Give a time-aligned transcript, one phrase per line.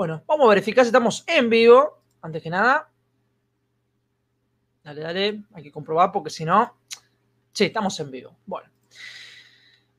[0.00, 2.00] Bueno, vamos a verificar si estamos en vivo.
[2.22, 2.88] Antes que nada.
[4.82, 5.42] Dale, dale.
[5.52, 6.74] Hay que comprobar porque si no.
[7.52, 8.34] Sí, estamos en vivo.
[8.46, 8.66] Bueno.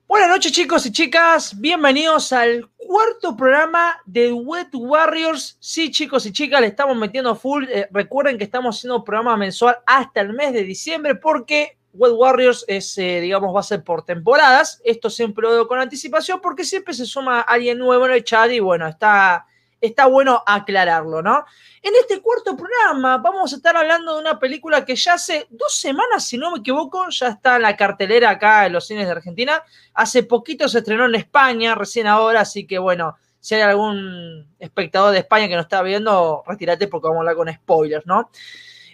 [0.07, 5.57] Buenas noches chicos y chicas, bienvenidos al cuarto programa de Wet Warriors.
[5.59, 7.65] Sí chicos y chicas, le estamos metiendo full.
[7.69, 12.65] Eh, recuerden que estamos haciendo programa mensual hasta el mes de diciembre porque Wet Warriors
[12.67, 14.81] es, eh, digamos, va a ser por temporadas.
[14.83, 18.49] Esto siempre lo doy con anticipación porque siempre se suma alguien nuevo en el chat
[18.49, 19.45] y bueno, está
[19.81, 21.43] está bueno aclararlo, ¿no?
[21.81, 25.75] En este cuarto programa vamos a estar hablando de una película que ya hace dos
[25.75, 29.11] semanas, si no me equivoco, ya está en la cartelera acá en los cines de
[29.11, 29.63] Argentina.
[29.95, 35.11] Hace poquito se estrenó en España, recién ahora, así que bueno, si hay algún espectador
[35.11, 38.29] de España que nos está viendo, retírate porque vamos a hablar con spoilers, ¿no?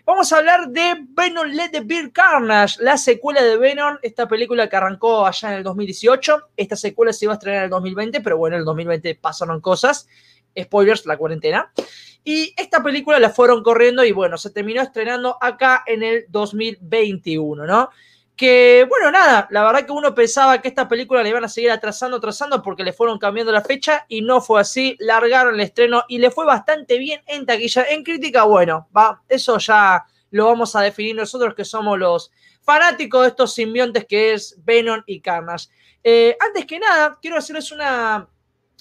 [0.06, 4.70] Vamos a hablar de Venom Let the Beer Carnage, la secuela de Venom, esta película
[4.70, 6.52] que arrancó allá en el 2018.
[6.56, 9.59] Esta secuela se iba a estrenar en el 2020, pero bueno, en el 2020 pasaron
[9.59, 10.08] cosas
[10.61, 11.71] spoilers, la cuarentena.
[12.23, 17.66] Y esta película la fueron corriendo y bueno, se terminó estrenando acá en el 2021,
[17.66, 17.89] ¿no?
[18.36, 21.72] Que bueno, nada, la verdad que uno pensaba que esta película le iban a seguir
[21.72, 26.03] atrasando, atrasando porque le fueron cambiando la fecha y no fue así, largaron el estreno
[26.08, 27.86] y le fue bastante bien en taquilla.
[27.89, 33.21] En crítica, bueno, va, eso ya lo vamos a definir nosotros que somos los fanáticos
[33.21, 35.69] de estos simbiontes que es Venom y Carnage.
[36.03, 38.27] Eh, antes que nada, quiero hacerles una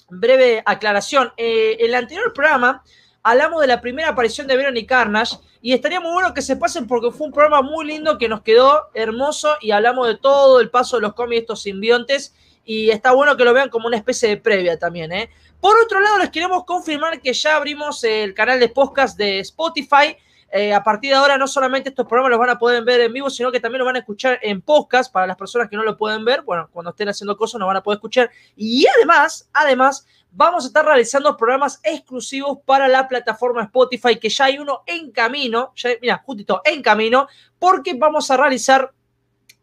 [0.09, 1.33] breve aclaración.
[1.37, 2.83] Eh, en el anterior programa
[3.23, 6.87] hablamos de la primera aparición de y Carnage y estaría muy bueno que se pasen
[6.87, 10.69] porque fue un programa muy lindo que nos quedó hermoso y hablamos de todo el
[10.69, 14.29] paso de los cómics estos simbiontes y está bueno que lo vean como una especie
[14.29, 15.11] de previa también.
[15.11, 15.29] ¿eh?
[15.59, 20.15] Por otro lado, les queremos confirmar que ya abrimos el canal de podcast de Spotify
[20.49, 23.13] eh, a partir de ahora no solamente estos programas los van a poder ver en
[23.13, 25.83] vivo, sino que también los van a escuchar en podcast para las personas que no
[25.83, 26.43] lo pueden ver.
[26.43, 28.31] Bueno, cuando estén haciendo cosas nos van a poder escuchar.
[28.55, 34.45] Y además, además, vamos a estar realizando programas exclusivos para la plataforma Spotify, que ya
[34.45, 37.27] hay uno en camino, ya, mira, justito en camino,
[37.59, 38.93] porque vamos a realizar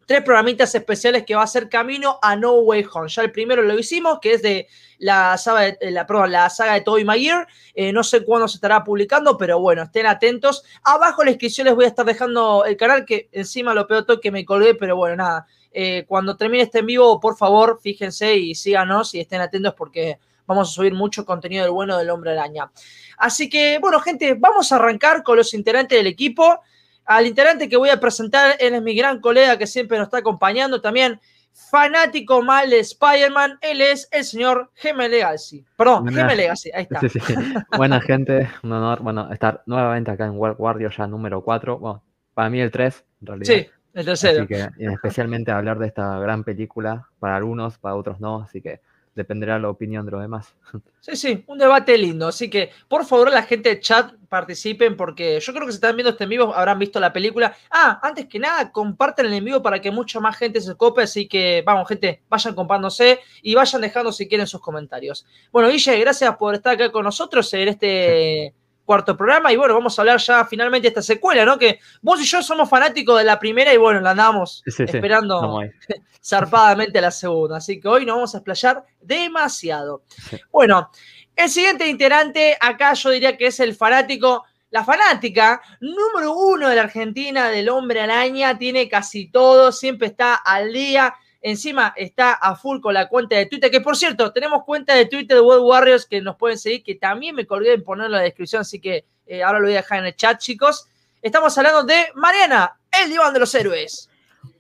[0.07, 3.09] tres programitas especiales que va a ser camino a No Way Home.
[3.09, 6.81] Ya el primero lo hicimos, que es de la saga de, eh, la, saga de
[6.83, 7.47] Toy Maguire.
[7.75, 10.65] Eh, no sé cuándo se estará publicando, pero bueno, estén atentos.
[10.83, 14.05] Abajo en la descripción les voy a estar dejando el canal, que encima lo peor
[14.05, 15.47] todo que me colgué, pero bueno, nada.
[15.73, 20.19] Eh, cuando termine este en vivo, por favor, fíjense y síganos y estén atentos porque
[20.47, 22.71] vamos a subir mucho contenido del bueno del hombre araña.
[23.19, 26.61] Así que, bueno, gente, vamos a arrancar con los integrantes del equipo.
[27.05, 30.19] Al integrante que voy a presentar, él es mi gran colega que siempre nos está
[30.19, 31.21] acompañando también,
[31.53, 35.65] fanático mal de Spider-Man, él es el señor Geme Legacy.
[35.77, 37.01] Perdón, Geme Legacy, ahí está.
[37.77, 42.03] Buena gente, un honor, bueno, estar nuevamente acá en World Warrior ya número 4, bueno,
[42.33, 43.55] para mí el 3, en realidad.
[43.55, 44.43] Sí, el tercero.
[44.43, 48.81] Así que, especialmente hablar de esta gran película, para algunos, para otros no, así que
[49.15, 50.55] dependerá la opinión de los demás.
[51.05, 52.29] Sí, sí, un debate lindo.
[52.29, 55.97] Así que, por favor, la gente de chat participen porque yo creo que si están
[55.97, 57.55] viendo este en vivo habrán visto la película.
[57.71, 61.03] Ah, antes que nada, compartan el en vivo para que mucha más gente se cope.
[61.03, 65.27] Así que, vamos, gente, vayan compándose y vayan dejando si quieren sus comentarios.
[65.53, 69.53] Bueno, Guille, gracias por estar acá con nosotros en este cuarto programa.
[69.53, 71.59] Y bueno, vamos a hablar ya finalmente de esta secuela, ¿no?
[71.59, 75.61] Que vos y yo somos fanáticos de la primera y bueno, la andamos esperando
[76.25, 77.57] zarpadamente la segunda.
[77.59, 80.03] Así que hoy nos vamos a explayar demasiado.
[80.51, 80.91] Bueno,
[81.37, 84.45] el siguiente integrante, acá yo diría que es el fanático.
[84.71, 90.35] La fanática número uno de la Argentina del hombre araña tiene casi todo, siempre está
[90.35, 91.15] al día
[91.47, 95.05] Encima está a full con la cuenta de Twitter, que por cierto, tenemos cuenta de
[95.05, 98.23] Twitter de World Warriors que nos pueden seguir, que también me colgué en ponerlo en
[98.23, 100.89] la descripción, así que eh, ahora lo voy a dejar en el chat, chicos.
[101.21, 104.09] Estamos hablando de Mariana, el diván de los héroes.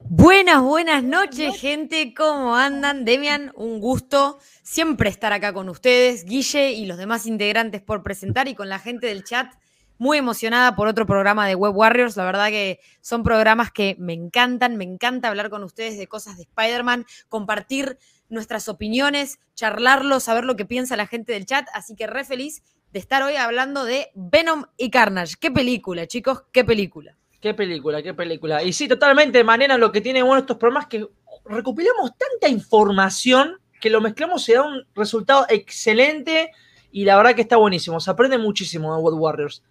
[0.00, 2.12] Buenas, buenas noches, gente.
[2.14, 3.06] ¿Cómo andan?
[3.06, 8.46] Demian, un gusto siempre estar acá con ustedes, Guille y los demás integrantes por presentar
[8.46, 9.50] y con la gente del chat
[9.98, 12.16] muy emocionada por otro programa de Web Warriors.
[12.16, 14.76] La verdad que son programas que me encantan.
[14.76, 20.56] Me encanta hablar con ustedes de cosas de Spider-Man, compartir nuestras opiniones, charlarlo, saber lo
[20.56, 21.66] que piensa la gente del chat.
[21.74, 22.62] Así que re feliz
[22.92, 25.34] de estar hoy hablando de Venom y Carnage.
[25.40, 27.16] Qué película, chicos, qué película.
[27.40, 28.62] Qué película, qué película.
[28.62, 31.06] Y sí, totalmente, manera lo que tiene bueno estos programas que
[31.44, 36.52] recopilamos tanta información que lo mezclamos y da un resultado excelente
[36.90, 38.00] y la verdad que está buenísimo.
[38.00, 39.62] Se aprende muchísimo de Web Warriors.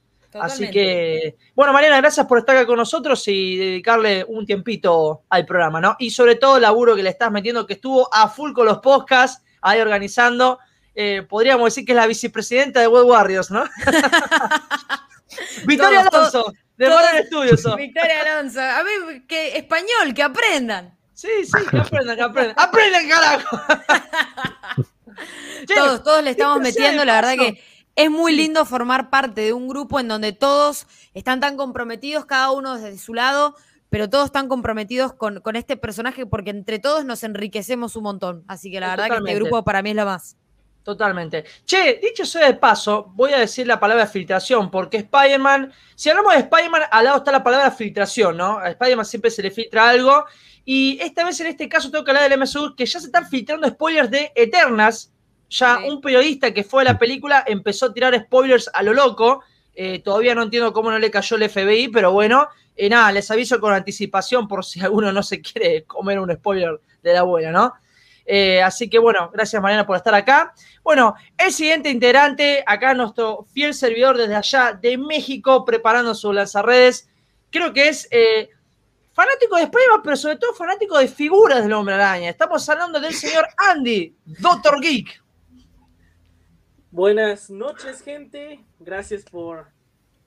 [0.42, 5.46] Así que, bueno, Mariana, gracias por estar acá con nosotros y dedicarle un tiempito al
[5.46, 5.96] programa, ¿no?
[6.00, 8.80] Y sobre todo el laburo que le estás metiendo, que estuvo a full con los
[8.80, 10.60] podcasts, ahí organizando.
[10.96, 13.64] Eh, podríamos decir que es la vicepresidenta de Web Warriors, ¿no?
[15.66, 17.78] Victoria Alonso, de Modern Studios.
[17.78, 18.62] Victoria Alonso.
[18.62, 20.98] A ver, que español, que aprendan.
[21.14, 22.56] Sí, sí, que aprendan, que aprendan.
[22.58, 23.62] ¡Aprendan, carajo!
[25.76, 27.62] todos, todos le estamos metiendo, la verdad que
[27.96, 32.52] Es muy lindo formar parte de un grupo en donde todos están tan comprometidos, cada
[32.52, 33.56] uno desde su lado,
[33.90, 38.44] pero todos están comprometidos con, con este personaje porque entre todos nos enriquecemos un montón.
[38.48, 40.38] Así que la verdad que este grupo para mí es lo más.
[40.84, 41.46] Totalmente.
[41.66, 46.34] Che, dicho sea de paso, voy a decir la palabra filtración, porque Spider-Man, si hablamos
[46.34, 48.58] de Spider-Man, al lado está la palabra filtración, ¿no?
[48.58, 50.26] A Spider-Man siempre se le filtra algo.
[50.66, 53.30] Y esta vez, en este caso, tengo que hablar del MSU, que ya se están
[53.30, 55.13] filtrando spoilers de Eternas.
[55.54, 59.44] Ya un periodista que fue a la película empezó a tirar spoilers a lo loco.
[59.76, 63.30] Eh, todavía no entiendo cómo no le cayó el FBI, pero bueno, eh, nada, les
[63.30, 67.52] aviso con anticipación por si alguno no se quiere comer un spoiler de la buena,
[67.52, 67.74] ¿no?
[68.26, 70.56] Eh, así que bueno, gracias Mariana por estar acá.
[70.82, 77.10] Bueno, el siguiente integrante, acá nuestro fiel servidor desde allá de México, preparando su lanzarredes,
[77.52, 78.10] creo que es
[79.12, 82.32] fanático de Spider-Man, pero sobre todo fanático de figuras del Hombre Araña.
[82.32, 85.23] Estamos hablando del señor Andy, Doctor Geek.
[86.94, 88.64] Buenas noches, gente.
[88.80, 89.66] Gracias por,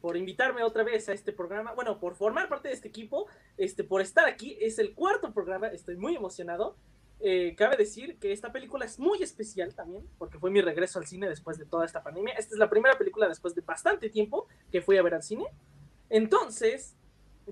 [0.00, 1.72] por invitarme otra vez a este programa.
[1.74, 4.58] Bueno, por formar parte de este equipo, este, por estar aquí.
[4.60, 6.76] Es el cuarto programa, estoy muy emocionado.
[7.20, 11.06] Eh, cabe decir que esta película es muy especial también, porque fue mi regreso al
[11.06, 12.34] cine después de toda esta pandemia.
[12.34, 15.46] Esta es la primera película después de bastante tiempo que fui a ver al cine.
[16.10, 16.96] Entonces,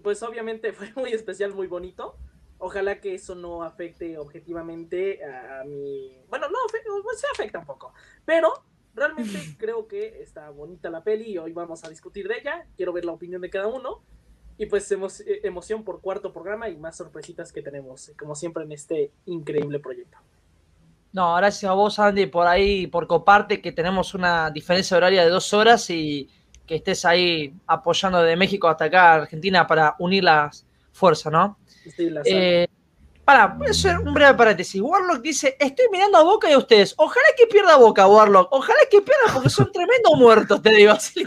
[0.03, 2.17] pues obviamente fue muy especial, muy bonito.
[2.59, 6.21] Ojalá que eso no afecte objetivamente a, mi...
[6.29, 6.59] Bueno, no,
[7.17, 7.95] se afecta un poco.
[8.25, 8.65] Pero
[8.95, 12.67] realmente creo que está bonita la peli y hoy vamos a discutir de ella.
[12.77, 14.01] Quiero ver la opinión de cada uno.
[14.57, 18.63] Y pues emo- eh, emoción por cuarto programa y más sorpresitas que tenemos, como siempre
[18.63, 20.17] en este increíble proyecto.
[21.13, 25.31] No, gracias a vos, Andy, por ahí, por coparte, que tenemos una diferencia horaria de
[25.31, 26.29] dos horas y
[26.67, 31.59] que estés ahí apoyando de México hasta acá a Argentina para unir las fuerzas, ¿no?
[31.85, 32.69] Estoy en la Eh,
[33.25, 34.81] para, voy a hacer un breve paréntesis.
[34.81, 36.95] Warlock dice: Estoy mirando a Boca y a ustedes.
[36.97, 38.49] Ojalá que pierda Boca, Warlock.
[38.53, 40.93] Ojalá que pierda porque son tremendos muertos, te digo.
[40.93, 41.27] Así.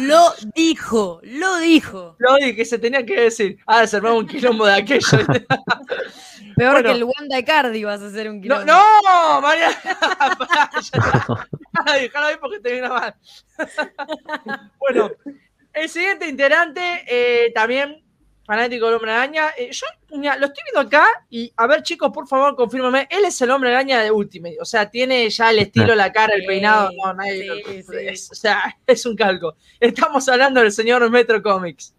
[0.00, 2.16] Lo dijo, lo dijo.
[2.18, 3.58] Lo dije que se tenía que decir.
[3.66, 5.18] Ah, se armaba un quilombo de aquello.
[6.56, 6.88] Peor Bueno.
[6.90, 8.64] que el Wanda de Cardi vas a hacer un No, quilombo.
[8.66, 9.70] no, María.
[9.82, 11.48] Ya está.
[11.94, 13.14] Déjalo ahí porque te viene mal.
[14.78, 15.10] bueno,
[15.72, 18.04] el siguiente integrante, eh, también
[18.50, 19.50] fanático del Hombre Araña.
[19.56, 19.86] Eh, yo
[20.18, 23.06] mira, lo estoy viendo acá y a ver, chicos, por favor, confírmame.
[23.08, 24.56] Él es el Hombre Araña de Ultimate.
[24.60, 26.90] O sea, tiene ya el estilo, la cara, el peinado.
[27.04, 28.06] No, nadie sí, lo- sí.
[28.08, 29.54] es- o sea, es un calco.
[29.78, 31.94] Estamos hablando del señor Metro Comics.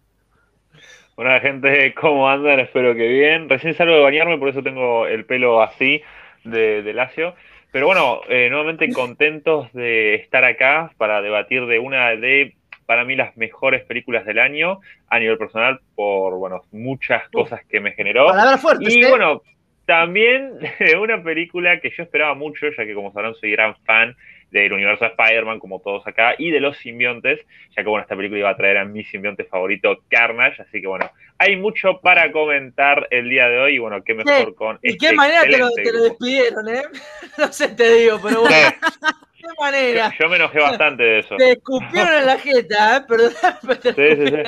[1.14, 2.60] Hola gente, ¿cómo andan?
[2.60, 3.48] Espero que bien.
[3.48, 6.02] Recién salgo de bañarme, por eso tengo el pelo así
[6.44, 7.34] de, de lacio.
[7.70, 13.16] Pero bueno, eh, nuevamente contentos de estar acá para debatir de una de, para mí,
[13.16, 18.26] las mejores películas del año a nivel personal por, bueno, muchas cosas que me generó.
[18.26, 19.08] Palabras fuertes, Y ¿eh?
[19.08, 19.42] bueno,
[19.86, 24.16] también de una película que yo esperaba mucho, ya que como sabrán soy gran fan
[24.50, 27.40] del universo de Spider-Man, como todos acá, y de los simbiontes,
[27.74, 30.86] ya que bueno, esta película iba a traer a mi simbionte favorito, Carnage, así que
[30.86, 34.78] bueno, hay mucho para comentar el día de hoy, y bueno, qué mejor Sí, con
[34.82, 36.82] ¿Y este qué manera te lo, te despidieron, eh?
[37.38, 38.56] No sé, te digo, pero bueno.
[38.58, 40.10] Sí, ¿Qué manera?
[40.10, 41.36] yo, yo me enojé bastante de eso.
[41.36, 43.00] Te escupieron en la jeta, ¿eh?
[43.08, 43.32] Perdón.
[43.82, 44.42] Sí, sí, sí.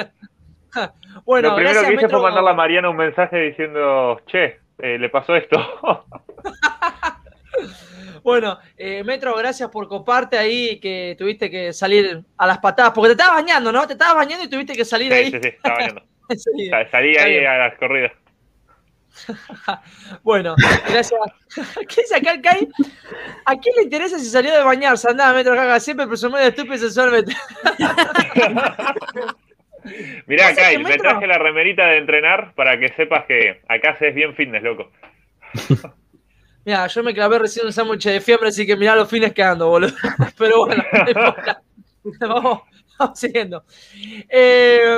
[1.25, 2.19] Bueno, Lo primero que hice Metro.
[2.19, 5.56] fue mandarle a Mariana un mensaje diciendo, che, eh, le pasó esto.
[8.25, 13.08] Bueno, eh, Metro, gracias por coparte ahí, que tuviste que salir a las patadas, porque
[13.15, 13.86] te estabas bañando, ¿no?
[13.86, 15.31] Te estabas bañando y tuviste que salir sí, ahí.
[15.31, 16.03] sí, sí, estaba bañando.
[16.91, 17.46] Salí ahí bien.
[17.46, 18.13] a las corridas.
[20.23, 20.55] Bueno,
[20.89, 21.21] gracias.
[21.89, 22.69] ¿Qué dice acá el Kai?
[23.44, 25.11] ¿A quién le interesa si salió de bañarse?
[25.11, 27.35] Andá, Metro, caga, siempre presumiendo de estúpido sexualmente.
[30.27, 34.15] Mirá, Kai, me traje la remerita de entrenar para que sepas que acá se es
[34.15, 34.91] bien fitness, loco.
[36.65, 39.43] Mira, yo me clavé recién un sándwich de fiambre, así que mirá los fines que
[39.43, 39.93] ando, boludo.
[40.39, 41.63] Pero bueno, no importa.
[42.21, 42.63] vamos,
[42.99, 43.65] vamos siguiendo.
[44.29, 44.97] Eh,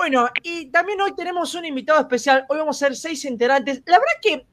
[0.00, 2.46] bueno, y también hoy tenemos un invitado especial.
[2.48, 3.82] Hoy vamos a ser seis integrantes.
[3.84, 4.46] La verdad que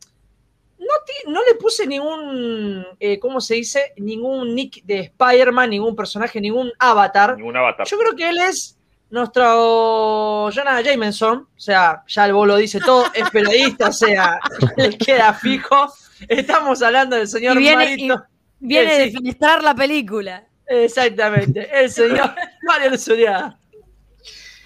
[1.25, 3.93] no, le puse ningún, eh, ¿cómo se dice?
[3.95, 7.37] Ningún nick de Spider-Man, ningún personaje, ningún avatar.
[7.37, 7.87] Ningún avatar.
[7.87, 8.77] Yo creo que él es
[9.09, 14.41] nuestro Jonah Jameson, o sea, ya el bolo dice todo, es periodista, o sea,
[14.75, 15.93] le queda fijo.
[16.27, 18.25] Estamos hablando del señor Y viene- Marito.
[18.59, 19.37] Viene Sí, de sí.
[19.61, 20.45] la película.
[20.65, 23.56] Exactamente, el señor Mario Luzuriaga.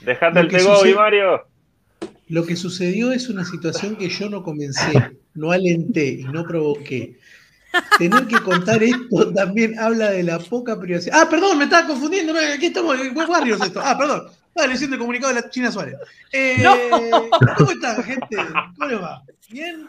[0.06, 1.46] Dejate el Tegobi, sucede- Mario.
[2.28, 7.18] Lo que sucedió es una situación que yo no comencé, no alenté y no provoqué.
[7.98, 11.20] Tener que contar esto también habla de la poca privacidad.
[11.22, 12.34] Ah, perdón, me estaba confundiendo.
[12.54, 13.82] Aquí estamos en Web Warriors esto.
[13.84, 14.28] Ah, perdón.
[14.48, 15.96] Estaba leyendo el comunicado de la China Suárez.
[16.34, 16.76] Eh, No.
[17.58, 18.38] ¿Cómo están, gente?
[18.78, 19.24] ¿Cómo les va?
[19.50, 19.88] ¿Bien?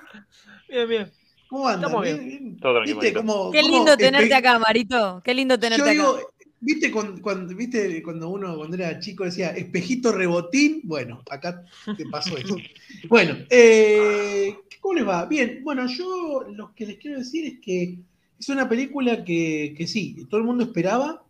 [0.69, 1.13] Bien, bien.
[1.49, 1.83] ¿Cómo andan?
[1.85, 2.25] Estamos ¿Bien?
[2.29, 2.57] bien?
[2.59, 3.33] Todo tranquilo, ¿Viste Marito.
[3.35, 5.21] cómo- Qué lindo tenerte acá, Marito.
[5.25, 6.27] Qué lindo tenerte Yo digo, acá.
[6.65, 10.81] ¿Viste cuando, cuando- viste cuando uno cuando era chico decía espejito rebotín?
[10.85, 11.65] Bueno, acá
[11.97, 12.57] te pasó eso.
[13.09, 15.27] Bueno, eh, ¿cómo les va?
[15.27, 17.99] Bien, bueno, yo lo que les quiero decir es que
[18.39, 21.25] es una película que, que sí, todo el mundo esperaba.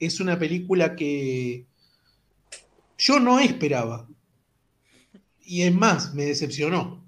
[0.00, 1.64] Es una película que
[2.98, 4.08] yo no esperaba.
[5.44, 7.04] Y es más, me decepcionó.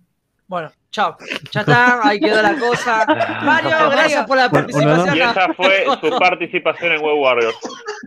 [0.46, 1.16] Bueno, chao.
[1.50, 3.04] Ya está, ahí quedó la cosa.
[3.44, 5.16] Mario, gracias por la participación.
[5.16, 7.56] Y esa fue su participación en Web Warriors.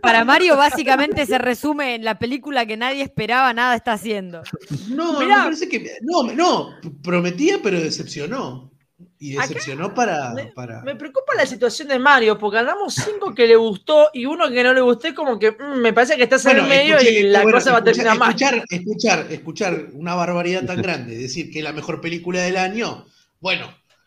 [0.00, 4.42] Para Mario, básicamente se resume en la película que nadie esperaba, nada está haciendo.
[4.88, 5.38] No, Mirá.
[5.38, 5.98] me parece que.
[6.00, 6.70] No, no,
[7.02, 8.70] prometía, pero decepcionó.
[9.20, 10.30] Y Acá decepcionó para.
[10.32, 10.80] me- para...
[10.82, 14.62] Me preocupa la situación de Mario, porque andamos cinco que le gustó y uno que
[14.62, 17.20] no le gustó, es como que mm, me parece que estás en el medio escuché-
[17.20, 18.28] y la bueno, cosa va a escuchar- terminar mal.
[18.30, 23.06] escuchar, escuchar, escuchar una barbaridad tan grande, decir que es la mejor película del año,
[23.40, 23.66] bueno,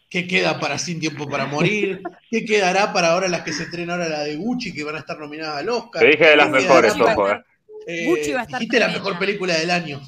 [0.09, 2.01] ¿qué queda para Sin Tiempo para Morir?
[2.29, 4.99] ¿Qué quedará para ahora las que se estrenan ahora la de Gucci, que van a
[4.99, 6.01] estar nominadas al Oscar?
[6.03, 7.43] Te dije de las ¿Qué mejores, quedará ojo, eh.
[7.87, 9.99] Eh, Gucci va a estar dijiste la mejor película del año.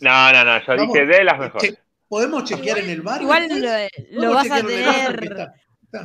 [0.00, 0.92] No, no, no, yo Vamos.
[0.94, 1.70] dije de las mejores.
[1.72, 3.22] Che, ¿Podemos chequear en el bar?
[3.22, 3.48] Igual
[4.12, 5.30] lo, vas a tener.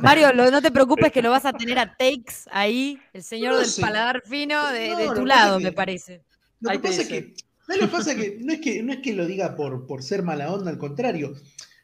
[0.00, 3.52] Mario, lo- no te preocupes que lo vas a tener a Takes ahí, el señor
[3.52, 3.80] No del sé.
[3.82, 6.22] paladar fino de, No, tu lado, me parece.
[6.60, 7.34] Lo que pasa es que,
[7.66, 8.14] ¿sabes lo que pasa?
[8.16, 10.78] Que no es que no es que lo diga por, por ser mala onda, al
[10.78, 11.34] contrario.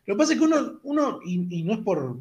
[0.07, 2.19] Lo que pasa es que uno, uno y, y no es por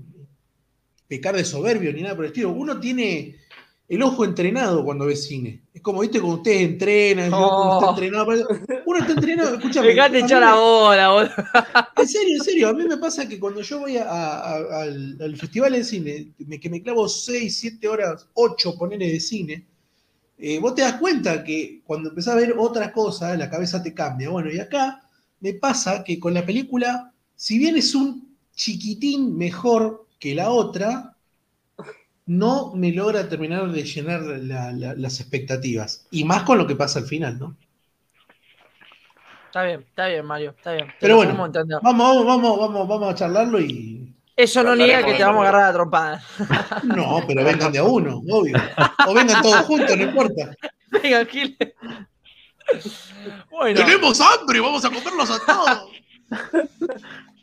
[1.08, 3.38] pecar de soberbio ni nada por el estilo, uno tiene
[3.88, 5.62] el ojo entrenado cuando ve cine.
[5.78, 7.90] Es como, viste, cuando ustedes entrenan, yo, uno está Oh.
[7.92, 8.28] entrenado
[8.88, 9.88] uno está entrenado, escúchame.
[9.90, 11.32] Dejate echar la bola, boludo.
[11.98, 15.18] en serio, en serio, a mí me pasa que cuando yo voy a- a- al,
[15.22, 19.66] al festival de cine, me- que me clavo 6, 7 horas, 8 ponele de cine,
[20.40, 23.94] eh, vos te das cuenta que cuando empezás a ver otras cosas, la cabeza te
[23.94, 24.30] cambia.
[24.30, 25.08] Bueno, y acá
[25.42, 31.16] me pasa que con la película, si bien es un chiquitín mejor que la otra,
[32.28, 36.06] no me logra terminar de llenar la- la- las expectativas.
[36.12, 37.56] Y más con lo que pasa al final, ¿no?
[39.46, 40.88] Está bien, está bien, Mario, está bien.
[40.88, 41.32] Te Pero bueno.
[41.82, 45.70] Vamos, vamos, vamos, vamos a charlarlo y, Eso no niega que te vamos a agarrar
[45.70, 46.24] a trompada.
[46.84, 48.56] No, pero vengan de a uno, obvio.
[49.08, 50.56] O vengan todos juntos, no importa.
[50.92, 51.58] Venga, Gil.
[53.50, 55.90] Bueno, hambre, vamos a comerlos a todos.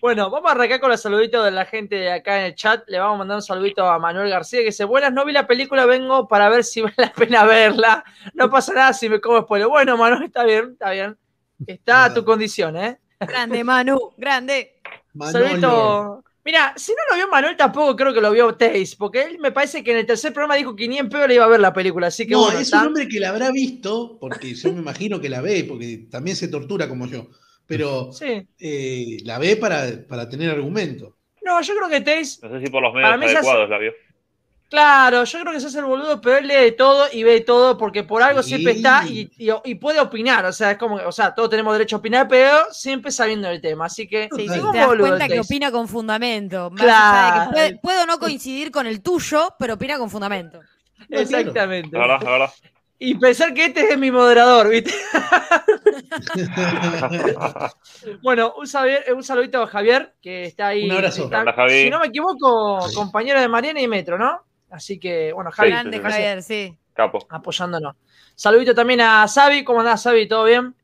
[0.00, 2.82] bueno, vamos a arrancar con los saluditos de la gente de acá en el chat.
[2.88, 5.46] Le vamos a mandar un saludito a Manuel García que dice: Buenas, no vi la
[5.46, 8.04] película, vengo para ver si vale la pena verla.
[8.34, 9.68] No pasa nada si me como spoiler.
[9.68, 11.16] Bueno, Manuel, está bien, está bien.
[11.66, 12.98] Está a tu condición, ¿eh?
[13.20, 14.80] Grande, Manu, grande.
[15.14, 15.44] Manolo.
[15.46, 16.24] Saludito.
[16.46, 19.50] Mira, si no lo vio Manuel, tampoco creo que lo vio Taze, porque él me
[19.50, 21.60] parece que en el tercer programa dijo que ni en peor le iba a ver
[21.60, 24.52] la película, así que No, bueno, es está- un hombre que la habrá visto, porque
[24.54, 27.28] yo me imagino que la ve, porque también se tortura como yo.
[27.66, 28.46] Pero Sí.
[28.60, 31.16] eh, la ve para, para tener argumento.
[31.42, 33.92] No, yo creo que Taze, No sé si por los medios adecuados la vio.
[34.70, 37.32] claro, yo creo que se hace el boludo, pero él lee de todo y ve
[37.34, 38.50] de todo, porque por algo Sí.
[38.50, 41.48] siempre está y, y- y puede opinar, o sea, es como, que- o sea, todos
[41.50, 45.08] tenemos derecho a opinar, pero siempre sabiendo el tema, así que Sí, te das boludo
[45.08, 46.70] cuenta que opina con fundamento.
[46.70, 47.50] Más Claro.
[47.50, 50.60] que puede- puedo no coincidir con el tuyo, pero opina con fundamento.
[51.08, 51.90] Exactamente.
[51.96, 52.50] La verdad, la verdad.
[53.06, 54.90] Y pensar que este es mi moderador, ¿viste?
[58.22, 60.84] Bueno, un, saber- un saludito a Javier, que está ahí.
[60.86, 61.24] Un abrazo.
[61.24, 61.82] está- Hola, Javi.
[61.84, 64.40] si no me equivoco, compañero de Mariana y Metro, ¿no?
[64.70, 66.78] Así que, bueno, Javi, Sí, sí, Grande, Javier, sí.
[66.94, 67.26] Capo.
[67.28, 67.96] apoyándonos.
[68.34, 70.26] Saludito también a Xavi, ¿cómo andás, Xavi?
[70.28, 70.74] ¿Todo bien?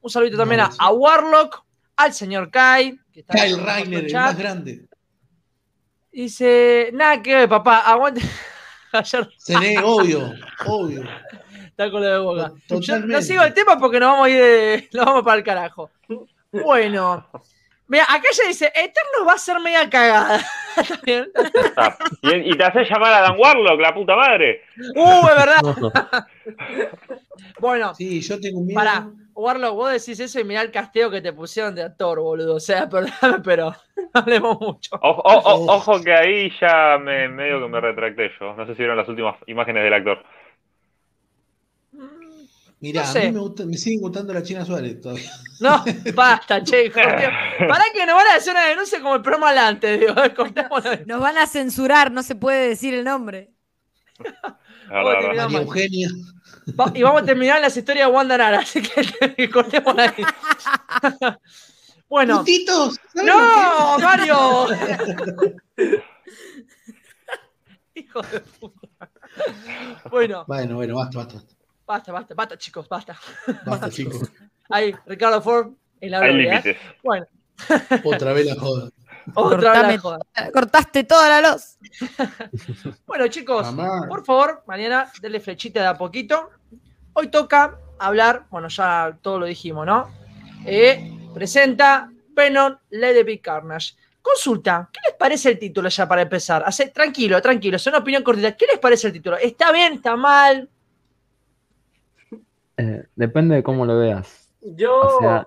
[0.00, 1.62] Un saludito también a, Warlock,
[1.96, 4.86] al señor Kai, que está Kyle el más grande.
[6.10, 8.22] Dice, nada que ver, papá, aguante.
[8.92, 9.28] Ayer
[9.84, 10.32] obvio,
[10.66, 11.02] obvio.
[11.78, 12.52] Está con lo de boca.
[12.80, 15.44] Yo no sigo el tema porque nos vamos a ir de- nos vamos para el
[15.44, 15.90] carajo.
[16.50, 17.24] Bueno.
[17.90, 20.40] Mira, acá ya dice, Eterno va a ser media cagada.
[21.76, 24.62] Ah, y, y te haces llamar a Dan Warlock, la puta madre.
[24.94, 26.26] Uh, es verdad.
[27.60, 28.78] Bueno, Sí, yo tengo miedo.
[28.78, 29.08] Pará.
[29.34, 32.56] Warlock, vos decís eso y mirá el casteo que te pusieron de actor, boludo.
[32.56, 34.90] O sea, perdóname, pero no hablemos mucho.
[35.00, 38.54] Ojo, o- o- ojo que ahí ya me medio que me retracté yo.
[38.54, 40.22] No sé si vieron las últimas imágenes del actor.
[42.80, 45.30] Mirá, no a mí me, gusta, me sigue gustando la China Suárez todavía.
[45.60, 45.82] No,
[46.14, 47.28] basta, che, Jorge.
[47.66, 50.14] Pará que nos van a hacer una denuncia como el programa adelante, digo.
[51.06, 53.50] Nos van a censurar, no se puede decir el nombre.
[54.88, 55.30] La verdad, la verdad.
[55.30, 55.62] Mira, María mal.
[55.62, 56.08] Eugenia.
[56.78, 60.24] Va- y vamos a terminar las historias de Wanda Nara, así que cortémosla ahí.
[62.08, 62.38] Bueno.
[62.38, 64.66] Putitos, ¿sabes ¡No, Mario!
[67.94, 69.10] Hijo de puta.
[70.10, 71.34] Bueno, Bueno, bueno, basta, basta.
[71.34, 71.54] basta,
[72.12, 73.18] basta, basta, chicos, basta.
[73.64, 74.20] Basta, chicos.
[74.70, 76.62] Ahí, Ricardo Ford en la Hay gloria.
[76.64, 76.76] ¿eh?
[77.02, 77.26] Bueno,
[78.04, 78.90] Otra vez la joda.
[79.34, 80.18] Otra Cortame- la joda.
[80.52, 81.76] Cortaste toda la luz.
[83.06, 84.06] Bueno, chicos, Mamá.
[84.08, 86.50] por favor, mañana denle flechita de a poquito.
[87.14, 90.08] Hoy toca hablar, bueno, ya todo lo dijimos, ¿no?
[90.64, 93.94] Eh, presenta Venom It Be Carnage.
[94.22, 96.62] Consulta, ¿qué les parece el título ya para empezar?
[96.66, 98.54] Hace, tranquilo, tranquilo, es una opinión cortita.
[98.56, 99.36] ¿Qué les parece el título?
[99.38, 99.94] ¿Está bien?
[99.94, 100.68] ¿Está mal?
[102.78, 104.52] Eh, depende de cómo lo veas.
[104.62, 105.00] Yo.
[105.00, 105.46] O sea,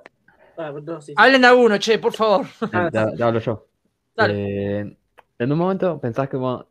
[0.58, 1.14] Ah, no, sí.
[1.16, 2.46] Hablen de alguno, che, por favor.
[2.94, 3.68] Ya, ya hablo yo.
[4.16, 4.34] Dale.
[4.80, 4.98] Eh,
[5.40, 6.68] en un momento pensás que bueno,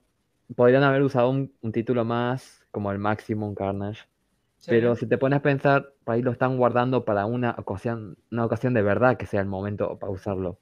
[0.54, 4.02] podrían haber usado un, un título más como el Maximum Carnage,
[4.66, 8.44] pero si te pones a pensar, por ahí lo están guardando para una ocasión, una
[8.44, 10.58] ocasión de verdad que sea el momento para usarlo.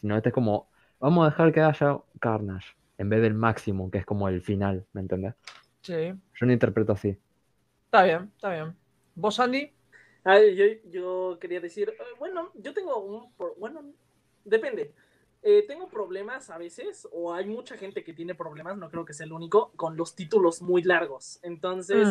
[0.00, 3.90] Si no, este es como, vamos a dejar que haya Carnage en vez del Maximum,
[3.90, 5.34] que es como el final, ¿me entendés?
[5.82, 5.92] Sí,
[6.38, 7.18] Yo lo interpreto así.
[7.86, 8.76] está bien, está bien.
[9.14, 9.70] ¿Vos, Andy?
[10.24, 13.82] Ah, yo, yo quería decir, eh, bueno, yo tengo un, bueno,
[14.44, 14.92] depende.
[15.42, 19.12] Eh, tengo problemas a veces, o hay mucha gente que tiene problemas, no creo que
[19.12, 21.40] sea el único, con los títulos muy largos.
[21.42, 22.08] Entonces,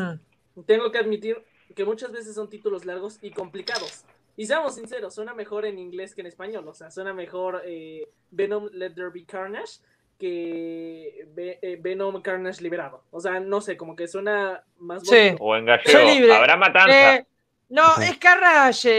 [0.56, 1.44] Mm, tengo que admitir
[1.76, 4.04] que muchas veces son títulos largos y complicados.
[4.36, 6.68] Y seamos sinceros, suena mejor en inglés que en español.
[6.68, 9.80] O sea, suena mejor eh, Venom Let There Be Carnage
[10.22, 13.04] que Ve- eh, Venom Carnage Liberado.
[13.12, 15.36] O sea, no sé, como que suena más Sí.
[15.40, 16.36] O en Soy gallego, libre.
[16.36, 17.16] habrá matanza.
[17.16, 17.26] Eh,
[17.70, 18.04] no, Sí.
[18.04, 18.90] es Carnage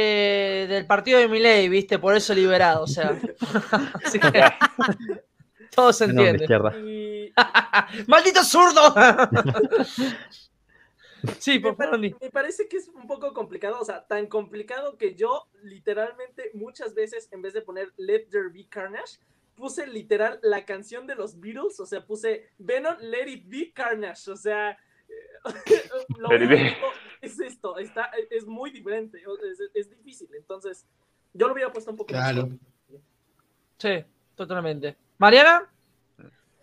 [0.64, 1.98] eh, del partido de Milei, ¿viste?
[2.00, 3.18] Por eso liberado, o sea.
[4.04, 4.30] Así que
[5.76, 6.42] todo se entiende.
[6.44, 6.76] izquierda.
[6.78, 7.32] Y
[8.08, 8.92] ¡Maldito zurdo!
[11.38, 12.14] sí, me, por favor, Andy.
[12.20, 16.94] me parece que es un poco complicado, o sea, tan complicado que yo literalmente muchas
[16.94, 19.18] veces en vez de poner Let There Be Carnage,
[19.54, 24.30] puse literal la canción de los Beatles, o sea, puse Venom Let It Be Carnage,
[24.30, 24.76] o sea,
[26.18, 26.56] lo Let it be.
[26.56, 26.86] único
[27.20, 30.86] es esto, está, es muy diferente, es, es difícil, entonces
[31.34, 32.48] yo lo hubiera puesto un poco más Claro.
[33.78, 34.04] Sí,
[34.36, 34.96] totalmente.
[35.18, 35.68] ¿Mariana?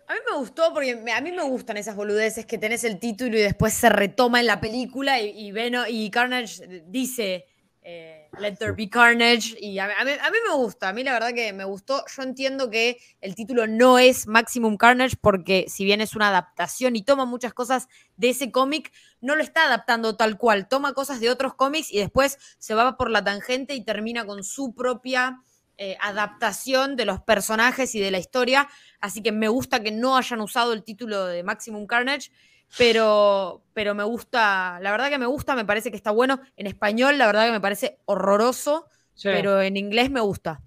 [0.06, 2.98] A mí me gustó porque me- a mí me gustan esas boludeces que tenés el
[2.98, 7.46] título y después se retoma en la película y, y, Veno- y Carnage dice
[7.82, 10.92] eh, Let there be Carnage y a, mí- a mí, a mí me gusta, a
[10.92, 12.04] mí la verdad que me gustó.
[12.16, 16.94] Yo entiendo que el título no es Maximum Carnage porque si bien es una adaptación
[16.94, 21.18] y toma muchas cosas de ese cómic, no lo está adaptando tal cual, toma cosas
[21.20, 25.42] de otros cómics y después se va por la tangente y termina con su propia
[25.76, 28.68] eh, adaptación de los personajes y de la historia.
[29.00, 32.30] Así que me gusta que no hayan usado el título de Maximum Carnage,
[32.78, 36.40] pero, pero me gusta, la verdad que me gusta, me parece que está bueno.
[36.56, 39.28] En español, la verdad que me parece horroroso, Sí.
[39.32, 40.60] pero en inglés me gusta.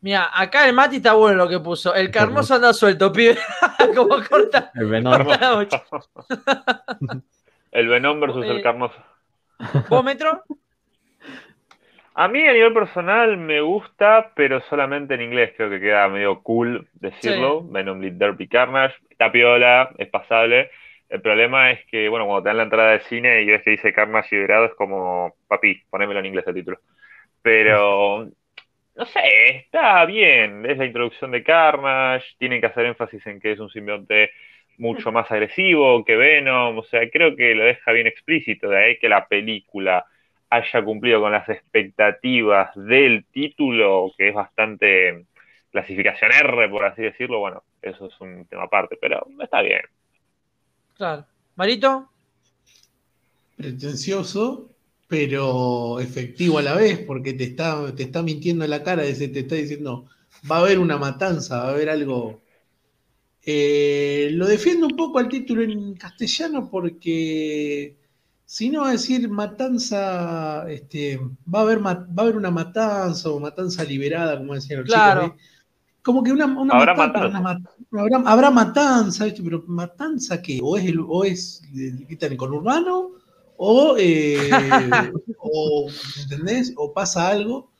[0.00, 1.94] Mira, acá el Mati está bueno lo que puso.
[1.94, 3.38] El carnoso anda suelto, pibe.
[3.94, 4.72] Como corta.
[4.74, 5.24] El Venom.
[5.24, 5.80] corta.
[7.70, 8.96] El Venom versus Eh, el Carnoso.
[9.88, 10.42] ¿Vos, Metro?
[12.14, 16.42] A mí a nivel personal me gusta, pero solamente en inglés creo que queda medio
[16.42, 17.62] cool decirlo.
[17.66, 18.94] Venom Let There Be Carnage.
[19.08, 20.70] Está piola, es pasable.
[21.12, 23.72] El problema es que, bueno, cuando te dan la entrada de cine y ves que
[23.72, 26.78] dice Carnage liberado, es como, papi, ponémelo en inglés el título.
[27.42, 28.30] Pero,
[28.96, 30.64] no sé, está bien.
[30.64, 32.24] Es la introducción de Carnage.
[32.38, 34.30] Tienen que hacer énfasis en que es un simbionte
[34.78, 36.78] mucho más agresivo que Venom.
[36.78, 38.70] O sea, creo que lo deja bien explícito.
[38.70, 40.06] De ahí que la película
[40.48, 45.26] haya cumplido con las expectativas del título, que es bastante
[45.70, 49.82] clasificación R, por así decirlo, bueno, eso es un tema aparte, pero está bien.
[51.02, 51.26] Claro.
[51.56, 52.08] ¿Marito?
[53.56, 54.70] Pretencioso,
[55.08, 59.10] pero efectivo a la vez, porque te está, te está mintiendo en la cara, te
[59.40, 60.06] está diciendo,
[60.48, 62.40] va a haber una matanza, va a haber algo.
[63.44, 67.96] Eh, lo defiendo un poco al título en castellano porque
[68.46, 71.18] si no va a decir matanza, este,
[71.52, 75.22] va a haber va a haber una matanza o matanza liberada, como decían los Claro.
[75.24, 75.40] chicos.
[75.40, 75.44] ¿eh?
[76.02, 77.74] Como que una, una Habrá matan- matanza.
[77.90, 79.42] una habrá, habrá matanza, ¿viste?
[79.42, 80.58] pero matanza qué?
[80.62, 83.10] O es el, o es el conurbano,
[83.56, 84.50] o, eh,
[85.38, 85.88] o
[86.22, 86.72] ¿entendés?
[86.76, 87.70] O pasa algo.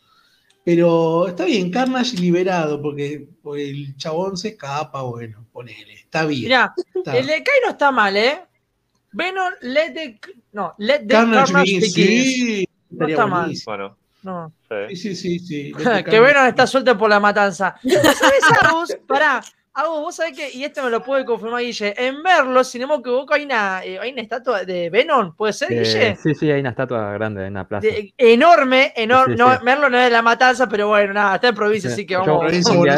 [0.65, 6.43] Pero está bien, Carnage liberado, porque el chabón se escapa, bueno, ponele, está bien.
[6.45, 8.43] Mirá, está- el de Kai no está mal, ¿eh?
[9.11, 10.21] Venom, let the.
[10.53, 13.53] No, let the Carnage, Carnage sí, estaría está mal.
[13.67, 14.53] Bueno, No.
[14.89, 14.97] Sí.
[14.97, 15.73] Sí, sí, sí,
[16.05, 17.77] que Venom está suelto por la matanza.
[17.83, 18.97] ¿Vos sabés, Agus?
[19.07, 19.41] Pará.
[19.75, 22.87] Agus, vos sabés que, y esto me lo puede confirmar Guille, en Merlo, si no
[22.87, 26.17] me equivoco, hay una, eh, hay una estatua de Venom, ¿puede ser, Eh, Guille?
[26.17, 27.87] sí, sí, hay una estatua grande en la plaza.
[27.87, 29.35] De- enorme, enorme.
[29.35, 29.65] Sí, no, sí.
[29.65, 31.95] Merlo no es de la matanza, pero bueno, nada, está en provincia, Sí.
[31.95, 32.41] así que Yo, vamos.
[32.45, 32.97] Provincia un día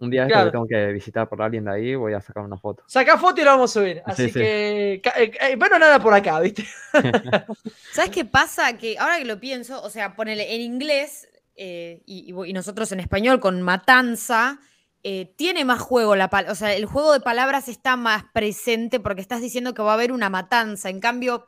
[0.00, 0.44] un día Claro.
[0.46, 2.82] que tengo que visitar por alguien de ahí, voy a sacar una foto.
[2.86, 4.02] Saca foto y lo vamos a subir.
[4.04, 4.38] Así Sí, sí.
[4.40, 4.92] que.
[4.94, 6.66] eh, eh, Venom nada por acá, ¿viste?
[7.92, 8.76] ¿Sabes qué pasa?
[8.76, 12.92] Que ahora que lo pienso, o sea, ponele en inglés eh, y, y- y nosotros
[12.92, 14.58] en español con matanza,
[15.04, 18.98] eh, tiene más juego la palabra, o sea, el juego de palabras está más presente
[19.00, 20.88] porque estás diciendo que va a haber una matanza.
[20.88, 21.46] En cambio,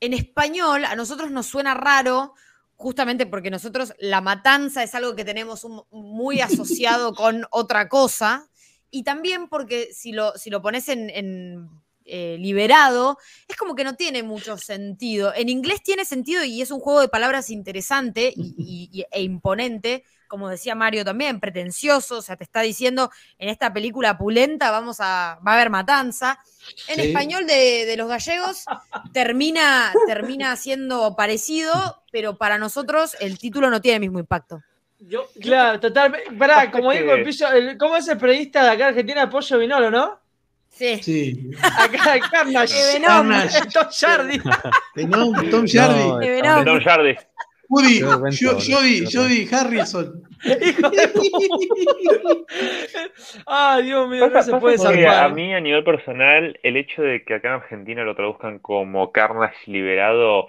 [0.00, 2.34] en español a nosotros nos suena raro
[2.76, 8.48] justamente porque nosotros la matanza es algo que tenemos un- muy asociado con otra cosa
[8.90, 11.68] y también porque si lo, si lo pones en, en,
[12.04, 13.18] eh, liberado,
[13.48, 15.32] es como que no tiene mucho sentido.
[15.34, 18.54] En inglés tiene sentido y es un juego de palabras interesante y-
[18.92, 23.48] y- y- e imponente, como decía Mario también, pretencioso, o sea, te está diciendo en
[23.48, 26.38] esta película pulenta vamos a, va a haber matanza.
[26.88, 27.08] En Sí.
[27.08, 28.64] español de, de los gallegos
[29.12, 34.62] termina, termina siendo parecido, pero para nosotros el título no tiene el mismo impacto.
[34.98, 36.32] Yo, Claro, totalmente.
[36.32, 39.90] Pará, como digo, el piso, el- ¿cómo es el periodista de acá Argentina, Pollo Vinolo,
[39.90, 40.18] no?
[40.70, 41.00] Sí.
[41.02, 41.50] Sí.
[41.62, 42.74] Acá, Carnage.
[42.92, 43.08] Venom.
[43.30, 43.60] Carnage.
[43.72, 43.86] Tom.
[44.94, 46.18] Venom, Tom De.
[46.20, 47.16] De Tom Hardy.
[47.68, 48.00] Woody.
[48.00, 50.22] Jody, Jody Harrison.
[50.44, 51.10] Hijo de
[53.46, 55.24] Ay, Dios mío, no se puede salvar.
[55.24, 59.12] a mí, a nivel personal, el hecho de que acá en Argentina lo traduzcan como
[59.12, 60.48] Carnage liberado,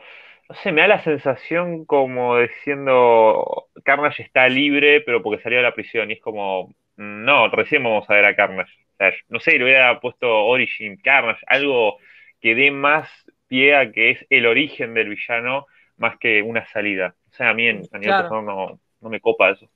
[0.49, 5.63] no sé, me da la sensación como diciendo Carnage está libre, pero porque salió de
[5.63, 6.09] la prisión.
[6.09, 8.71] Y es como, no, recién vamos a ver a Carnage.
[8.93, 11.97] O sea, no sé, le hubiera puesto Origin, Carnage, algo
[12.41, 13.09] que dé más
[13.47, 17.15] pie a que es el origen del villano más que una salida.
[17.31, 18.29] O sea, a mí en, a nivel Claro.
[18.29, 19.67] personal no, no me copa eso.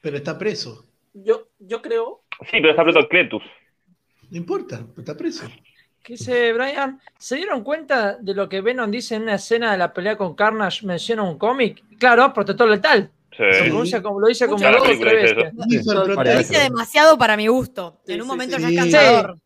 [0.00, 0.84] Pero está preso.
[1.14, 2.22] yo, yo creo.
[2.50, 3.42] Sí, pero está preso Cletus.
[4.30, 5.46] No importa, pero está preso.
[6.02, 7.00] ¿Qué dice Brian?
[7.18, 10.34] ¿Se dieron cuenta de lo que Venom dice en una escena de la pelea con
[10.34, 10.84] Carnage?
[10.84, 11.82] Menciona un cómic.
[11.98, 13.08] Claro, protector letal.
[13.36, 13.44] Sí.
[13.50, 15.36] Se pronuncia como, lo dice como dos o tres veces.
[15.86, 18.00] Lo dice demasiado para mi gusto.
[18.06, 18.62] En un sí, momento sí.
[18.62, 19.38] ya es cansador.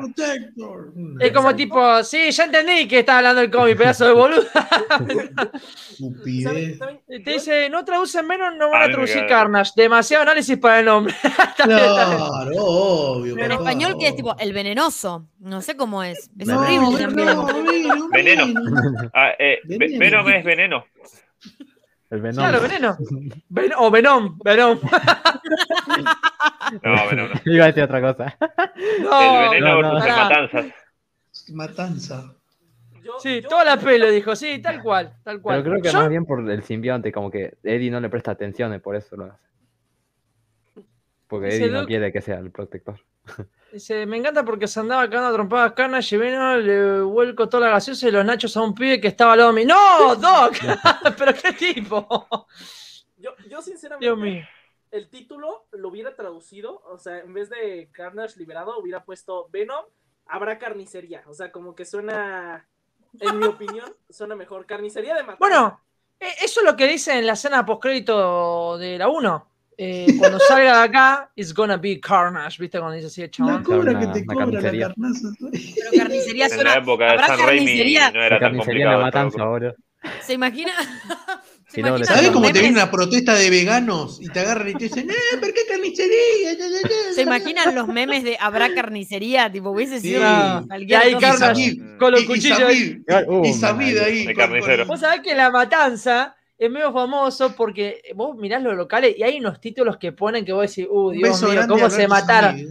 [0.00, 0.92] Protector.
[1.20, 4.42] Es como tipo, sí, ya entendí que está hablando el cómic, pedazo de boludo.
[7.24, 9.26] Te dice, no traducen menos, no van A traducir.
[9.26, 9.72] Carnage.
[9.76, 11.14] Demasiado análisis para el nombre.
[11.56, 13.34] Claro, obvio.
[13.34, 15.28] Pero en español que es tipo el venenoso.
[15.38, 16.30] No sé cómo es.
[16.38, 18.54] Es No, horrible No, también.
[19.12, 19.98] Ah, eh, Ve- Veneno.
[19.98, 20.84] Venom es veneno.
[22.14, 22.36] El Venom.
[22.44, 22.96] Claro, veneno.
[23.48, 24.78] Ven- o Venom, Venom.
[26.82, 27.40] No, Venom no.
[27.52, 28.36] Iba a decir otra cosa.
[29.00, 29.94] No, el veneno no, no.
[29.94, 30.66] versus matanzas.
[31.52, 32.34] Matanza.
[33.02, 35.62] yo- Sí, yo- toda la pelo dijo, sí, tal cual, tal cual.
[35.62, 38.30] Pero creo que Yo- más bien por el simbionte, como que Eddie no le presta
[38.30, 39.42] atención y por eso lo hace.
[41.26, 43.00] Porque Eddie no quiere que sea el protector.
[43.74, 47.66] Dice, me encanta porque se andaba cagando a trompadas Carnage y Venom le vuelco toda
[47.66, 49.66] la gaseosa y los nachos a un pibe que estaba al lado mío.
[49.66, 50.54] ¡No, Doc!
[51.18, 52.46] ¿Pero qué tipo?
[53.16, 54.44] Yo, yo sinceramente, Dios mío.
[54.92, 59.84] el título lo hubiera traducido, o sea, en vez de Carnage liberado, hubiera puesto Venom,
[60.26, 61.24] habrá carnicería.
[61.26, 62.68] O sea, como que suena,
[63.18, 64.66] en mi opinión, suena mejor.
[64.66, 65.40] Carnicería de matar.
[65.40, 65.80] Bueno,
[66.20, 69.53] eh, eso es lo que dice en la escena postcrédito de la 1.
[69.76, 72.78] Eh, cuando salga de acá, it's gonna be Carnage, ¿viste?
[72.78, 73.62] Cuando dice así el La chabón.
[73.64, 74.88] cobra Una- que te cobra la carnicería.
[74.88, 75.28] carnaza.
[75.40, 76.74] Pero carnicería En la suena.
[76.74, 79.00] época de ¿Habrá San Raimi no era La tan carnicería en la complicado.
[79.02, 79.74] matanza, boludo.
[80.22, 80.72] ¿Se imagina?
[81.66, 84.28] ¿Se Si no, le imagina ¿Sabes los cómo te viene una protesta de veganos y
[84.28, 86.52] te agarran y te dicen, ¡eh, ¿por qué carnicería?
[86.52, 87.12] Ya, ya, ya".
[87.14, 89.50] ¿Se imaginan los memes de habrá carnicería?
[89.50, 90.08] Tipo, hubiese Sí.
[90.10, 90.20] sido.
[90.20, 92.60] Carnage Samir, con los y- y cuchillos.
[93.26, 94.18] Uh, y Samir man, ahí.
[94.26, 94.86] de con- carnicero.
[94.86, 99.38] Vos sabés que la matanza es medio famoso porque vos mirás los locales y hay
[99.38, 102.58] unos títulos que ponen que vos decís, uh, Dios mío, cómo se mataron.
[102.58, 102.66] ¿eh?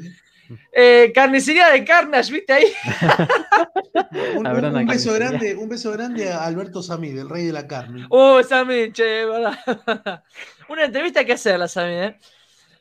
[0.71, 2.65] Eh, carnicería de Carnage, ¿viste ahí?
[4.35, 8.05] Un, beso grande, un beso grande a Alberto Samid, el rey de la carne.
[8.09, 10.23] Uh, Sammy, che, verdad.
[10.69, 12.19] Una entrevista hay que hacerla, Sammy, ¿eh?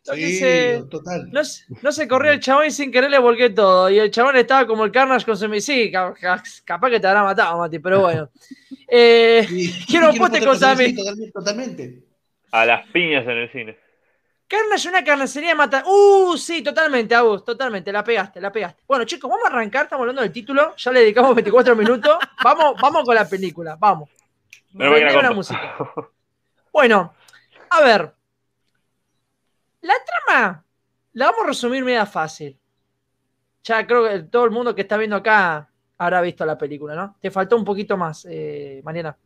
[0.07, 0.41] Lo Sí,
[0.91, 1.31] total.
[1.31, 3.89] No, se- no se corrió el chabón y sin querer le volqué todo.
[3.89, 5.49] Y el chabón estaba como el Carnage con su
[5.93, 8.29] ca- capaz que te habrá matado, Mati, pero bueno.
[8.95, 10.95] Eh, Sí, quiero un pote con Samir.
[10.95, 11.33] Totalmente.
[11.33, 12.03] totalmente.
[12.51, 13.79] A las piñas en el cine.
[14.47, 15.83] Carnage, una carnicería mata.
[15.87, 18.83] Uh, sí, totalmente, Agus, totalmente, la pegaste, la pegaste.
[18.87, 22.19] Bueno, chicos, vamos a arrancar, estamos hablando del título, ya le dedicamos 24 minutos.
[22.45, 24.11] Vamos, vamos con la película, vamos.
[24.75, 25.77] La música.
[26.71, 27.15] Bueno,
[27.71, 28.13] a ver.
[29.83, 30.65] La trama
[31.13, 32.59] la vamos a resumir media fácil.
[33.65, 35.69] Ya creo que todo el mundo que está viendo acá
[35.99, 37.17] habrá visto la película, ¿no?
[37.21, 39.17] Te faltó un poquito más, eh, Mariana.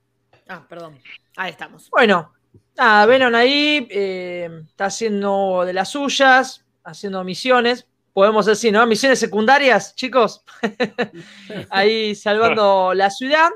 [0.48, 0.98] Ah, perdón.
[1.36, 1.88] Ahí estamos.
[1.90, 2.34] Bueno,
[2.76, 7.86] nada, Venom ahí eh, está haciendo de las suyas, haciendo misiones.
[8.12, 8.86] Podemos decir, ¿no?
[8.86, 10.42] Misiones secundarias, chicos.
[11.70, 13.50] ahí salvando la ciudad.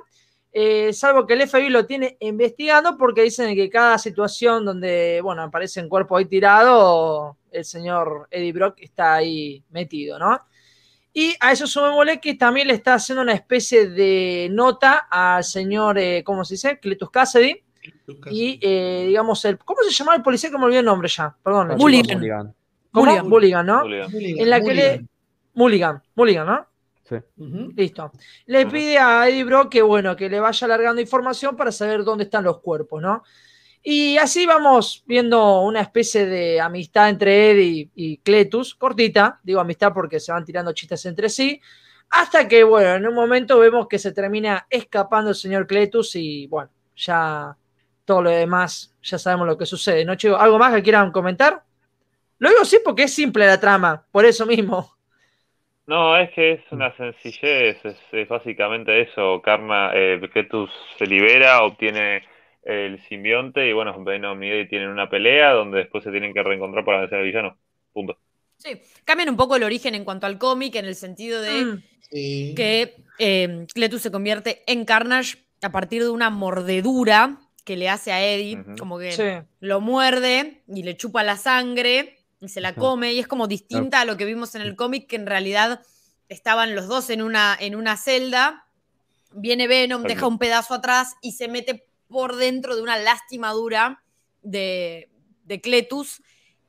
[0.53, 5.43] Eh, salvo que el FBI lo tiene investigando porque dicen que cada situación donde, bueno,
[5.43, 10.41] aparece un cuerpo ahí tirado, el señor Eddie Brock está ahí metido, ¿no?
[11.13, 15.99] Y a eso sumémosle que también le está haciendo una especie de nota al señor,
[15.99, 16.79] eh, ¿cómo se dice?
[16.79, 17.63] Cletus Cassidy.
[18.31, 21.35] Y, eh, digamos, el, ¿cómo se llamaba el policía que me olvidé el nombre ya?
[21.43, 21.77] Perdón.
[21.77, 22.05] Mulligan.
[22.05, 22.17] chicos.
[22.19, 22.55] Mulligan.
[22.93, 23.25] ¿Cómo?
[23.25, 23.81] Mulligan, ¿no?
[23.83, 24.11] Mulligan.
[24.11, 24.83] Mulligan, En la que le.
[24.83, 25.07] Mulligan.
[25.55, 26.70] Mulligan, Mulligan, ¿no?
[27.11, 27.17] Sí.
[27.75, 28.13] Listo.
[28.47, 32.25] Le pide a Eddie Brock que, bueno, que le vaya alargando información para saber dónde
[32.25, 33.25] están los cuerpos, ¿no?
[33.83, 39.93] Y así vamos viendo una especie de amistad entre Eddie y Cletus, cortita, digo amistad
[39.93, 41.61] porque se van tirando chistes entre sí,
[42.11, 46.47] hasta que, bueno, en un momento vemos que se termina escapando el señor Cletus y,
[46.47, 47.57] bueno, ya
[48.05, 50.39] todo lo demás, ya sabemos lo que sucede, ¿no, chicos?
[50.41, 51.65] ¿Algo más que quieran comentar?
[52.39, 55.00] Lo digo sí porque es simple la trama, por eso mismo.
[55.91, 59.43] No, es que es una sencillez, es, es básicamente eso.
[59.43, 62.23] Karma, eh, Ketus se libera, obtiene
[62.63, 66.45] el simbionte y bueno, Venom y Eddie tienen una pelea donde después se tienen que
[66.45, 67.59] reencontrar para vencer al villano.
[67.93, 68.17] Punto.
[68.57, 71.83] Sí, cambian un poco el origen en cuanto al cómic, en el sentido de Mm,
[72.03, 72.55] Sí.
[72.57, 78.13] que eh, Cletus se convierte en Carnage a partir de una mordedura que le hace
[78.13, 79.25] a Eddie, como que sí.
[79.59, 84.01] lo muerde y le chupa la sangre y se la come, y es como distinta
[84.01, 85.83] a lo que vimos en el cómic, que en realidad
[86.29, 88.67] estaban los dos en una, en una celda,
[89.33, 94.03] viene Venom, deja un pedazo atrás y se mete por dentro de una lastimadura
[94.43, 95.11] de,
[95.45, 96.23] de Cletus.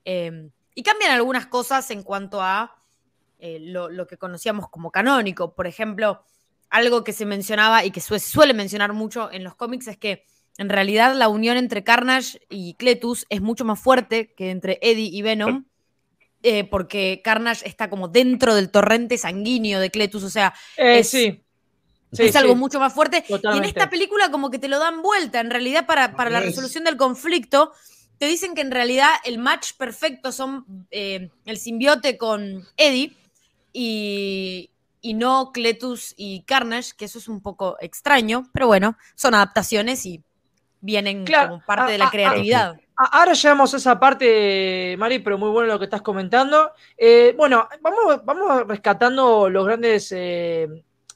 [0.06, 2.76] eh, y cambian algunas cosas en cuanto a
[3.40, 5.54] eh, lo, lo que conocíamos como canónico.
[5.54, 6.24] Por ejemplo,
[6.70, 10.26] algo que se mencionaba y que sue- suele mencionar mucho en los cómics es que
[10.58, 15.10] en realidad la unión entre Carnage y Cletus es mucho más fuerte que entre Eddie
[15.12, 15.66] y Venom.
[16.44, 21.10] eh, porque Carnage está como dentro del torrente sanguíneo de Cletus, o sea, Eh, Es-
[21.10, 21.44] sí.
[22.14, 22.60] Sí, es algo sí.
[22.60, 23.24] mucho más fuerte.
[23.30, 26.40] Y en esta película como que te lo dan vuelta, en realidad para, para la
[26.40, 26.46] Es.
[26.46, 27.72] resolución del conflicto,
[28.18, 33.16] te dicen que en realidad el match perfecto son eh, el simbiote con Eddie
[33.72, 39.36] y, y no Cletus y Carnage, que eso es un poco extraño, pero bueno, son
[39.36, 40.22] adaptaciones y
[40.82, 42.76] vienen Claro, como parte de la creatividad.
[42.98, 46.72] A- Ahora llegamos a esa parte, Mari, pero muy bueno lo que estás comentando.
[46.98, 50.68] Eh, bueno, vamos, vamos rescatando los grandes eh,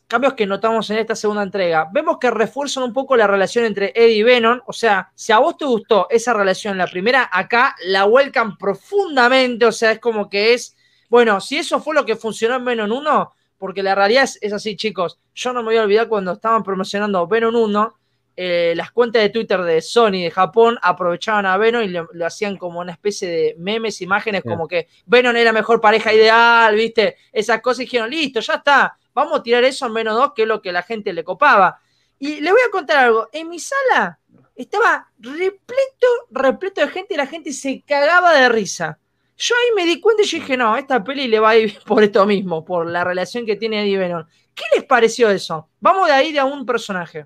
[0.08, 1.88] cambios que notamos en esta segunda entrega.
[1.92, 4.62] Vemos que refuerzan un poco la relación entre Eddie y Venom.
[4.66, 9.66] O sea, si a vos te gustó esa relación la primera, acá la vuelcan profundamente.
[9.66, 10.76] O sea, es como que es.
[11.10, 14.54] Bueno, si eso fue lo que funcionó en Venom 1, porque la realidad es, es
[14.54, 15.20] así, chicos.
[15.36, 17.94] Yo no me voy a olvidar cuando estaban promocionando Venom 1
[18.38, 22.26] eh, las cuentas de Twitter de Sony de Japón aprovechaban a Venom y lo, lo
[22.26, 24.50] hacían como una especie de memes, imágenes, Sí.
[24.50, 27.18] como que Venom era la mejor pareja ideal, ¿viste?
[27.32, 30.42] Esas cosas y dijeron, listo, ya está, vamos a tirar eso en Venom 2, que
[30.42, 31.80] es lo que la gente le copaba.
[32.20, 34.20] Y les voy a contar algo, en mi sala
[34.56, 38.98] estaba repleto, repleto de gente y la gente se cagaba de risa.
[39.38, 41.78] Yo ahí me di cuenta y yo dije, no, esta peli le va a ir
[41.86, 44.26] por esto mismo, por la relación que tiene Eddie Venom.
[44.54, 45.70] ¿Qué les pareció eso?
[45.82, 47.26] Vamos de ahí de a un personaje.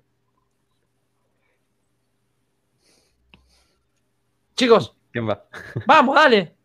[4.60, 5.44] Chicos, ¿Quién va?
[5.88, 6.52] vamos, dale.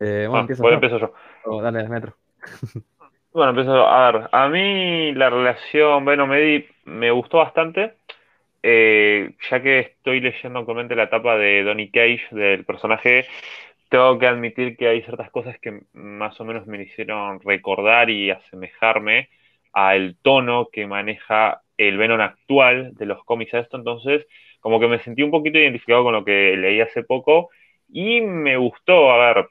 [0.00, 0.86] Eh, bueno, Ah, empiezo bueno, yo.
[0.86, 1.14] empiezo yo.
[1.44, 2.16] O dale, Metro.
[3.32, 4.28] Bueno, empiezo a ver.
[4.32, 7.94] A mí la relación Venom-Eddie me gustó bastante,
[8.62, 13.24] eh, ya que estoy leyendo actualmente la etapa de Donny Cage del personaje.
[13.88, 18.30] Tengo que admitir que hay ciertas cosas que más o menos me hicieron recordar y
[18.32, 19.28] asemejarme
[19.72, 23.76] al tono que maneja el Venom actual de los cómics a esto.
[23.76, 24.26] Entonces,
[24.64, 27.50] como que me sentí un poquito identificado con lo que leí hace poco
[27.86, 29.12] y me gustó.
[29.12, 29.48] A ver,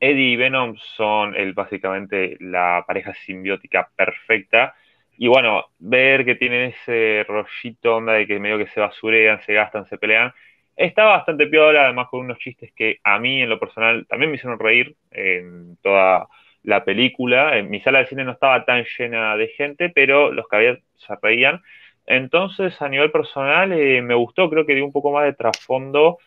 [0.00, 4.74] Eddie y Venom son el, básicamente la pareja simbiótica perfecta.
[5.16, 9.54] Y bueno, ver que tienen ese rollito onda de que medio que se basurean, se
[9.54, 10.32] gastan, se pelean,
[10.74, 14.38] está bastante piola, además con unos chistes que a mí en lo personal también me
[14.38, 16.26] hicieron reír en toda
[16.64, 17.56] la película.
[17.58, 20.78] En mi sala de cine no estaba tan llena de gente, pero los que había
[20.96, 21.62] se reían.
[22.06, 26.18] Entonces, a nivel personal, eh, me gustó, creo que dio un poco más de trasfondo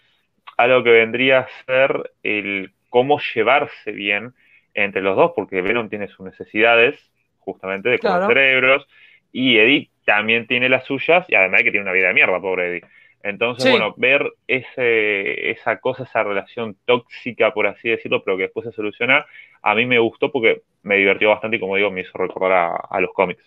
[0.58, 4.34] a lo que vendría a ser el cómo llevarse bien
[4.74, 6.96] entre los dos, porque Venom tiene sus necesidades,
[7.40, 8.28] justamente, de comer Claro.
[8.28, 8.88] cerebros,
[9.32, 12.70] y Eddie también tiene las suyas, y además que tiene una vida de mierda, pobre
[12.70, 12.84] Eddie.
[13.24, 13.70] Entonces, Sí.
[13.72, 18.72] bueno, ver ese, esa cosa, esa relación tóxica, por así decirlo, pero que después se
[18.72, 19.26] soluciona,
[19.62, 22.76] a mí me gustó porque me divirtió bastante y, como digo, me hizo recordar a,
[22.76, 23.44] a los cómics.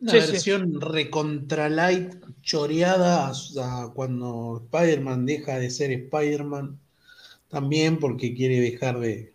[0.00, 0.36] Una Sí, sí.
[0.36, 6.80] versión recontra light, choreada a, a cuando Spider-Man deja de ser Spider-Man.
[7.48, 9.34] También porque quiere dejar de.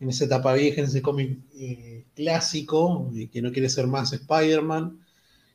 [0.00, 4.98] En esa etapa vieja, en ese cómic eh, clásico, que no quiere ser más Spider-Man.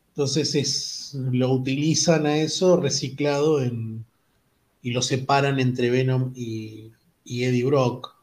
[0.09, 4.05] Entonces es, lo utilizan a eso reciclado en,
[4.83, 6.91] y lo separan entre Venom y,
[7.25, 8.15] y Eddie Brock.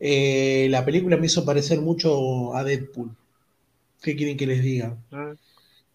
[0.00, 3.10] Eh, la película me hizo parecer mucho a Deadpool.
[4.02, 4.96] ¿Qué quieren que les diga?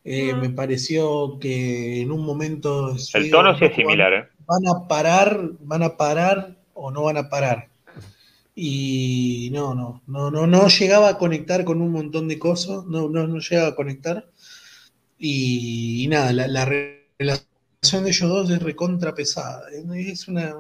[0.04, 0.42] Eh, Mm.
[0.42, 2.96] Me pareció que en un momento.
[3.14, 4.28] El tono sí es "Loco, similar, ¿eh?
[4.46, 7.70] Van a parar, van a parar o no van a parar.
[8.56, 13.10] Y no, no, no, no, no llegaba a conectar con un montón de cosas, no,
[13.10, 14.28] no, no llegaba a conectar.
[15.18, 19.64] Y, nada, la, relación de ellos dos es recontra pesada.
[19.72, 20.54] Es una,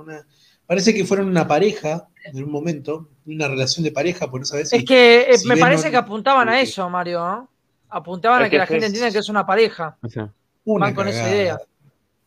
[0.74, 4.74] parece que fueron una pareja en un momento, una relación de pareja, por esa vez.
[4.74, 7.48] Es que eh, me parece que apuntaban a eso, Mario.
[7.90, 9.96] Apuntaban a que, la gente entienda que es una pareja.
[10.66, 11.60] Van con esa idea.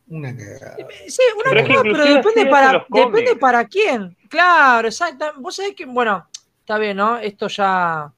[0.09, 0.77] Una cagada.
[1.09, 4.17] Sí, una pero cagada, pero depende para, depende para quién.
[4.29, 5.33] Claro, exacto.
[5.39, 6.29] Vos sabés que, bueno,
[6.61, 7.19] está bien, ¿no?
[7.19, 8.13] Esto ya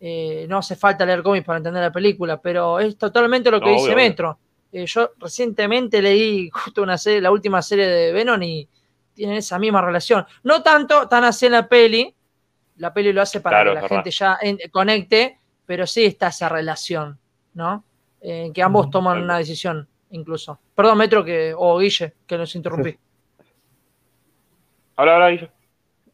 [0.00, 3.70] eh, no hace falta leer cómics para entender la película, pero es totalmente lo que
[3.70, 4.40] dice Metro.
[4.72, 8.68] Eh, yo recientemente leí justo una serie, la última serie de Venom y
[9.18, 10.24] tienen esa misma relación.
[10.44, 12.14] No tanto, tan así en la peli.
[12.76, 14.38] La peli lo hace para que la gente ya
[14.70, 17.18] conecte, pero sí está esa relación,
[17.54, 17.84] ¿no?
[18.20, 20.60] En que ambos toman una decisión incluso.
[20.72, 22.96] Perdón, Metro, que, o Guille, que nos interrumpí.
[24.94, 25.50] Hola, hola, Guille.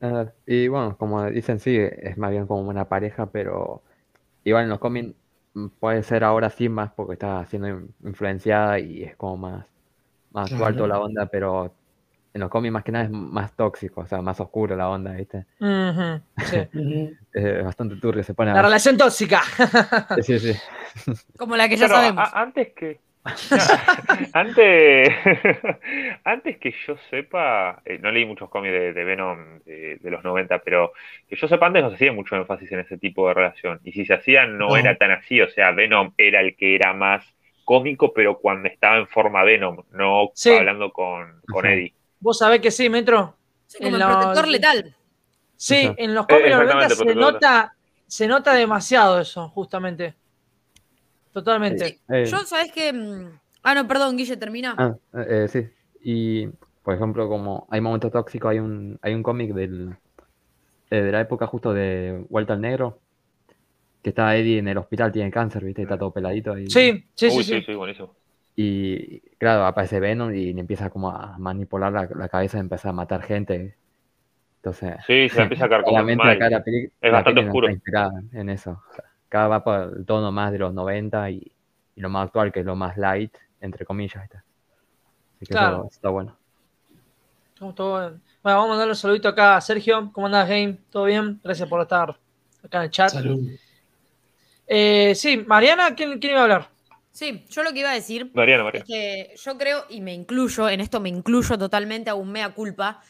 [0.00, 3.82] Ah, y bueno, como dicen, sí, es más bien como una pareja, pero
[4.44, 5.14] igual en los cómics
[5.78, 7.68] puede ser ahora sí más porque está siendo
[8.02, 9.66] influenciada y es como más,
[10.30, 11.74] más toda la onda, pero
[12.34, 15.12] en los cómics más que nada es más tóxico, o sea, más oscuro la onda,
[15.12, 15.46] ¿viste?
[15.58, 17.16] sí.
[17.32, 18.52] es bastante turbio se pone.
[18.52, 19.40] La relación tóxica.
[20.20, 20.52] sí, sí.
[21.38, 22.28] Como la que ya sabemos.
[22.34, 22.98] antes que
[24.34, 25.08] antes,
[26.24, 30.92] antes que yo sepa, eh, no leí muchos cómics de, Venom de, los 90, pero
[31.26, 33.80] que yo sepa, antes no se hacía mucho énfasis en ese tipo de relación.
[33.82, 35.40] Y si se hacía, no, era tan así.
[35.40, 37.24] O sea, Venom era el que era más
[37.64, 41.94] cómico, pero cuando estaba en forma Venom, no hablando con, con Eddie.
[42.24, 43.36] ¿Vos sabés que sí, Metro?
[43.78, 44.96] en el protector letal.
[45.56, 50.14] Sí, en los cómics de se nota, se nota demasiado eso, justamente.
[51.34, 52.00] Totalmente.
[52.08, 54.74] Eh, Yo, ¿sabes que mm, Ah, no, perdón, Guille, termina.
[54.78, 54.96] Ah,
[55.28, 55.66] eh, sí.
[56.02, 56.46] Y,
[56.82, 59.94] por ejemplo, como hay momentos tóxicos, hay un, hay un cómic del,
[60.90, 63.00] eh, de la época justo de Vuelta al Negro,
[64.02, 65.82] que está Eddie en el hospital, tiene cáncer, ¿viste?
[65.82, 66.58] Está todo peladito.
[66.58, 68.14] Y, sí, sí, sí, sí, sí, buenísimo.
[68.56, 72.92] Y claro, aparece Venom y le empieza como a manipular la, cabeza y empieza a
[72.92, 73.76] matar gente.
[74.56, 76.64] Entonces, sí, se empieza a cargar la
[77.00, 77.68] es bastante oscuro.
[78.32, 78.80] en eso
[79.34, 81.52] cada va por el tono más de los 90 y,
[81.96, 84.22] lo más actual, que es lo más light, entre comillas.
[84.22, 85.88] Así que claro.
[85.90, 86.36] está bueno.
[87.58, 87.74] Bueno,
[88.42, 90.12] vamos a mandarle un saludito acá a Sergio.
[90.12, 90.78] ¿Cómo andás, Game?
[90.88, 91.40] ¿Todo bien?
[91.42, 92.16] Gracias por estar
[92.62, 93.10] acá en el chat.
[93.10, 93.40] Salud.
[94.68, 96.68] Eh, sí, Mariana, ¿quién, iba a hablar?
[97.14, 98.84] Sí, yo lo que iba a decir Mariana, Mariana.
[98.84, 102.52] es que yo creo, y me incluyo, en esto me incluyo totalmente, a un mea
[102.52, 103.00] culpa,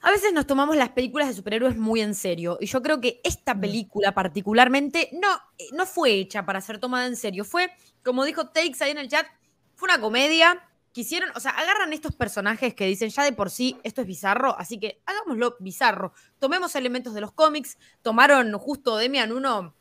[0.00, 2.56] a veces nos tomamos las películas de superhéroes muy en serio.
[2.58, 3.60] Y yo creo que esta mm.
[3.60, 5.28] película particularmente no,
[5.58, 7.44] eh, no fue hecha para ser tomada en serio.
[7.44, 7.70] Fue,
[8.02, 9.26] como dijo Takes ahí en el chat,
[9.74, 10.66] fue una comedia.
[10.92, 14.58] Quisieron, o sea, agarran estos personajes que dicen ya de por sí esto es bizarro,
[14.58, 16.14] así que hagámoslo bizarro.
[16.38, 17.76] Tomemos elementos de los cómics.
[18.00, 19.74] Tomaron justo Demian uno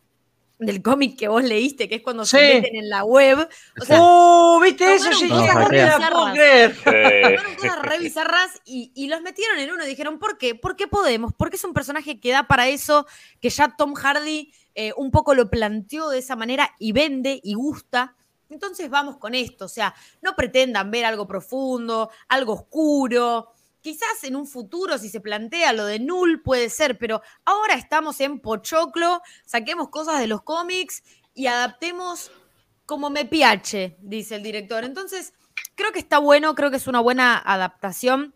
[0.66, 3.48] del cómic que vos leíste, que es cuando se meten en la web.
[3.80, 4.60] O sea, ¡Oh!
[4.62, 5.12] ¿Viste eso?
[5.12, 5.68] Yo no, no
[7.58, 10.56] cosas re bizarras y, y, los metieron en uno y dijeron, ¿por qué?
[10.56, 11.34] ¿Por qué podemos?
[11.38, 13.06] Porque es un personaje que da para eso,
[13.40, 17.54] que ya Tom Hardy eh, un poco lo planteó de esa manera y vende y
[17.54, 18.16] gusta.
[18.50, 23.52] Entonces vamos con esto, o sea, no pretendan ver algo profundo, algo oscuro,
[23.84, 28.22] Quizás en un futuro, si se plantea lo de Null, puede ser, pero ahora estamos
[28.22, 32.32] en Pochoclo, saquemos cosas de los cómics y adaptemos
[32.86, 34.86] como me piache, dice el director.
[34.86, 35.34] Entonces,
[35.76, 38.34] creo que está bueno, creo que es una buena adaptación.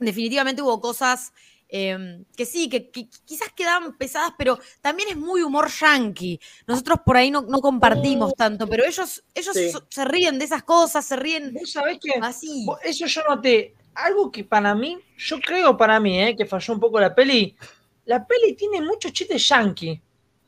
[0.00, 1.32] Definitivamente hubo cosas
[1.68, 6.40] em, que sí, que, quizás quedaban pesadas, pero también es muy humor yankee.
[6.66, 9.56] Nosotros por ahí no, compartimos tanto, pero ellos, ellos
[9.90, 12.66] se ríen de esas cosas, se ríen ¿Vos sabés que así.
[12.82, 16.80] Eso yo noté algo que para mí, yo creo para mí, eh, que falló un
[16.80, 17.56] poco la peli,
[18.04, 20.00] la peli tiene muchos chistes yankee.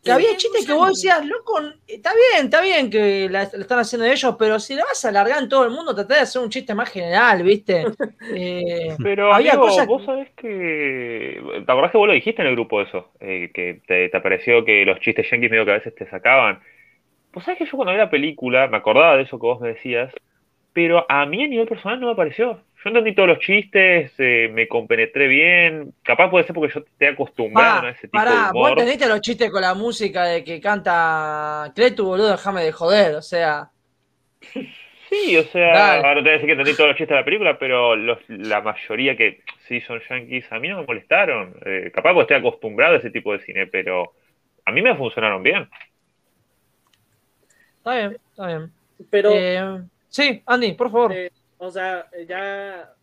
[0.03, 4.07] Que había chistes que vos decías, loco, está bien, está bien que la, están haciendo
[4.07, 6.49] ellos, pero si la vas a alargar en todo el mundo, tratá de hacer un
[6.49, 7.85] chiste más general, ¿viste?
[8.33, 11.43] Eh, pero había cosas vos sabés que.
[11.67, 13.11] ¿Te acordás que vos lo dijiste en el grupo eso?
[13.19, 16.61] Eh, que te, te, pareció que los chistes yankees medio que a veces te sacaban.
[17.33, 19.69] Vos sabés que yo cuando vi la película me acordaba de eso que vos me
[19.69, 20.13] decías,
[20.73, 22.61] pero a mí a nivel personal no me pareció.
[22.83, 25.93] Yo entendí todos los chistes, eh, me compenetré bien.
[26.03, 28.53] Capaz puede ser porque yo te he acostumbrado a ese tipo de humor.
[28.53, 33.17] vos entendiste los chistes con la música de que canta Cletu, boludo, déjame de joder,
[33.17, 33.71] o sea.
[35.11, 37.25] Sí, o sea, ahora te voy a decir que entendí todos los chistes de la
[37.25, 41.57] película, pero la mayoría que sí son yankees a mí no me molestaron.
[41.67, 44.15] Eh, capaz porque estoy acostumbrado a ese tipo de cine, pero
[44.65, 45.69] a mí me funcionaron bien.
[47.79, 48.73] Está bien, está bien.
[49.11, 49.31] Pero.
[49.35, 51.13] Eh, sí, Andy, por favor.
[51.63, 52.95] O sea, ya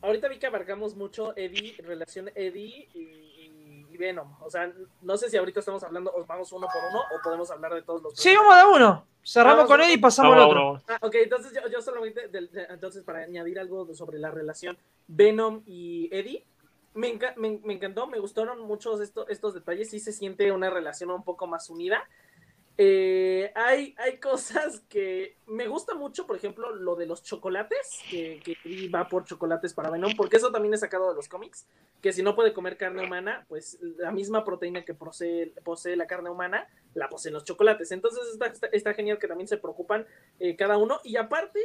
[0.00, 4.32] ahorita vi que abarcamos mucho Eddie, relación Eddie y, y Venom.
[4.42, 7.50] O sea, no sé si ahorita estamos hablando, o vamos uno por uno, o podemos
[7.50, 8.14] hablar de todos los.
[8.16, 9.06] Sí, vamos de uno.
[9.24, 10.80] Cerramos Vamos con a- Eddie y pasamos al otro.
[10.86, 14.78] Ah, ok, entonces yo, yo solamente, del- de- entonces para añadir algo sobre la relación
[15.08, 16.46] Venom y Eddie,
[16.94, 20.70] me, enca- me, me encantó, me gustaron muchos estos, estos detalles, sí se siente una
[20.70, 22.08] relación un poco más unida.
[22.78, 28.42] Eh, hay, hay cosas que me gusta mucho, por ejemplo, lo de los chocolates, que,
[28.94, 31.66] va por chocolates para Venom, porque eso también es sacado de los cómics,
[32.02, 36.06] que si no puede comer carne humana, pues la misma proteína que posee, posee la
[36.06, 37.92] carne humana, la poseen los chocolates.
[37.92, 40.06] Entonces está, está- está genial que también se preocupan
[40.38, 41.00] eh, cada uno.
[41.02, 41.60] Y aparte,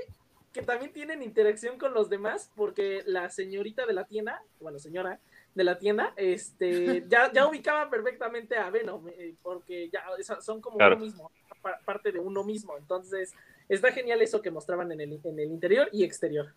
[0.53, 5.19] que también tienen interacción con los demás, porque la señorita de la tienda, bueno, señora
[5.53, 10.03] de la tienda, este, ya, ya ubicaba perfectamente a Venom, eh, porque ya
[10.41, 10.95] son como Claro.
[10.95, 11.31] uno mismo,
[11.61, 12.77] pa- parte de uno mismo.
[12.77, 13.33] Entonces,
[13.67, 16.53] está genial eso que mostraban en el, en el interior y exterior.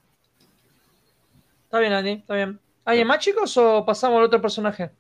[1.65, 2.61] Está bien, Andy, está bien.
[2.85, 4.91] ¿Alguien más, chicos, o pasamos al otro personaje?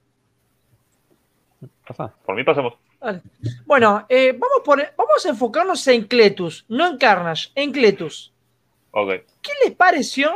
[1.86, 2.14] Pasa.
[2.24, 2.74] Por mí pasamos.
[3.66, 8.32] Bueno, eh, vamos, por, vamos a enfocarnos en Cletus, no en Carnage, en Cletus.
[8.90, 9.10] Ok.
[9.42, 10.32] ¿Qué les pareció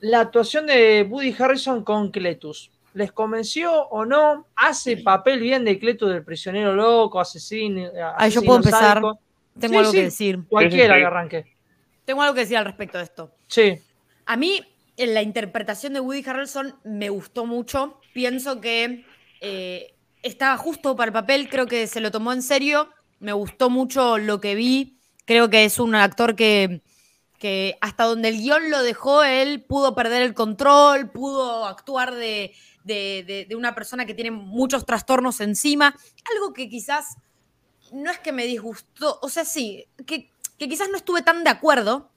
[0.00, 2.72] la actuación de Woody Harrison con Cletus?
[2.94, 4.46] ¿Les convenció o no?
[4.56, 7.90] ¿Hace papel bien de Cletus del prisionero loco, asesino?
[8.16, 8.94] Ah, yo puedo empezar.
[9.00, 9.18] sádico?
[9.58, 9.96] Tengo Sí, algo sí.
[9.98, 10.40] que decir.
[10.48, 11.56] Cualquiera que arranque.
[12.04, 13.32] Tengo algo que decir al respecto de esto.
[13.48, 13.78] Sí.
[14.26, 14.62] A mí,
[14.96, 18.00] en la interpretación de Woody Harrelson me gustó mucho.
[18.12, 19.04] Pienso que
[19.40, 22.90] eh, estaba justo para el papel, creo que se lo tomó en serio.
[23.18, 24.98] Me gustó mucho lo que vi.
[25.24, 26.82] Creo que es un actor que,
[27.38, 32.52] que hasta donde el guion lo dejó, él pudo perder el control, pudo actuar de,
[32.84, 35.96] de- de- de una persona que tiene muchos trastornos encima.
[36.34, 37.16] Algo que quizás
[37.92, 41.50] no es que me disgustó, o sea, sí, que, que quizás no estuve tan de
[41.50, 42.10] acuerdo,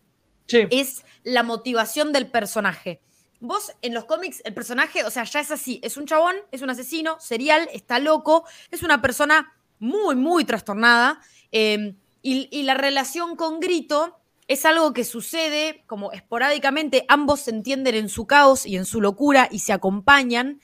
[0.45, 0.59] Sí.
[0.72, 3.01] es la motivación del personaje.
[3.39, 6.61] Vos en los cómics, el personaje, o sea, ya es así, es un chabón, es
[6.61, 11.20] un asesino, serial, está loco, es una persona muy, muy trastornada,
[11.51, 17.51] eh, y, y la relación con Grito es algo que sucede como esporádicamente, ambos se
[17.51, 20.61] entienden en su caos y en su locura y se acompañan,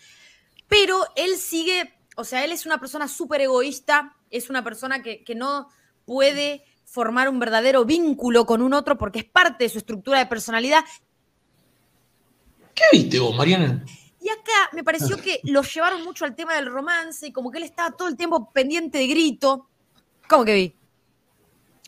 [0.67, 5.23] pero él sigue, o sea, él es una persona súper egoísta, es una persona que,
[5.23, 5.67] que no
[6.05, 10.27] puede formar un verdadero vínculo con un otro porque es parte de su estructura de
[10.27, 10.83] personalidad.
[12.73, 13.83] ¿Qué viste vos, Mariana?
[14.21, 17.57] Y acá me pareció que lo llevaron mucho al tema del romance y como que
[17.57, 19.67] él estaba todo el tiempo pendiente de grito.
[20.29, 20.75] ¿Cómo que vi?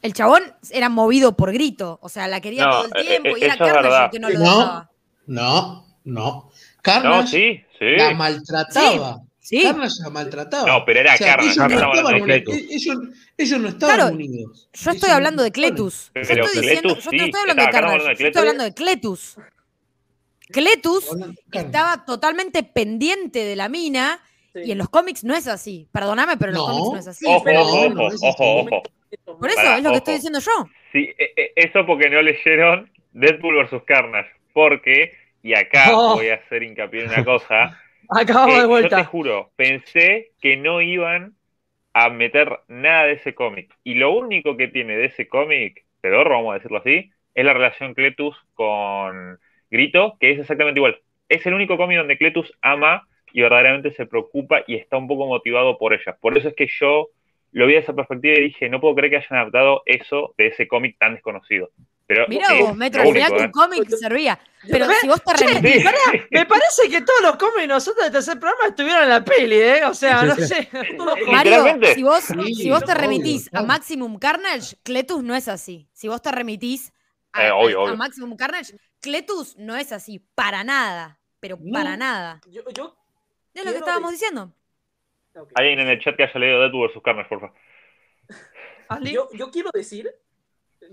[0.05, 3.29] El chabón era movido por grito, o sea, la quería No, todo el eh, tiempo
[3.29, 4.05] eh, y era eso es Carnage verdad.
[4.05, 4.45] el que no lo No.
[4.59, 4.91] dejaba.
[5.25, 6.23] No, no.
[6.45, 6.51] No,
[6.83, 7.85] Carnage sí, sí.
[7.97, 9.21] la maltrataba.
[9.39, 10.67] Sí, Carnage la maltrataba.
[10.67, 12.31] No, pero era Carnage, ellos, no estaban
[12.69, 12.97] ellos,
[13.37, 14.69] ellos no estaban Claro, unidos.
[14.73, 16.11] yo estoy Ellos hablando de Cletus.
[16.13, 18.37] Yo estoy diciendo, Cletus, yo no estoy hablando de Carnage, hablando de yo estoy Cletus.
[18.39, 19.37] hablando de Cletus.
[20.51, 21.05] Cletus
[21.51, 24.21] estaba totalmente pendiente de la mina
[24.55, 24.61] Sí.
[24.69, 25.87] y en los cómics no es así.
[25.91, 26.73] Perdóname, pero en los No.
[26.73, 27.25] cómics no es así.
[27.27, 28.83] Ojo, pero- ojo, no, ojo, ojo.
[29.39, 30.51] Por eso es lo que estoy diciendo yo.
[30.91, 33.81] Sí, e- e- eso porque no leyeron Deadpool vs.
[33.85, 34.29] Carnage.
[34.53, 35.11] Porque,
[35.43, 36.15] y acá Oh.
[36.15, 37.79] voy a hacer hincapié en una cosa,
[38.09, 39.03] Acabamos eh, de yo te vuelta.
[39.05, 41.33] juro, pensé que no iban
[41.93, 43.73] a meter nada de ese cómic.
[43.83, 47.53] Y lo único que tiene de ese cómic, pedorro, vamos a decirlo así, es la
[47.53, 49.39] relación Cletus con
[49.71, 50.97] Grito, que es exactamente igual.
[51.29, 55.27] Es el único cómic donde Cletus ama y verdaderamente se preocupa y está un poco
[55.27, 56.15] motivado por ella.
[56.21, 57.09] Por eso es que yo
[57.51, 60.47] lo vi de esa perspectiva y dije, no puedo creer que hayan adaptado eso de
[60.47, 61.69] ese cómic tan desconocido.
[62.07, 63.51] Pero Mira vos, Metro, al final tu ¿eh?
[63.51, 64.39] cómic servía.
[64.71, 65.83] Pero si vos te Sí.
[66.31, 69.81] Me parece que todos los cómics nosotros del tercer programa estuvieron en la peli, ¿eh?
[69.85, 70.69] O sea, no sé.
[71.29, 73.63] Mario, si vos, Sí, si vos te obvio, remitís a.
[73.63, 75.89] Maximum Carnage, Cletus no es así.
[75.91, 76.93] Si vos te remitís
[77.33, 77.95] a, Eh, obvio, a-.
[77.97, 81.19] Maximum Carnage, Cletus no es así, para nada.
[81.41, 81.73] Pero No.
[81.73, 82.39] para nada.
[82.49, 82.95] Yo, yo,
[83.55, 84.53] Es lo que estábamos de- diciendo.
[85.35, 85.51] ok.
[85.55, 87.01] Alguien en el chat que haya leído Deadpool vs.
[87.03, 87.55] Carnage, por favor.
[89.03, 90.13] Yo, yo quiero decir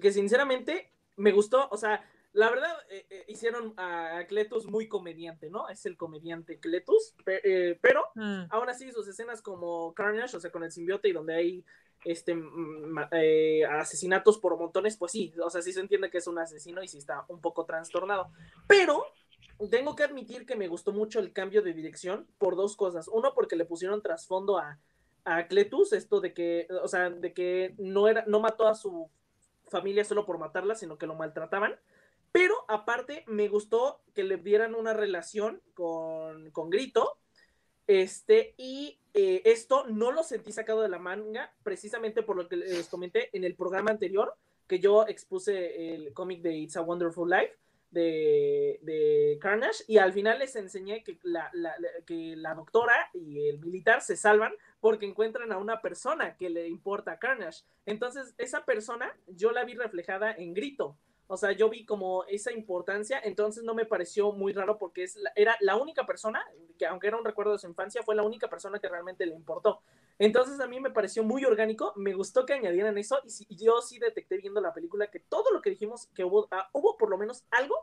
[0.00, 2.02] que sinceramente me gustó, o sea,
[2.32, 5.68] la verdad eh, eh, hicieron a Cletus muy comediante, ¿no?
[5.68, 8.44] Es el comediante Cletus, pe- eh, pero Mm.
[8.48, 11.64] aún así sus escenas como Carnage, o sea, con el simbiote y donde hay
[12.04, 12.34] este
[13.68, 16.88] asesinatos por montones, pues sí, o sea, sí se entiende que es un asesino y
[16.88, 18.30] sí está un poco trastornado.
[18.66, 19.04] Pero
[19.70, 23.08] tengo que admitir que me gustó mucho el cambio de dirección por dos cosas.
[23.08, 24.78] Uno, porque le pusieron trasfondo a,
[25.24, 29.08] a Cletus, esto de que, o sea, de que no era, no mató a su
[29.68, 31.76] familia solo por matarla, sino que lo maltrataban.
[32.32, 37.18] Pero aparte, me gustó que le dieran una relación con, con Grito.
[37.86, 42.56] Este, y eh, esto no lo sentí sacado de la manga, precisamente por lo que
[42.56, 44.34] les comenté en el programa anterior,
[44.66, 47.54] que yo expuse el cómic de It's a Wonderful Life,
[47.92, 51.50] de, de Carnage y al final les enseñé que la,
[52.06, 56.68] que la doctora y el militar se salvan porque encuentran a una persona que le
[56.68, 57.62] importa a Carnage.
[57.86, 60.96] Entonces, esa persona yo la vi reflejada en Grito.
[61.26, 65.18] O sea, yo vi como esa importancia, entonces no me pareció muy raro porque es
[65.34, 66.44] era la única persona,
[66.78, 69.34] que aunque era un recuerdo de su infancia, fue la única persona que realmente le
[69.34, 69.80] importó.
[70.18, 73.18] Entonces a mí me pareció muy orgánico, me gustó que añadieran eso
[73.48, 76.68] y, yo sí detecté viendo la película que todo lo que dijimos, que hubo, ah,
[76.72, 77.76] hubo por lo menos algo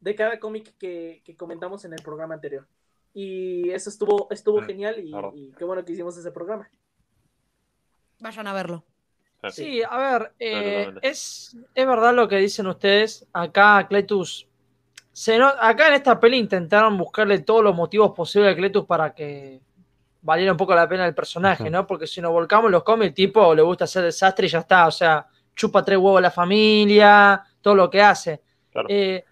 [0.00, 2.66] de cada cómic que, comentamos en el programa anterior.
[3.12, 6.70] Y eso estuvo, estuvo genial y, y qué bueno que hicimos ese programa.
[8.20, 8.84] Vayan a verlo.
[9.50, 13.26] Sí, a ver, eh, es, es verdad lo que dicen ustedes.
[13.32, 14.46] Acá Cletus,
[15.12, 19.60] se acá en esta peli intentaron buscarle todos los motivos posibles a Cletus para que
[20.22, 21.86] valiera un poco la pena el personaje, ¿no?
[21.86, 24.86] Porque si nos volcamos los cómics, el tipo le gusta hacer desastre y ya está.
[24.86, 28.42] O sea, chupa tres huevos a la familia, todo lo que hace.
[28.88, 29.24] Eh,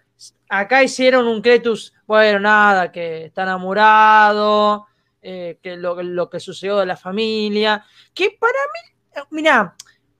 [0.47, 4.87] acá hicieron un Cletus, bueno, nada, que está enamorado,
[5.21, 7.83] eh, que lo, lo que sucedió de la familia,
[8.13, 9.75] que para mí, mira,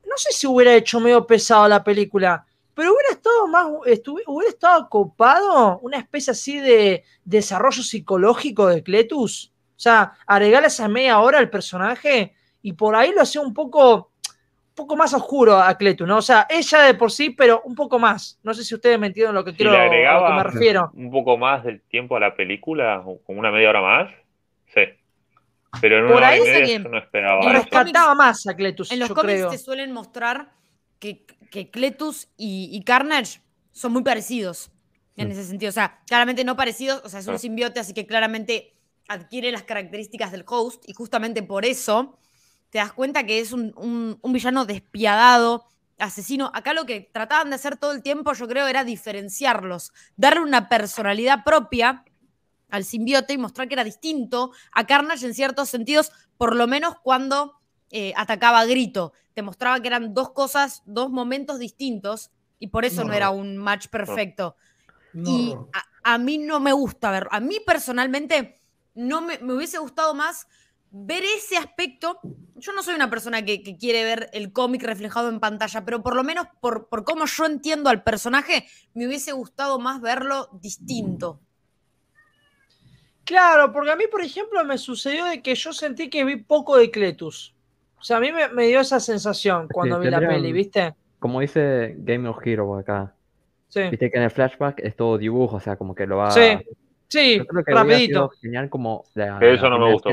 [0.06, 4.90] no sé si hubiera hecho medio pesado la película, pero hubiera estado más, hubiera estado
[4.90, 9.52] copado una especie así de desarrollo psicológico de Cletus.
[9.76, 13.96] O sea, agregarle esa media hora al personaje y por ahí lo hacía un poco,
[13.96, 16.18] un poco más oscuro a Cletus, ¿no?
[16.18, 18.40] O sea, ella de por sí, pero un poco más.
[18.44, 20.92] No sé si ustedes me entienden lo que quiero, a lo que me refiero.
[20.96, 24.12] Un poco más del tiempo a la película, como una media hora más.
[24.74, 24.82] Sí.
[25.82, 27.52] Pero en Por ahí no esperaba.
[27.52, 28.92] rescataba más a Cletus.
[28.92, 30.52] En los cómics te suelen mostrar
[31.00, 34.72] que, que Cletus y, Carnage son muy parecidos
[35.16, 35.70] en ese sentido.
[35.70, 38.76] O sea, claramente no parecidos, o sea, es un simbiote, así que claramente
[39.08, 42.18] adquiere las características del host y justamente por eso
[42.70, 43.74] te das cuenta que es un,
[44.22, 45.68] un, villano despiadado,
[46.00, 46.52] asesino.
[46.56, 50.70] Acá lo que trataban de hacer todo el tiempo, yo creo, era diferenciarlos, darle una
[50.70, 52.04] personalidad propia
[52.74, 56.96] al simbiote y mostrar que era distinto a Carnage en ciertos sentidos, por lo menos
[57.04, 57.60] cuando
[57.92, 59.14] eh, atacaba a Grito.
[59.36, 63.58] Te mostraba que eran dos cosas, dos momentos distintos y por eso no, era un
[63.58, 64.56] match perfecto.
[65.14, 65.56] Y
[66.04, 68.60] a, mí no me gusta ver, a mí personalmente
[68.96, 70.48] no me, hubiese gustado más
[70.90, 72.20] ver ese aspecto.
[72.56, 76.16] Yo no soy una persona que, quiere ver el cómic reflejado en pantalla, pero por
[76.16, 81.40] lo menos por, por cómo yo entiendo al personaje, me hubiese gustado más verlo distinto.
[83.26, 86.78] Claro, porque a mí, por ejemplo, me sucedió de que yo sentí que vi poco
[86.78, 87.56] de Cletus.
[87.98, 90.94] O sea, a mí me, dio esa sensación cuando vi la peli, ¿viste?
[91.20, 93.16] Como dice Game of Heroes acá.
[93.70, 93.84] Sí.
[93.90, 96.32] Viste que en el flashback es todo dibujo, o sea, como que lo va.
[96.32, 96.60] Sí,
[97.08, 98.30] sí, rapidito.
[98.42, 99.06] Genial como.
[99.16, 100.10] eso no me gustó,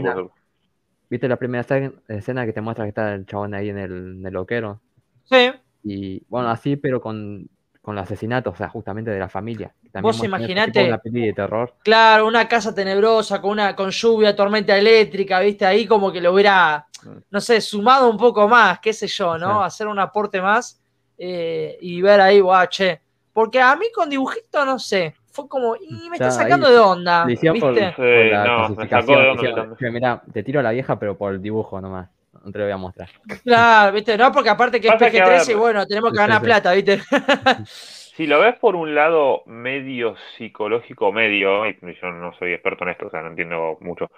[1.11, 1.67] ¿Viste la primera
[2.07, 4.81] escena que te muestra que está el chabón ahí en el, en el loquero?
[5.25, 5.51] Sí.
[5.83, 7.49] Y bueno, así, pero con
[7.91, 9.75] con los asesinatos, o sea, justamente de la familia.
[10.01, 10.87] Vos imaginate.
[10.87, 11.75] Una peli de terror.
[11.83, 16.33] Claro, una casa tenebrosa con una con lluvia, tormenta eléctrica, viste, ahí como que lo
[16.33, 16.87] hubiera,
[17.31, 19.61] no sé, sumado un poco más, qué sé yo, ¿no?
[19.65, 20.81] Hacer un aporte más
[21.19, 23.01] eh, y ver ahí, guau, che.
[23.33, 27.25] Porque a mí con dibujito, no sé, fue como, y me está sacando de onda.
[27.25, 27.49] ¿viste?
[27.49, 29.77] no, me sacó de onda.
[29.91, 32.09] mira, te tiro a la vieja, pero por el dibujo nomás
[32.45, 33.09] no te lo voy a mostrar.
[33.45, 37.01] Claro, viste, no, porque aparte que es PG-13 y bueno, tenemos que ganar plata, viste.
[37.65, 42.91] si lo ves por un lado medio psicológico, medio, y yo no soy experto en
[42.91, 44.11] esto, o sea, no entiendo mucho,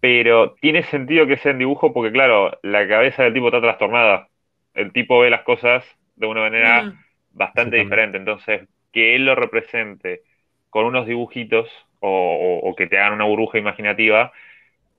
[0.00, 4.28] pero tiene sentido que sea en dibujo porque, claro, la cabeza del tipo está trastornada.
[4.74, 5.84] El tipo ve las cosas
[6.16, 6.98] de una manera mm.
[7.32, 10.22] bastante diferente, entonces que él lo represente
[10.70, 11.68] con unos dibujitos
[12.00, 14.32] o, que te hagan una burbuja imaginativa,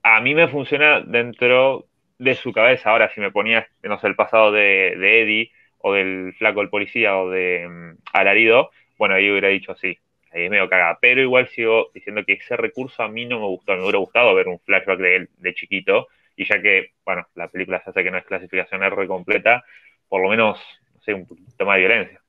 [0.02, 1.86] a mí me funciona dentro
[2.20, 2.90] de su cabeza.
[2.90, 7.16] Ahora, si me ponías, no sé, el pasado de, Eddie o del flaco del policía
[7.16, 9.98] o de mm, Alarido, bueno, ahí hubiera dicho sí,
[10.30, 10.98] ahí es medio cagada.
[11.00, 13.72] Pero igual sigo diciendo que ese recurso a mí no me gustó.
[13.72, 16.08] Me hubiera gustado ver un flashback de él de chiquito.
[16.36, 19.64] Y ya que, bueno, la película se hace que no es clasificación R completa,
[20.08, 20.58] por lo menos,
[20.94, 21.26] no sé, un
[21.66, 22.22] más de violencia.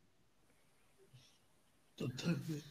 [1.96, 2.70] Totalmente.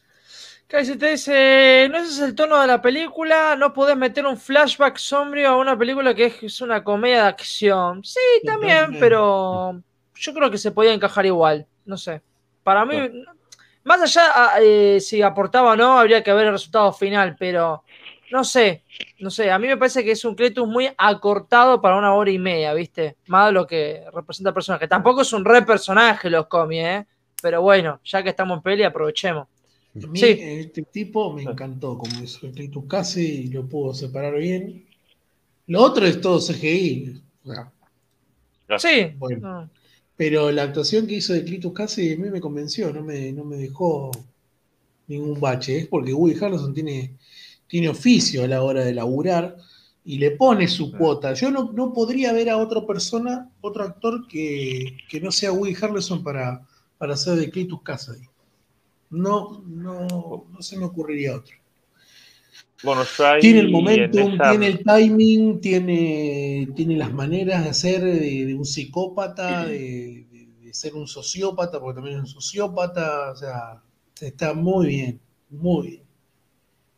[0.71, 4.37] Si te dice, no ese es el tono de la película, no podés meter un
[4.37, 8.01] flashback sombrío a una película que es una comedia de acción.
[8.05, 9.81] Sí, también, pero
[10.15, 11.67] yo creo que se podía encajar igual.
[11.85, 12.21] No sé.
[12.63, 12.95] Para mí,
[13.83, 17.83] más allá eh, si aportaba o no, habría que ver el resultado final, pero
[18.31, 18.85] no sé,
[19.19, 19.51] no sé.
[19.51, 22.73] A mí me parece que es un Cletus muy acortado para una hora y media,
[22.73, 23.17] ¿viste?
[23.27, 24.87] Más de lo que representa el personaje.
[24.87, 27.05] Tampoco es un re personaje los cómics, ¿eh?
[27.41, 29.47] Pero bueno, ya que estamos en peli, aprovechemos.
[29.95, 34.85] A mí este tipo me encantó, como hizo Cletus casi lo pudo separar bien.
[35.67, 37.21] Lo otro es todo CGI.
[38.77, 39.13] sí.
[39.17, 39.69] Bueno.
[40.15, 43.43] Pero la actuación que hizo de Clitus casi a mí me convenció, no me, no
[43.43, 44.11] me dejó.
[45.07, 47.17] ningún bache, es porque Woody Harrelson tiene,
[47.65, 49.57] tiene oficio a la hora de laburar
[50.05, 51.33] y le pone su cuota.
[51.33, 55.75] Yo no, no podría ver a otra persona, otro actor que, que no sea Woody
[55.81, 56.67] Harrelson para,
[56.97, 58.30] para hacer de Cletus Cassidy.
[59.11, 61.55] No, no, no se me ocurriría otro.
[63.39, 68.55] Tiene el momentum, esa- tiene el timing, tiene, tiene las maneras de hacer de, de
[68.55, 73.81] un psicópata, de, de- de ser un sociópata, porque también es un sociópata, o sea,
[74.19, 76.03] está muy bien, muy bien.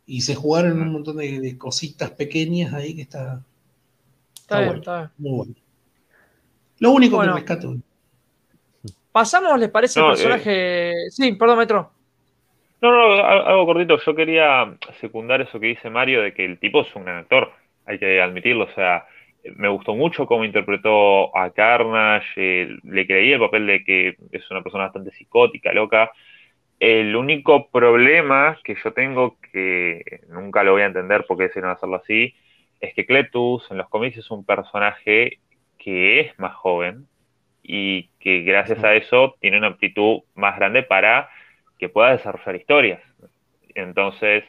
[0.06, 3.44] Y se jugaron un montón de, de cositas pequeñas ahí que está,
[4.36, 4.80] Está bien, bueno.
[4.80, 5.10] está bien.
[5.18, 5.54] muy bueno.
[6.78, 7.32] Lo único Bueno.
[7.34, 7.76] que rescato.
[9.12, 10.92] Pasamos, ¿les parece el personaje?
[11.10, 11.93] Sí, perdón, Metro.
[12.84, 13.98] No, no, al- algo cortito.
[14.04, 17.50] Yo quería secundar eso que dice Mario de que el tipo es un gran actor.
[17.86, 18.64] Hay que admitirlo.
[18.64, 19.06] O sea,
[19.56, 22.26] me gustó mucho cómo interpretó a Carnage.
[22.36, 26.12] eh, le creí el papel de que es una persona bastante psicótica, loca.
[26.80, 31.72] El único problema que yo tengo, que nunca lo voy a entender por qué decidieron
[31.72, 32.34] hacerlo así,
[32.80, 35.38] es que Cletus en los cómics es un personaje
[35.78, 37.06] que es más joven
[37.62, 41.30] y que gracias a eso tiene una aptitud más grande para
[41.78, 43.00] que pueda desarrollar historias.
[43.74, 44.44] Entonces,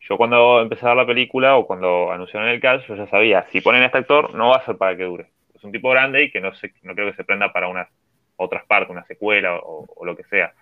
[0.00, 3.46] yo cuando empecé a ver la película o cuando anunciaron el cast, yo ya sabía,
[3.52, 5.28] si ponen a este actor, no va a ser para que dure.
[5.54, 7.88] Es un tipo grande y que no, se, no creo que se prenda para unas
[8.36, 10.52] otras partes, una secuela o, o lo que sea.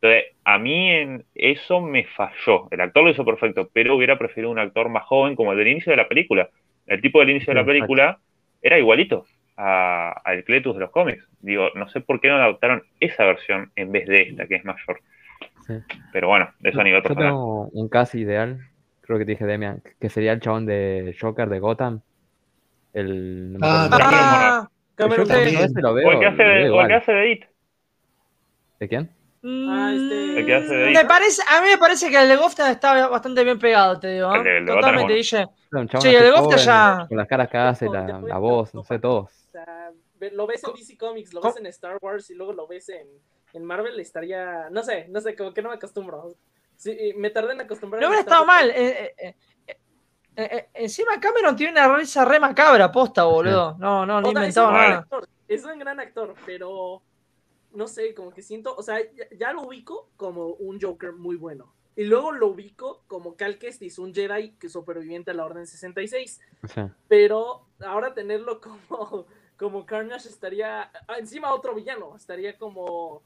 [0.00, 2.68] Entonces, a mí en eso me falló.
[2.70, 5.68] El actor lo hizo perfecto, pero hubiera preferido un actor más joven como el del
[5.68, 6.50] inicio de la película.
[6.86, 8.18] El tipo del inicio de la película
[8.62, 11.24] era igualito a- al Cletus de los cómics.
[11.40, 14.64] Digo, no sé por qué no adaptaron esa versión en vez de esta, que es
[14.64, 15.00] mayor.
[15.66, 15.74] Sí.
[16.12, 17.30] Pero bueno, eso a nivel Yo personal.
[17.30, 18.58] tengo un casi ideal,
[19.00, 22.00] creo que te dije Demian, que sería el chabón de Joker de Gotham.
[22.92, 23.98] El, no me Ah, nombre.
[24.06, 27.44] Ah, Cameron lo O veo, el que hace de, o el que hace de It.
[28.78, 29.10] ¿De quién?
[29.42, 31.08] Ah, este- El que hace de me It.
[31.08, 34.32] parece, a mí me parece que el de Gotham está bastante bien pegado, te digo.
[34.34, 34.38] ¿eh?
[34.58, 35.12] El de- Totalmente,
[35.72, 35.88] bueno.
[35.88, 38.84] Chabón Sí, el de Gotham ya- Con las caras que hace, la, la voz, no
[38.84, 39.20] sé, todo.
[39.22, 39.90] O sea,
[40.32, 43.06] lo ves en DC Comics, lo ves en Star Wars y luego lo ves en,
[43.54, 44.68] en Marvel, estaría.
[44.70, 46.34] No sé, no sé, como que no me acostumbro.
[46.76, 48.02] Sí, me tardé en acostumbrar.
[48.02, 48.68] No hubiera estado mal.
[48.70, 49.36] eh, eh, eh,
[49.66, 49.76] eh,
[50.36, 53.76] eh, encima Cameron tiene una risa re macabra, posta, boludo.
[53.78, 55.00] No, no, no inventaba es un gran nada.
[55.02, 57.02] actor, es un gran actor, pero
[57.72, 61.36] no sé, como que siento, o sea, ya, ya lo ubico como un Joker muy
[61.36, 61.72] bueno.
[61.96, 66.40] Y luego lo ubico como Cal Kestis, un Jedi que superviviente a la Orden 66.
[66.64, 69.26] O sea, Pero ahora tenerlo como,
[69.56, 70.82] como Carnage estaría.
[71.06, 72.16] ah, Encima otro villano.
[72.16, 73.22] Estaría como.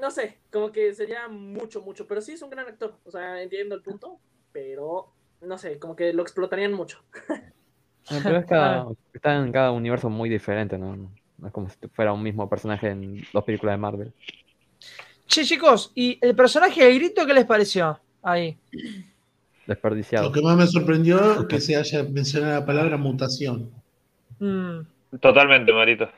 [0.00, 2.06] No sé, como que sería mucho, mucho.
[2.06, 2.94] Pero sí es un gran actor.
[3.04, 4.18] O sea, entiendo el punto.
[4.52, 7.02] Pero no sé, como que lo explotarían mucho.
[8.22, 10.96] pero es cada, está en cada universo muy diferente, ¿no?
[10.96, 14.12] No es como si fuera un mismo personaje en dos películas de Marvel.
[15.26, 17.98] Che, chicos, ¿y el personaje de Grito qué les pareció?
[18.22, 18.56] Ahí.
[19.66, 20.26] Desperdiciado.
[20.26, 23.70] Lo que más me sorprendió es que se haya mencionado la palabra mutación.
[24.38, 24.80] Mm,
[25.20, 26.08] Totalmente, Marito.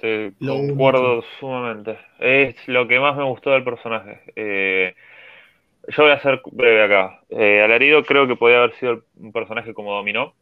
[0.00, 1.98] Te Lo concuerdo sumamente.
[2.18, 4.20] Es lo que más me gustó del personaje.
[4.34, 4.94] Eh,
[5.88, 7.20] yo voy a ser breve acá.
[7.28, 10.34] Eh, Alarido creo que podía haber sido un personaje como Dominó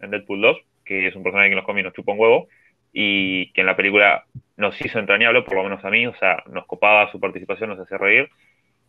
[0.00, 2.48] en Deadpool 2, que es un personaje que en los cómics nos chupa un huevo,
[2.92, 4.24] y que en la película
[4.56, 7.78] nos hizo entrañable, por lo menos a mí, o sea, nos copaba su participación, nos
[7.78, 8.28] hacía reír,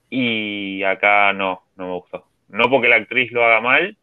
[0.10, 2.26] y acá no, no me gustó.
[2.50, 3.98] No porque la actriz lo haga mal,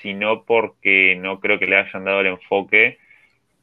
[0.00, 2.98] sino porque no creo que le hayan dado el enfoque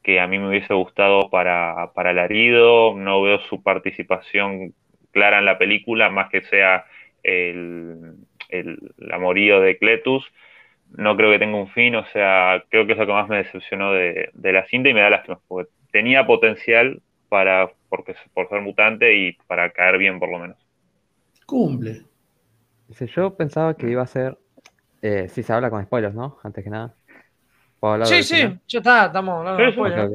[0.02, 4.74] que a mí me hubiese gustado para, para Alarido, no veo su participación
[5.12, 6.84] clara en la película, más que sea
[7.22, 8.14] el,
[8.48, 8.78] el
[9.12, 10.24] amorío de Cletus,
[10.96, 13.38] no creo que tenga un fin, o sea, creo que es lo que más me
[13.38, 18.48] decepcionó de, de la cinta y me da lástima, porque tenía potencial para, porque, por
[18.48, 20.56] ser mutante y para caer bien por lo menos.
[21.46, 22.02] Cumple.
[22.88, 24.36] Dice, yo pensaba que iba a ser.
[25.00, 26.38] Eh, sí, se habla con spoilers, ¿no?
[26.42, 26.94] Antes que nada.
[27.80, 28.60] ¿Puedo hablar Sí, sí, final?
[28.68, 30.08] ya está, estamos hablando de spoiler.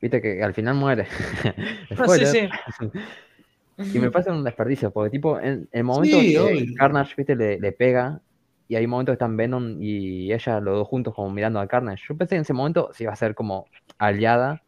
[0.00, 1.06] Viste que al final muere.
[1.98, 2.48] Ah, sí, sí.
[3.94, 6.64] Y me parece un desperdicio, porque tipo, en el momento Sí, que obvio.
[6.76, 8.20] Carnage, viste, le, le pega,
[8.68, 12.04] y hay momentos que están Venom y ella, los dos juntos, como mirando a Carnage.
[12.08, 13.66] Yo pensé que en ese momento se iba a ser como
[13.98, 14.62] aliada,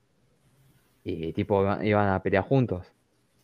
[1.05, 2.87] y tipo, iba- iban a pelear juntos.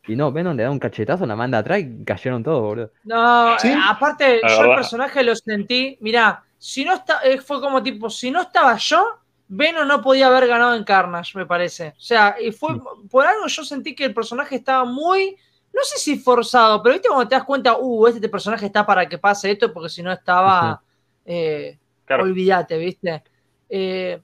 [0.07, 2.92] Y no, Venom le da un cachetazo, la manda atrás y cayeron todos, boludo.
[3.05, 3.68] No, ¿Sí?
[3.68, 5.97] eh, aparte, La yo el personaje lo sentí.
[6.01, 9.04] Mirá, si no está, eh, fue como tipo, si no estaba yo,
[9.48, 11.94] Venom no podía haber ganado en Carnage, me parece.
[11.98, 12.80] O sea, y fue
[13.11, 15.36] por algo yo sentí que el personaje estaba muy,
[15.72, 19.09] no sé si forzado, pero viste cuando te das cuenta, uh, este personaje está para
[19.09, 20.82] que pase esto, porque si no estaba,
[21.24, 23.22] eh, Claro, olvídate, ¿viste?
[23.68, 24.22] Eh,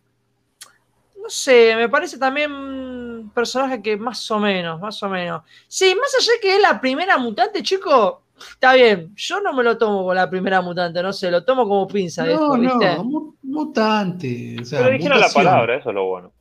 [1.20, 5.42] no sé, me parece también un personaje que más o menos, más o menos.
[5.66, 9.76] Sí, más allá que es la primera mutante, chico, está bien, yo no me lo
[9.78, 12.24] tomo con la primera mutante, no sé, lo tomo como pinza.
[12.24, 12.98] No, esto, ¿viste?
[12.98, 14.60] no, mu- mutante.
[14.60, 16.32] O sea, Pero dijeron la palabra, eso es lo bueno.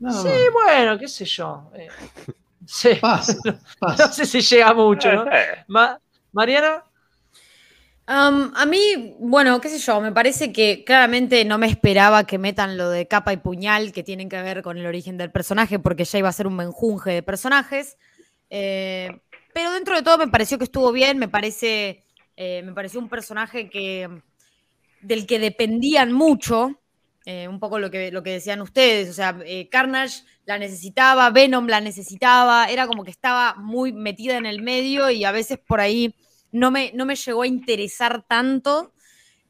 [0.00, 1.70] No, Sí, bueno, qué sé yo.
[1.74, 1.88] eh,
[2.66, 3.40] sí, Pasa,
[3.98, 4.12] no pasa.
[4.12, 5.28] sé si llega mucho, ¿no?
[5.32, 5.98] Eh, Ma-
[6.32, 6.84] Mariana,
[8.06, 12.76] a mí, bueno, qué sé yo, me parece que claramente no me esperaba que metan
[12.76, 16.04] lo de capa y puñal que tienen que ver con el origen del personaje, porque
[16.04, 17.96] ya iba a ser un menjunje de personajes.
[18.50, 19.18] Eh,
[19.52, 22.04] pero dentro de todo me pareció que estuvo bien, me parece,
[22.36, 24.08] eh, me pareció un personaje que,
[25.00, 26.80] del que dependían mucho,
[27.24, 31.30] eh, un poco lo que, lo que decían ustedes, o sea, eh, Carnage la necesitaba,
[31.30, 35.58] Venom la necesitaba, era como que estaba muy metida en el medio y a veces
[35.58, 36.14] por ahí
[36.50, 38.92] no me, no me llegó a interesar tanto.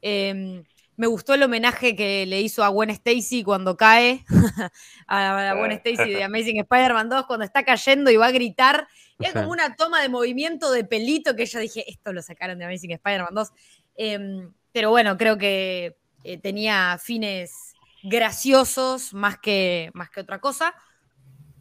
[0.03, 0.63] Eh,
[0.97, 4.25] me gustó el homenaje que le hizo a Gwen Stacy cuando cae,
[5.07, 8.87] a Gwen Stacy de Amazing Spider-Man 2, cuando está cayendo y va a gritar.
[9.23, 9.39] Era Sí.
[9.39, 12.93] como una toma de movimiento de pelito que yo dije, esto lo sacaron de Amazing
[12.93, 13.49] Spider-Man 2.
[13.97, 20.75] Eh, pero bueno, creo que eh, tenía fines graciosos más que, más que otra cosa.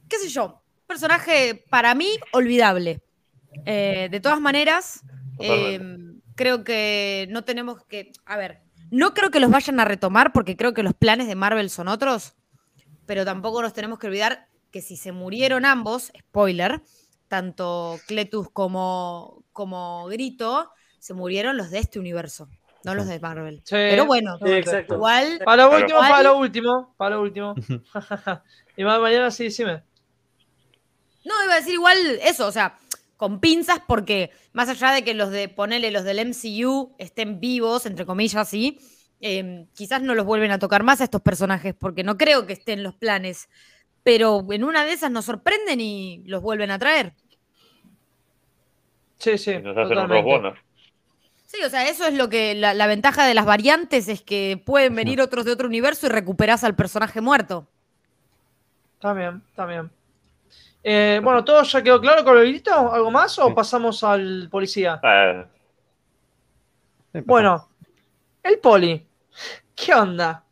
[0.10, 0.62] ¿Qué sé yo?
[0.88, 3.02] Personaje para mí olvidable.
[3.66, 5.02] Eh, de todas maneras,
[5.40, 5.80] eh,
[6.36, 8.12] creo que no tenemos que.
[8.26, 11.36] A ver, no creo que los vayan a retomar porque creo que los planes de
[11.36, 12.34] Marvel son otros,
[13.06, 16.82] pero tampoco nos tenemos que olvidar que si se murieron ambos, spoiler,
[17.32, 20.70] tanto Cletus como, como Grito,
[21.00, 22.50] se murieron los de este universo,
[22.84, 23.62] no los de Marvel.
[23.64, 23.72] Sí.
[23.72, 24.96] Pero bueno, Sí, exacto.
[24.96, 25.40] igual.
[25.46, 27.56] para lo último, Igual- para lo último, para lo último.
[28.76, 29.82] y Ma- Mariana, sí, decime.
[31.24, 32.78] No, iba a decir igual eso, o sea,
[33.16, 37.86] con pinzas, porque más allá de que los de, ponele, los del MCU estén vivos,
[37.86, 38.78] entre comillas, sí,
[39.22, 42.54] eh, quizás no los vuelven a tocar más a estos personajes, porque no creo que
[42.54, 43.48] estén en los planes.
[44.04, 47.14] Pero en una de esas nos sorprenden y los vuelven a traer.
[49.18, 49.52] Sí, sí.
[49.52, 50.16] y nos hacen un totalmente.
[50.32, 50.56] rosbono.
[51.46, 54.62] Sí, o sea, eso es lo que la, la ventaja de las variantes es que
[54.66, 57.68] pueden venir otros de otro universo y recuperás al personaje muerto.
[58.94, 59.92] Está bien, está bien.
[60.84, 62.72] Eh, bueno, ¿todo ya quedó claro con el grito?
[62.92, 63.54] ¿Algo más o Sí.
[63.54, 65.00] pasamos al policía?
[65.04, 65.46] Eh.
[67.26, 67.68] Bueno,
[68.42, 69.06] el poli.
[69.76, 70.44] ¿Qué onda?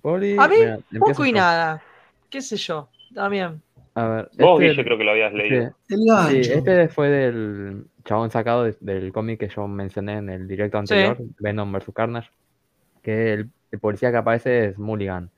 [0.00, 1.36] Poli, A mí, mira, poco y yo.
[1.36, 1.82] nada.
[2.28, 2.88] ¿Qué sé yo?
[3.14, 3.60] También.
[3.94, 5.74] A ver, vos, este- Guille, creo que lo habías leído.
[5.88, 6.58] sí, El sí, gancho.
[6.58, 11.18] este fue del chabón sacado de- del cómic que yo mencioné en el directo anterior,
[11.38, 11.90] Venom vs.
[11.94, 12.30] Carnage,
[13.02, 15.30] que el, el policía que aparece es Mulligan.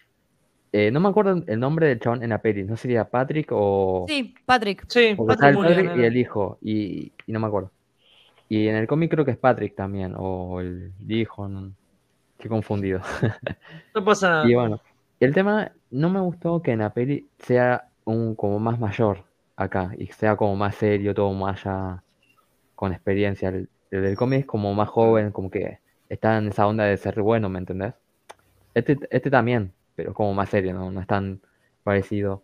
[0.71, 3.05] Eh, no me acuerdo el nombre del chabón en la peli, no sé si sería
[3.05, 4.07] Patrick o...
[4.09, 4.85] Sí, Patrick.
[4.89, 7.71] Sí, está Patrick el Mulligan y el hijo, y, y no me acuerdo.
[8.49, 11.73] Y en el cómic creo que es Patrick también, o el hijo, no,
[12.43, 13.01] estoy confundido.
[13.95, 14.49] No pasa nada.
[14.49, 14.81] Y bueno,
[15.21, 19.25] el tema no me gustó que en la peli sea un como más mayor
[19.57, 22.03] acá, y sea como más serio, todo más ya
[22.75, 23.51] con experiencia.
[23.51, 25.79] El, el del cómic es como más joven, como que
[26.09, 27.95] está en esa onda de ser bueno, ¿me entendés?
[28.75, 30.91] Este, este también, pero como más serio, ¿no?
[30.91, 31.41] No es tan
[31.85, 32.43] parecido.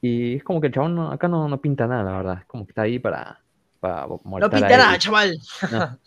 [0.00, 2.38] Y es como que el chabón no- acá no, no pinta nada, la verdad.
[2.40, 3.40] Es como que está ahí para,
[3.80, 5.38] para No pinta nada, chaval.
[5.70, 5.98] No.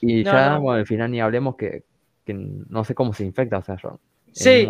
[0.00, 0.60] Y ya, no.
[0.60, 1.84] bueno, al final ni hablemos que,
[2.28, 3.98] que no sé cómo se infecta, o sea, yo
[4.30, 4.68] Sí.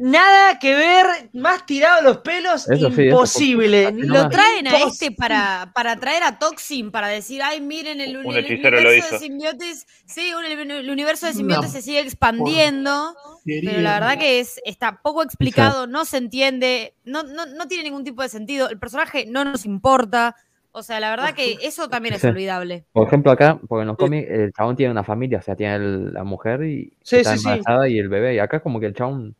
[0.00, 3.92] Nada que ver, más tirado los pelos, Eso sí, eso imposible.
[3.92, 8.34] Lo traen a este para, para traer a Toxin, para decir, ay, miren, el, Un
[8.34, 12.00] el hechicero lo universo de simbiotes, sí, un- el, el universo de simbiotes se sigue
[12.00, 17.66] expandiendo, pero la verdad que es, está poco explicado, no se entiende, no, no, no
[17.68, 20.34] tiene ningún tipo de sentido, el personaje no nos importa,
[20.72, 22.28] o sea, la verdad que eso también es Sí.
[22.28, 22.84] olvidable.
[22.92, 25.76] Por ejemplo, acá, porque en los cómics el chabón tiene una familia, o sea, tiene
[25.76, 27.48] el- la mujer y Sí, está sí, sí.
[27.48, 28.34] embarazada y el bebé.
[28.34, 29.34] Y acá como que el chabón,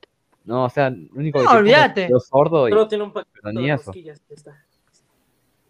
[0.45, 2.07] no, o sea, lo único que No, tiene es olvídate.
[2.09, 3.93] quedó sordo y Pero tiene un paquete pero ni de eso.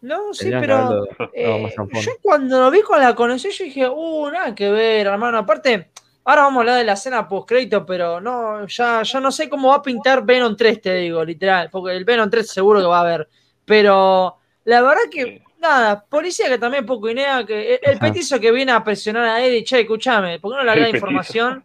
[0.02, 1.04] No, sí, tendrían que pero
[1.34, 5.36] eh, yo cuando lo vi con la conocí, yo dije, uh, nada que ver, hermano.
[5.38, 5.90] Aparte,
[6.24, 9.68] ahora vamos a hablar de la escena post-crédito, pero no, ya, ya no sé cómo
[9.68, 11.68] va a pintar Venom 3, te digo, literal.
[11.70, 13.28] Porque el Venom 3 seguro que va a haber.
[13.66, 15.42] Pero la verdad que.
[15.61, 19.24] Nada, policía que también poco y nada, que el, el petizo que viene a presionar
[19.24, 20.96] a Eddie, che, escúchame, ¿por qué no le petizo.
[20.96, 21.62] información?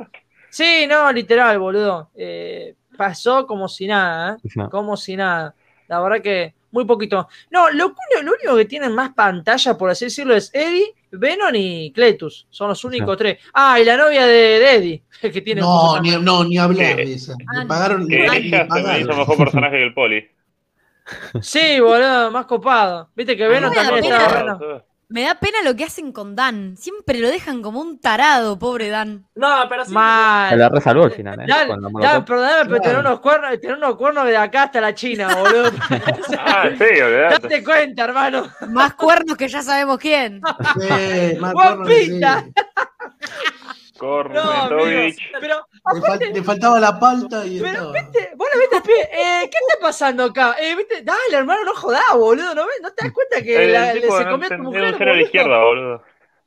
[0.50, 2.10] Sí, no, literal, boludo.
[2.16, 4.50] Eh, pasó como si nada, ¿eh?
[4.72, 5.54] Como si nada.
[5.88, 7.28] La verdad que muy poquito.
[7.52, 11.54] No, lo, único- lo único que tienen más pantalla, por así decirlo, es Eddie, Venom
[11.54, 12.48] y Cletus.
[12.50, 13.40] Son los únicos tres.
[13.54, 17.06] Ah, y la novia de, de Eddie, que tiene No, ni, no, ni hablar Que-
[17.06, 17.34] de esa.
[17.54, 19.18] Ah, Le pagaron, Que le, ella se me hizo pagaron.
[19.20, 20.28] mejor personaje que el poli.
[21.42, 23.10] Sí, boludo, más copado.
[23.16, 24.84] Viste que Venom también estaba bueno.
[25.08, 26.76] Me da pena lo que hacen con Dan.
[26.78, 29.28] Siempre lo dejan como un tarado, pobre Dan.
[29.36, 29.90] No, pero sí.
[29.90, 30.58] Se Mal.
[30.58, 31.46] la resalvó al final, ¿eh?
[31.48, 35.28] Dan, Dan, perdóname, pero tener unos cuernos, tener unos cuernos de acá hasta la China,
[35.36, 35.72] boludo.
[36.40, 37.40] Ah, sí, olvidate.
[37.40, 38.52] Date cuenta, hermano.
[38.70, 40.42] Más cuernos que ya sabemos quién.
[40.80, 41.54] Sí, más
[41.88, 42.20] sí.
[44.00, 47.92] No, amigos, pero Le, fal- le faltaba la palta y Pero, estaba.
[47.94, 50.56] viste, vos lo viste, eh, ¿qué está pasando acá?
[50.60, 52.80] Eh, viste, dale, hermano, no jodá, boludo, ¿no, ves?
[52.82, 55.60] ¿No te das cuenta que la- se no comió a tu mujer, a la izquierda,
[55.64, 56.04] boludo.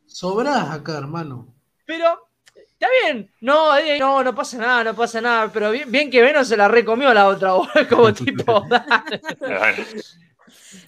[0.06, 1.46] Sobrás acá, hermano.
[1.86, 6.10] Pero, está bien, no, eh, no, no pasa nada, no pasa nada, pero bien, bien
[6.10, 8.84] que Venom se la recomió la otra, boludo, como tipo, bueno,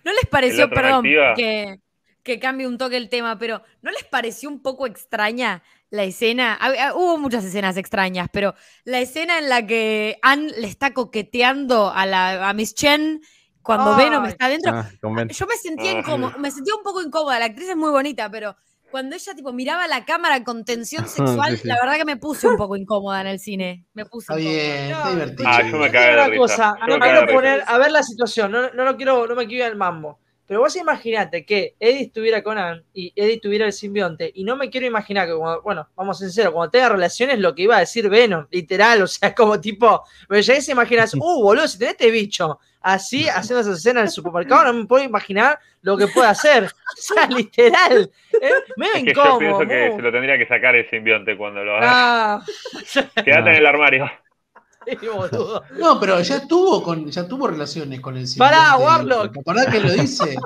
[0.04, 1.04] ¿No les pareció, perdón,
[1.36, 1.80] que,
[2.22, 6.56] que cambie un toque el tema, pero ¿no les pareció un poco extraña la escena?
[6.60, 11.90] Ah, Hubo muchas escenas extrañas, pero la escena en la que Anne le está coqueteando
[11.92, 13.20] a, la, a Miss Chen
[13.62, 14.04] cuando Ay.
[14.04, 14.72] Venom está adentro.
[14.74, 15.98] Ah, Yo me sentía Ah.
[15.98, 17.38] incómoda, me sentía un poco incómoda.
[17.38, 18.56] La actriz es muy bonita, pero
[18.90, 21.68] cuando ella tipo miraba la cámara con tensión sexual, Sí, sí.
[21.68, 23.86] la verdad que me puse un poco incómoda en el cine.
[23.92, 25.48] Me puse bien, está No, divertido.
[25.48, 26.38] Ah, yo me Yo cagué quiero de una risa.
[26.40, 27.70] cosa, Yo no me cagué quiero de poner, risa.
[27.74, 30.18] a ver la situación, no, no lo quiero, no me quiero ir al mambo.
[30.50, 34.56] Pero vos imaginate que Eddie estuviera con Anne y Eddie tuviera el simbionte, y no
[34.56, 37.78] me quiero imaginar que, cuando, bueno, vamos sinceros, cuando tenga relaciones, lo que iba a
[37.78, 41.92] decir Venom, literal, o sea, como tipo, me llegué a imaginar, uh, boludo, si tenés
[41.92, 46.08] este bicho así, haciendo esa escena en el supermercado, no me puedo imaginar lo que
[46.08, 46.64] puede hacer.
[46.64, 48.10] O sea, literal,
[48.42, 48.50] ¿eh?
[48.76, 49.38] medio Es que yo incómodo.
[49.38, 51.88] pienso que se lo tendría que sacar el simbionte cuando lo haga.
[51.88, 52.44] Ah,
[53.24, 54.10] Quédate en el armario.
[54.86, 55.62] Sí, boludo.
[55.70, 58.78] No, pero ya tuvo con, ya tuvo relaciones con el Pará, simbionte.
[58.78, 59.32] Warlock.
[59.32, 60.36] ¿Te acordás que lo dice?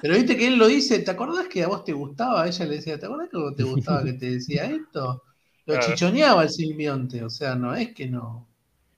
[0.00, 2.46] Pero viste que él lo dice, ¿te acordás que a vos te gustaba?
[2.48, 5.22] Ella le decía, ¿te acordás que a vos te gustaba que te decía esto?
[5.66, 5.78] Lo Claro.
[5.78, 8.48] chichoneaba el simbionte, o sea, no es que no.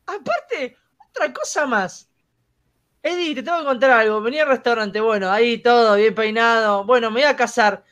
[0.06, 0.76] Aparte,
[1.10, 2.08] otra cosa más.
[3.02, 4.20] Eddie, te tengo que contar algo.
[4.22, 6.84] Venía al restaurante, bueno, ahí todo bien peinado.
[6.84, 7.84] Bueno, me voy a casar.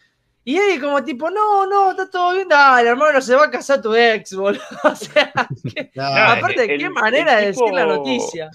[0.46, 2.48] Y Eddie como tipo, no, no, está todo bien.
[2.48, 4.60] Dale, hermano, se va a casar tu ex, boludo.
[4.84, 5.32] O sea,
[5.74, 8.50] que- aparte, el- qué el manera de decir la tipo- noticia.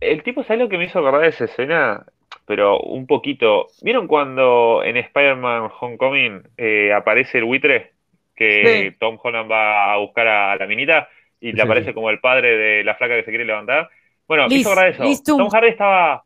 [0.00, 2.04] El tipo, ¿sabes lo que me hizo acordar de esa escena?
[2.46, 3.66] Pero un poquito.
[3.82, 7.92] ¿Vieron cuando en Spider-Man Homecoming eh, aparece el buitre?
[8.36, 8.96] Que Sí.
[9.00, 11.08] Tom Holland va a buscar a la minita
[11.40, 11.94] y le Sí, aparece sí.
[11.94, 13.88] como el padre de la flaca que se quiere levantar.
[14.28, 15.22] Bueno, me Liz, hizo acordar eso.
[15.24, 15.48] Tom.
[15.50, 16.22] Hardy estaba.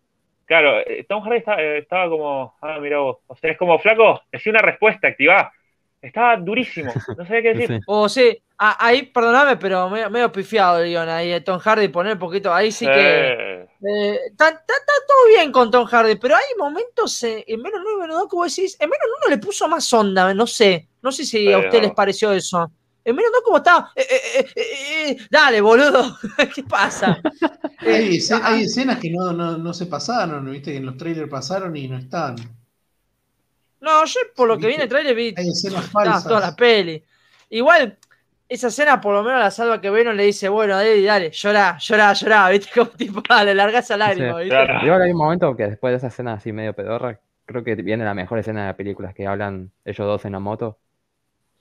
[0.50, 2.56] Claro, eh, Tom Hardy estaba, eh, estaba como.
[2.60, 3.18] Ah, mira vos.
[3.28, 4.20] O sea, es como flaco.
[4.32, 5.52] Decía una respuesta, activá.
[6.02, 6.92] Estaba durísimo.
[7.16, 7.76] No sabía qué Sí, decir.
[7.76, 7.82] sí.
[7.86, 11.86] O sí, a- ahí, perdóname, pero medio, medio pifiado el guion ahí de Tom Hardy,
[11.86, 12.92] poner un poquito, ahí sí que...
[12.96, 18.00] Eh, Eh, Está todo bien con Tom Hardy, pero hay momentos eh, en menos 9
[18.00, 21.24] menos 2 como decís, en menos 1 le puso más onda, no sé, no sé
[21.24, 22.70] si a Pero- usted les pareció eso.
[23.04, 26.18] En menos 2 como estaba, eh, eh, eh, eh, eh, dale boludo,
[26.54, 27.24] ¿qué pasa?
[27.80, 30.96] Eh, Hay, ah, hay escenas que no, no, no se pasaron, viste que en los
[30.96, 32.36] trailers pasaron y no están.
[33.80, 36.24] no, yo por lo que viene el trailer vi Hay escenas falsas.
[36.26, 37.02] toda la peli.
[37.50, 37.98] Igual,
[38.48, 41.78] esa escena por lo menos la salva que Venom le dice, bueno, Eddie, dale, llorá,
[41.78, 44.44] llorá, llorá, viste, como tipo, dale, larga esa lágrima, Sí.
[44.44, 44.48] ¿viste?
[44.48, 44.80] Claro.
[44.80, 47.74] Digo que hay un momento que después de esa escena así medio pedorra, creo que
[47.76, 50.78] viene la mejor escena de la película, que hablan ellos dos en la moto.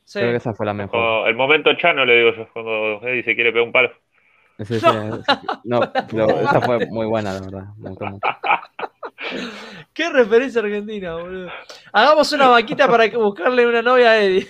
[0.10, 0.18] Sí.
[0.18, 0.90] Creo que esa fue la mejor.
[0.92, 3.92] como el momento chano, le digo yo, cuando Eddie se quiere pegar un palo.
[4.58, 4.88] Sí, sí, sí.
[5.66, 5.80] No,
[6.10, 7.64] pero esa fue muy buena, la verdad.
[7.78, 8.28] Me gustó mucho.
[9.94, 11.50] Qué referencia argentina, boludo.
[11.94, 14.48] Hagamos una vaquita para buscarle una novia a Eddie.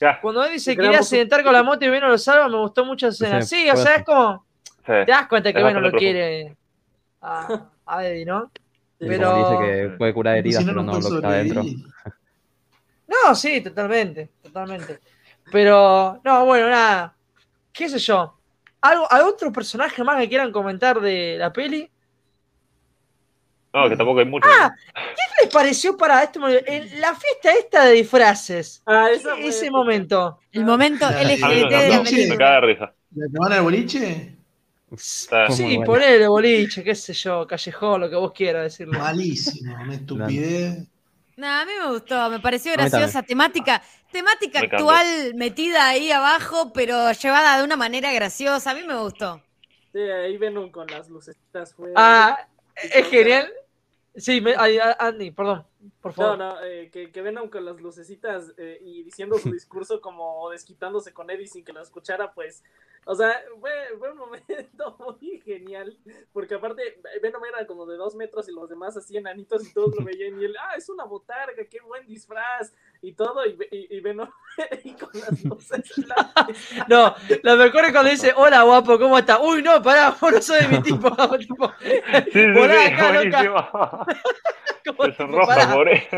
[0.00, 0.20] Ya.
[0.20, 3.08] Cuando Eddie se quería accidentar con la moto y Venom lo salva, me gustó mucho
[3.08, 3.40] esa escena.
[3.42, 4.44] Sí, Sí, o sea, es como.
[4.84, 4.92] Sí.
[5.06, 6.54] Te das cuenta que Es Venom lo quiere
[7.22, 8.50] a, a Eddie, ¿no?
[9.00, 11.28] Y Pero- dice que puede curar heridas, Si no, pero no no lo que está
[11.28, 11.62] adentro.
[13.08, 15.00] No, sí, totalmente, totalmente.
[15.52, 17.14] Pero, no, bueno, nada.
[17.72, 18.38] ¿Qué sé yo?
[18.80, 21.90] ¿Algo, ¿Hay otro personaje más que quieran comentar de la peli?
[23.72, 24.48] No, que tampoco hay mucho.
[24.50, 26.64] Ah, ¿Qué les pareció para este momento?
[26.66, 28.82] En la fiesta esta de disfraces.
[28.86, 30.38] Ah, Ese momento.
[30.50, 32.38] El momento Ya, A mí LGBT me de la encantó, sí, me película.
[32.38, 32.94] caga de risa.
[33.14, 34.32] ¿La que van al boliche?
[34.96, 35.28] Sí,
[35.76, 35.84] bueno.
[35.84, 38.98] ponele boliche, qué sé yo, callejón, lo que vos quieras decirlo.
[38.98, 40.88] Malísimo, una estupidez.
[41.36, 46.72] No, a mí me gustó, me pareció graciosa, temática, temática Me actual metida ahí abajo,
[46.72, 48.70] pero llevada de una manera graciosa.
[48.70, 49.42] A mí me gustó.
[49.92, 51.92] Sí, ahí Venom con las lucecitas fue.
[51.94, 53.52] Ah, es genial.
[54.14, 55.66] Sí, me- ay, a- Andy, perdón,
[56.00, 56.38] por No, favor.
[56.38, 61.12] no, eh, que, que Venom con las lucecitas eh, y diciendo su discurso como desquitándose
[61.12, 62.62] con Eddie sin que lo escuchara, pues,
[63.08, 65.96] o sea, fue, fue un momento muy genial,
[66.32, 69.94] porque aparte Venom era como de dos metros y los demás así enanitos y todos
[69.96, 73.96] lo veían y él, ah, es una botarga, qué buen disfraz y todo, y, y,
[73.96, 74.28] y Venom
[74.84, 75.94] y con las luces.
[76.88, 79.38] No, lo mejor es cuando dice, hola guapo, ¿cómo estás?
[79.42, 81.10] Uy, no, pará, vos no sos de mi tipo.
[81.38, 81.72] tipo
[82.32, 83.52] Sí, sí, volá sí, acá, loca.
[83.52, 84.06] buenísimo.
[84.84, 86.08] Como tipo, pobre.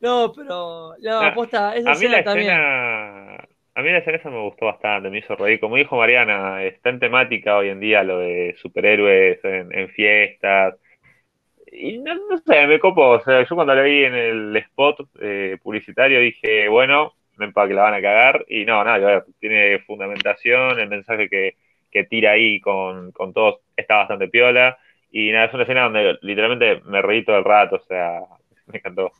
[0.00, 0.96] No, pero.
[1.00, 2.52] No, Ah, aposta, esa A mí la escena también.
[2.52, 5.58] escena, a mí la esa me gustó bastante, me hizo reír.
[5.60, 10.76] Como dijo Mariana, está en temática hoy en día lo de superhéroes en, en fiestas.
[11.72, 13.10] Y no, no sé, me copó.
[13.10, 17.68] O sea, yo cuando la vi en el spot eh, publicitario dije, bueno, ven para
[17.68, 18.44] que la van a cagar.
[18.48, 21.56] Y no, nada, tiene fundamentación, el mensaje que,
[21.90, 24.78] que tira ahí con, con todos está bastante piola.
[25.10, 28.20] Y nada, es una escena donde literalmente me reí todo el rato, o sea,
[28.66, 29.12] me encantó.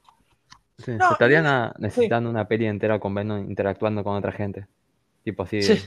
[0.78, 4.66] Sí, No, se estarían a- necesitando una peli entera con Venom interactuando con otra gente.
[5.22, 5.82] Tipo así, Sí.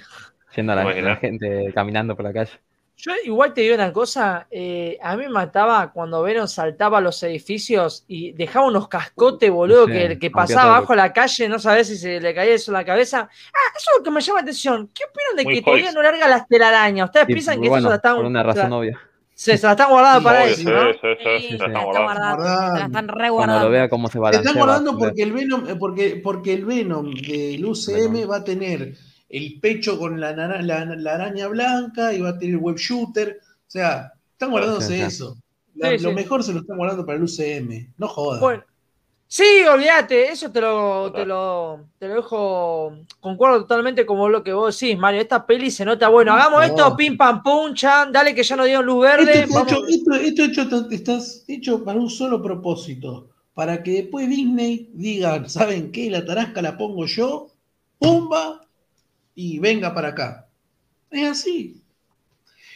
[0.56, 2.52] yendo a la, gente caminando por la calle.
[3.00, 7.02] Yo igual te digo una cosa, eh, a mí me mataba cuando Venom saltaba a
[7.02, 11.60] los edificios y dejaba unos cascotes, boludo, Sí, que, que pasaba abajo la calle, no
[11.60, 13.30] sabes si se le caía eso en la cabeza.
[13.30, 14.90] Ah, eso es lo que me llama la atención.
[14.96, 17.06] ¿Qué opinan de Muy que todavía no larga las telarañas?
[17.06, 19.00] ¿Ustedes Y, piensan que bueno, eso se la están, por una razón obvia.
[19.38, 22.44] Se, se la están guardando para eso, se se la están están guardando.
[22.44, 24.42] Se la están Cuando lo vea cómo se Se balancea.
[24.42, 28.32] están va a guardando porque el Venom, eh, porque, porque el Venom del UCM Venom.
[28.32, 28.96] va a tener
[29.30, 33.40] el pecho con la, nara- la- la araña blanca y va a tener web shooter.
[33.42, 35.02] O sea, están guardándose Sí, sí.
[35.02, 35.38] eso.
[35.76, 37.94] La- Sí, lo mejor se lo están guardando para el UCM.
[37.98, 38.40] No jodas.
[38.42, 38.64] Bueno,
[39.28, 44.54] sí, olvídate, eso te lo, te lo, te lo dejo, concuerdo totalmente como lo que
[44.54, 45.22] vos decís, Mario.
[45.22, 48.66] Esta peli se nota, bueno, hagamos esto, pim pam pum, chan, dale que ya nos
[48.66, 49.40] dieron luz esto, verde.
[49.40, 53.30] está vamos- hecho, esto, esto hecho estás hecho para un solo propósito.
[53.54, 56.12] Para que después Disney diga, ¿saben qué?
[56.12, 57.48] La tarasca la pongo yo,
[57.98, 58.62] pumba,
[59.36, 60.50] y venga para acá.
[61.12, 61.82] Es así.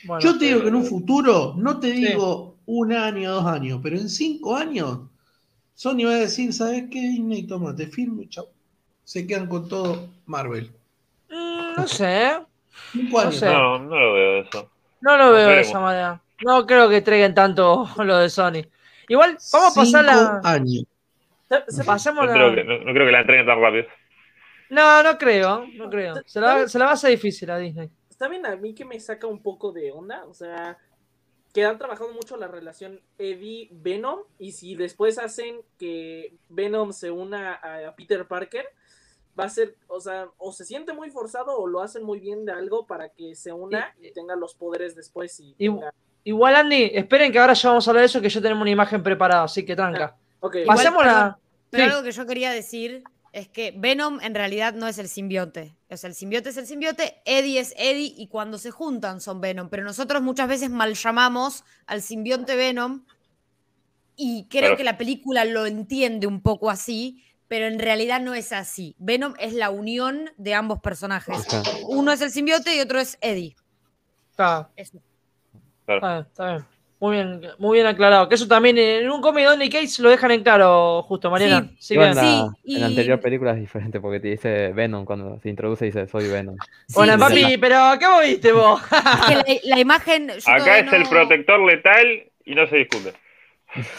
[0.04, 2.06] Bueno, Yo te digo que en un futuro, no te Sí.
[2.08, 5.02] digo un año, dos años, pero en cinco años,
[5.82, 7.41] Sony va a decir, ¿sabes qué, Disney?
[7.47, 8.45] Toma, te firmo y chau.
[9.03, 10.69] Se quedan con todo Marvel.
[11.27, 12.38] mm, no sé,
[12.93, 13.45] No sé.
[13.47, 14.69] No, no lo veo eso.
[15.01, 16.21] no lo veo de esa manera.
[16.45, 18.61] No creo que traigan tanto lo de Sony.
[19.07, 20.39] Igual, vamos a pasar la.
[20.43, 20.84] años.
[21.49, 22.34] Se- se- Pasemos No la.
[22.38, 23.86] creo que, no, no creo que la entreguen tan rápido.
[24.69, 26.13] No, no creo, no creo.
[26.27, 27.89] Se la, se la va a hacer difícil a Disney.
[28.19, 30.25] ¿Saben a mí que me saca un poco de onda?
[30.25, 30.77] O sea,
[31.54, 37.54] que han trabajado mucho la relación Eddie-Venom y si después hacen que Venom se una
[37.56, 38.66] a, a Peter Parker,
[39.39, 42.45] va a ser, o sea, o se siente muy forzado o lo hacen muy bien
[42.45, 45.56] de algo para que se una y tenga los poderes después y...
[46.24, 48.70] Igual, Andy, esperen que ahora ya vamos a hablar de eso, que ya tenemos una
[48.70, 50.16] imagen preparada, así que tranca.
[50.39, 51.39] Ok, Igual, Pasemos la.
[51.72, 51.89] Pero Sí.
[51.89, 55.75] algo que yo quería decir es que Venom en realidad no es el simbionte.
[55.89, 59.39] O sea, el simbionte es el simbionte, Eddie es Eddie y cuando se juntan son
[59.41, 59.69] Venom.
[59.69, 63.05] Pero nosotros muchas veces mal llamamos al simbionte Venom
[64.15, 64.77] y creo Claro.
[64.77, 68.95] que la película lo entiende un poco así, pero en realidad no es así.
[68.99, 71.38] Venom es la unión de ambos personajes.
[71.88, 73.55] Uno es el simbionte y otro es Eddie.
[74.32, 74.97] Está, Eso.
[75.88, 76.65] está bien, está bien.
[77.02, 78.30] Muy bien, muy bien aclarado.
[78.30, 81.68] Que eso también en un cómic de Donny Cates lo dejan en claro, justo, Mariana.
[81.72, 84.72] Sí, Sí, en, la, Sí, en la y- anterior película es diferente porque te dice
[84.72, 86.56] Venom cuando se introduce dice soy Venom.
[86.88, 87.20] Sí, Hola, sí.
[87.20, 88.82] papi, pero ¿qué vos viste vos?
[88.84, 90.30] Es que la, la imagen.
[90.45, 93.14] Acá es el protector letal y no se discute.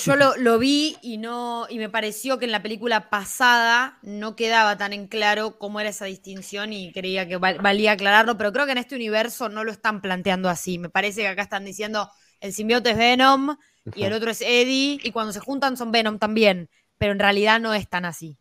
[0.05, 4.37] Yo lo, lo vi y no y me pareció que en la película pasada no
[4.37, 8.53] quedaba tan en claro cómo era esa distinción y creía que val- valía aclararlo, pero
[8.53, 10.79] creo que en este universo no lo están planteando así.
[10.79, 12.11] Me parece que acá están diciendo
[12.43, 13.57] el simbionte es Venom
[13.95, 16.69] y el otro es Eddie y cuando se juntan son Venom también,
[16.99, 18.37] pero en realidad no es tan así.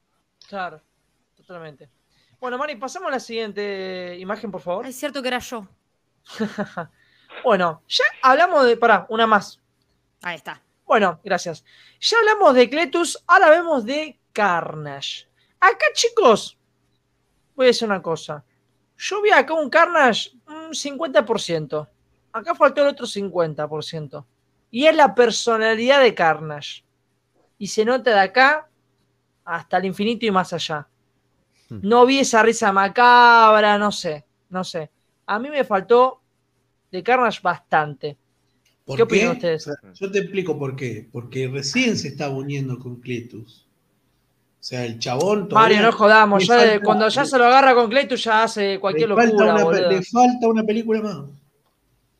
[0.49, 0.81] Claro,
[1.37, 1.87] totalmente.
[2.39, 4.87] Bueno, Mari, pasamos a la siguiente imagen, por favor.
[4.87, 5.67] Es cierto que era yo.
[7.45, 8.75] Bueno, ya hablamos de.
[8.75, 9.61] Pará, una más.
[10.21, 10.61] Ahí está.
[10.85, 11.63] Bueno, gracias.
[12.01, 15.29] Ya hablamos de Cletus, ahora vemos de Carnage.
[15.61, 16.57] Acá, chicos,
[17.55, 18.43] voy a decir una cosa.
[18.97, 21.87] Yo vi acá un Carnage un 50%.
[22.33, 24.25] Acá faltó el otro 50%.
[24.71, 26.83] Y es la personalidad de Carnage.
[27.57, 28.67] Y se nota de acá
[29.43, 30.87] hasta el infinito y más allá.
[31.69, 31.79] Hmm.
[31.83, 34.89] No vi esa risa macabra, no sé, no sé.
[35.25, 36.21] A mí me faltó
[36.91, 38.17] de Carnage bastante.
[38.85, 39.69] ¿Por ¿Qué opinan ustedes?
[39.93, 41.07] Yo te explico por qué.
[41.11, 43.67] Porque recién se está uniendo con Cletus.
[44.59, 46.47] O sea, el chabón todavía Mario, no jodamos.
[46.47, 49.31] ya de- falta- cuando ya se lo agarra con Cletus ya hace cualquier le, falta
[49.31, 49.89] locura, una, boludo.
[49.89, 51.17] le falta una película más.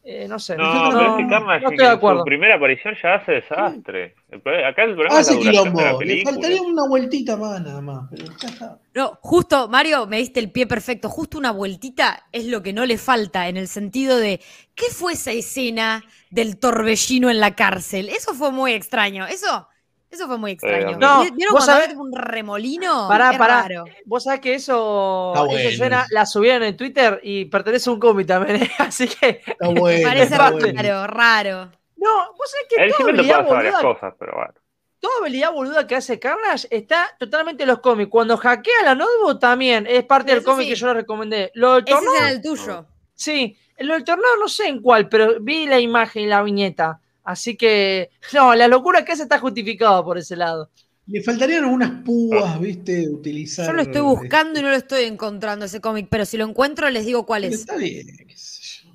[0.03, 0.57] Eh, no sé.
[0.57, 2.19] No, no, pero no, es que Carnage no estoy de acuerdo.
[2.19, 4.15] su primera aparición ya hace desastre.
[4.29, 6.01] El acá el problema es Hace la de la quilombo.
[6.01, 8.09] Le faltaría una vueltita más nada más.
[8.09, 8.79] Pero ya está.
[8.95, 11.07] No, justo, Mario, me diste el pie perfecto.
[11.07, 14.41] Justo una vueltita es lo que no le falta en el sentido de,
[14.73, 18.09] ¿qué fue esa escena del torbellino en la cárcel?
[18.09, 19.27] Eso fue muy extraño.
[19.27, 19.67] Eso,
[20.11, 20.97] eso fue muy extraño.
[20.97, 23.07] No, ¿Vieron vos cuando sabés- un remolino?
[23.07, 23.61] Pará, Es pará.
[23.63, 23.85] raro.
[24.05, 25.69] Vos sabés que eso, Está bueno.
[25.69, 28.71] escena la subieron en Twitter y pertenece a un cómic también, ¿eh?
[28.79, 30.07] así que Está bueno.
[30.07, 30.71] Parece está parte.
[30.73, 30.81] bueno.
[30.81, 31.71] raro, raro.
[31.97, 34.53] No, vos sabés que El toda cimiento habilidad, puede hacer varias boluda, cosas, pero bueno.
[34.99, 38.09] toda habilidad boluda que hace Carnage está totalmente en los cómics.
[38.09, 40.69] Cuando hackea la notebook también es parte del cómic sí.
[40.71, 41.51] que yo le recomendé.
[41.53, 42.85] Lo del Ese tornado, era el tuyo.
[43.13, 43.57] sí.
[43.77, 46.99] Lo del tornado no sé en cuál, pero vi la imagen y la viñeta.
[47.23, 50.69] Así que, no, la locura que hace está justificada por ese lado.
[51.07, 53.09] Le faltarían algunas púas, ¿viste?
[53.09, 53.65] Utilizar.
[53.65, 56.89] Yo lo estoy buscando y no lo estoy encontrando ese cómic, pero si lo encuentro
[56.89, 57.61] les digo cuál Pero es.
[57.61, 58.91] Está bien, qué sé yo.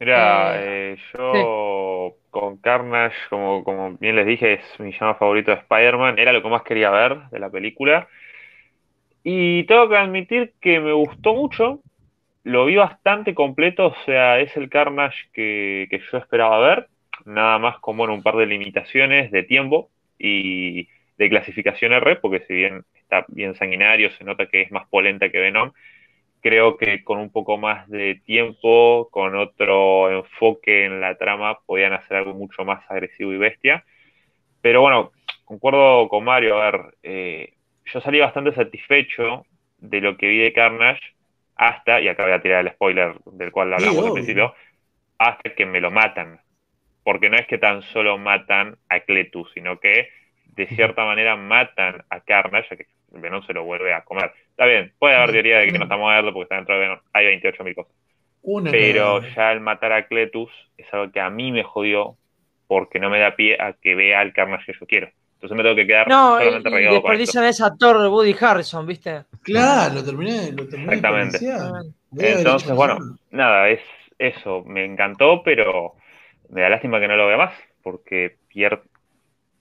[0.00, 5.56] Mira, eh, yo con Carnage, como, como bien les dije, es mi llama favorito de
[5.58, 6.18] Spider-Man.
[6.18, 8.08] Era lo que más quería ver de la película.
[9.24, 11.80] Y tengo que admitir que me gustó mucho.
[12.48, 16.88] Lo vi bastante completo, o sea, es el Carnage que, yo esperaba ver.
[17.26, 20.88] Nada más como en un par de limitaciones de tiempo y
[21.18, 25.28] de clasificación R, porque si bien está bien sanguinario, se nota que es más polenta
[25.28, 25.72] que Venom
[26.40, 31.92] creo que con un poco más de tiempo, con otro enfoque en la trama, podían
[31.92, 33.84] hacer algo mucho más agresivo y bestia.
[34.62, 35.12] Pero bueno,
[35.44, 37.52] concuerdo con Mario, a ver, eh,
[37.84, 39.44] yo salí bastante satisfecho
[39.78, 41.17] de lo que vi de Carnage
[41.58, 44.54] hasta, y acá voy a tirar el spoiler del cual hablamos al principio,
[45.18, 46.40] hasta que me lo matan.
[47.02, 50.08] Porque no es que tan solo matan a Cletus, sino que
[50.54, 54.32] de cierta manera matan a Carnage, ya que Venom se lo vuelve a comer.
[54.50, 56.98] Está bien, puede haber teoría de que no está muerto porque está dentro de Venom.
[57.12, 57.92] Hay 28.000 cosas.
[58.42, 62.16] Una Pero ya el matar a Cletus es algo que a mí me jodió
[62.68, 65.10] porque no me da pie a que vea el Carnage que yo quiero.
[65.38, 67.40] Entonces me tengo que quedar No, solamente y regado con esto.
[68.02, 69.24] de Woody Harrison, ¿viste?
[69.42, 70.94] Claro, lo terminé, lo terminé.
[70.94, 71.38] Exactamente.
[72.16, 72.98] Entonces, bueno,
[73.30, 73.80] nada, es
[74.18, 74.64] eso.
[74.64, 75.94] Me encantó, pero
[76.48, 78.82] me da lástima que no lo vea más porque pierde.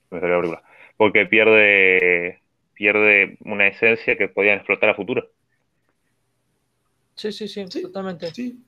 [0.09, 0.63] Me salió la.
[0.97, 2.41] Porque pierde
[2.73, 5.30] pierde una esencia que podían explotar a futuro.
[7.15, 8.32] Sí, sí, sí, Sí, totalmente.
[8.32, 8.63] Sí.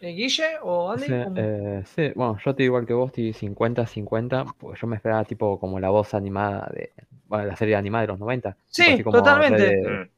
[0.00, 1.06] Eh, ¿Guille o Andy?
[1.06, 5.24] Sí, eh, sí, bueno, yo estoy igual que vos, estoy 50-50, porque yo me esperaba
[5.24, 6.92] tipo como la voz animada de,
[7.26, 8.52] bueno, la serie animada de los 90.
[8.52, 9.82] tipo Sí, así como totalmente.
[9.82, 10.08] Mm.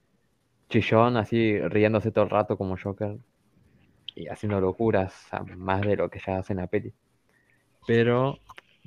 [0.68, 3.16] chillón, así riéndose todo el rato como Joker
[4.14, 6.92] y haciendo locuras, a más de lo que ya hace en la peli.
[7.86, 8.38] Pero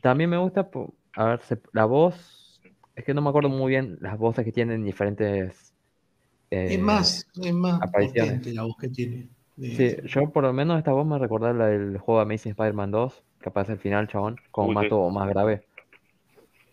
[0.02, 0.70] también me gusta,
[1.16, 1.41] a ver,
[1.72, 2.62] la voz,
[2.96, 5.74] es que no me acuerdo muy bien las voces que tienen diferentes...
[6.52, 9.28] Es eh, más, es más potente la voz que tiene.
[9.60, 12.91] Sí, yo por lo menos esta voz me recordaba la del juego de Amazing Spider-Man
[12.91, 14.76] 2, que aparece al final, chabón, con Uy, sí.
[14.76, 15.66] mato más grave.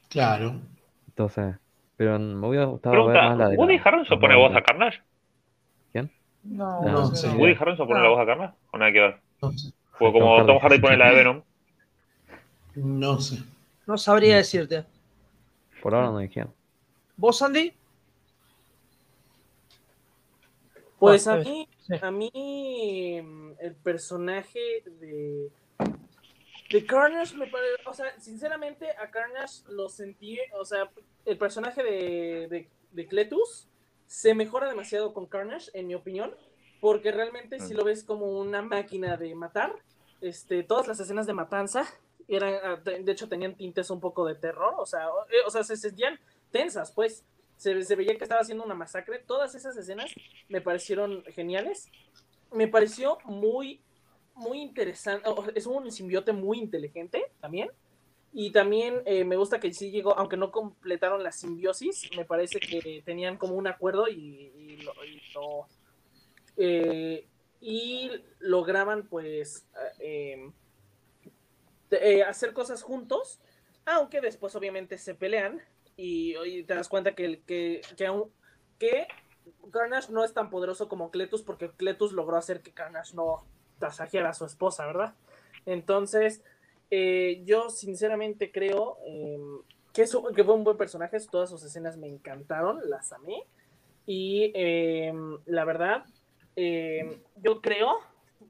[0.08, 0.54] Claro.
[1.08, 1.56] Entonces,
[1.96, 4.62] pero me hubiera gustado ver Pregunta, más la de ¿Woody Harrelson pone voz a 90.
[4.66, 5.02] Carnage?
[6.42, 7.26] No, No, no, sí.
[7.28, 7.34] no.
[7.34, 8.04] ¿Woody Harrelson pone No.
[8.04, 8.54] la voz a Carnage?
[8.70, 9.16] ¿O nada que ver?
[9.42, 9.72] No sé.
[9.98, 10.46] Porque como.
[10.46, 11.42] Tom Hardy pone la de Venom,
[12.76, 13.42] No sé.
[13.86, 14.84] No sabría decirte.
[15.82, 16.50] Por ahora no dijeron.
[17.18, 17.74] ¿Vos, Andy?
[21.00, 21.68] Pues a mí,
[22.02, 24.60] a mí mm, el personaje
[25.00, 25.50] de
[26.70, 30.88] de Carnage me parece, o sea, sinceramente a Carnage lo sentí, o sea,
[31.24, 33.66] el personaje de, de, de Cletus
[34.06, 36.32] se mejora demasiado con Carnage, en mi opinión,
[36.80, 37.76] porque realmente si Mm.
[37.76, 39.74] lo ves como una máquina de matar,
[40.20, 41.84] este, todas las escenas de matanza
[42.28, 45.42] eran, ah, de de hecho tenían tintes un poco de terror, o sea, o, eh,
[45.44, 46.20] o sea, se sentían
[46.52, 47.24] tensas, pues,
[47.60, 50.10] se, veía que estaba haciendo una masacre, todas esas escenas
[50.48, 51.90] me parecieron geniales,
[52.52, 53.82] me pareció muy,
[54.34, 57.70] muy interesante, es un simbiote muy inteligente también,
[58.32, 62.60] y también eh, me gusta que sí llegó, aunque no completaron la simbiosis, me parece
[62.60, 65.20] que tenían como un acuerdo y, y lo, y
[66.56, 67.26] eh,
[67.60, 69.66] y lograban pues
[69.98, 70.50] eh,
[72.26, 73.38] hacer cosas juntos,
[73.84, 75.60] aunque después obviamente se pelean
[76.00, 78.30] y, y te das cuenta que, que, que, aún-
[78.78, 79.06] que
[79.72, 83.44] Carnage no es tan poderoso como Cletus porque Cletus logró hacer que Carnage no
[83.78, 85.14] tasajeara a su esposa, ¿verdad?
[85.66, 86.42] Entonces,
[86.90, 89.38] eh, yo sinceramente creo eh,
[89.92, 93.44] que, es un- que fue un buen personaje, todas sus escenas me encantaron, las amé.
[94.06, 95.12] Y eh,
[95.46, 96.04] la verdad,
[96.56, 97.98] eh, yo creo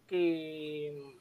[0.07, 1.17] que...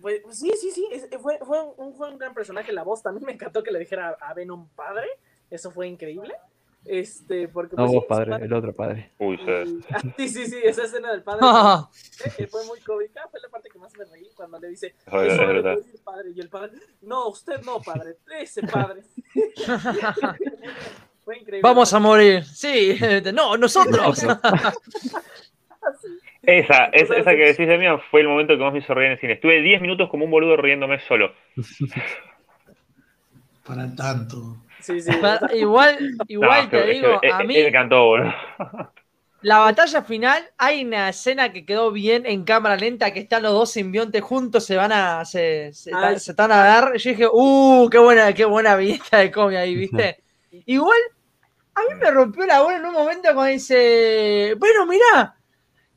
[0.00, 2.72] pues, sí, sí, sí, es- fue, fue un, fue un gran personaje.
[2.72, 5.06] La voz también me encantó que le dijera a Venom padre.
[5.50, 6.34] Eso fue increíble.
[6.84, 9.12] Este, porque No pues, vos sí, padre, el otro padre.
[9.18, 11.40] uy, y- ah, sí, sí, sí, esa escena del padre
[12.36, 15.22] que fue muy cómica, fue la parte que más me reí cuando le dice, Eso
[15.22, 15.74] es "Es hora de verdad.
[15.74, 16.72] morir, padre, y el padre,
[17.02, 19.02] no, usted no, padre, ese padre.
[21.24, 21.60] fue increíble.
[21.62, 22.44] Vamos a morir.
[22.44, 22.96] Sí,
[23.34, 24.20] no, nosotros.
[26.48, 29.06] Esa, es- esa que decís de mí fue el momento que más me hizo reír
[29.08, 29.34] en el cine.
[29.34, 31.32] Estuve 10 minutos como un boludo riéndome solo.
[33.66, 34.56] Para tanto.
[34.80, 35.10] Sí, sí,
[35.54, 35.98] igual,
[36.28, 38.32] igual No, te que- digo, es- a mí, Me encantó, boludo.
[39.42, 43.52] La batalla final, hay una escena que quedó bien en cámara lenta, que están los
[43.52, 46.96] dos simbiontes juntos, se van a, se, se están a dar.
[46.96, 50.16] Yo dije, uh, qué buena, qué buena vista de cómic ahí, ¿viste?
[50.66, 50.98] Igual,
[51.74, 55.36] a mí me rompió la bola en un momento cuando dice, bueno, mirá,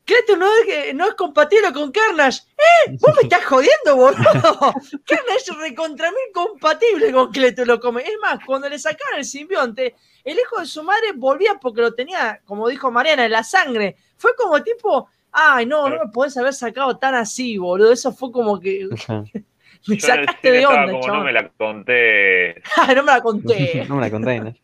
[0.04, 2.40] Cletus no es, no es compatible con Carnage.
[2.58, 2.96] ¿Eh?
[3.00, 4.20] ¿Vos me estás jodiendo, boludo?
[5.06, 8.02] Carnage es recontra mil compatible con Cletus, lo come.
[8.02, 11.94] Es más, cuando le sacaron el simbionte, el hijo de su madre volvía porque lo
[11.94, 13.96] tenía, como dijo Mariana, en la sangre.
[14.16, 17.92] Fue como tipo, ay, no, no me podés haber sacado tan así, boludo.
[17.92, 18.88] Eso fue como que
[19.86, 23.84] me sacaste de onda, como, no me la conté, Ay, no me la conté.
[23.88, 24.54] no me la conté, ¿no?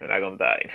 [0.00, 0.70] me la conté.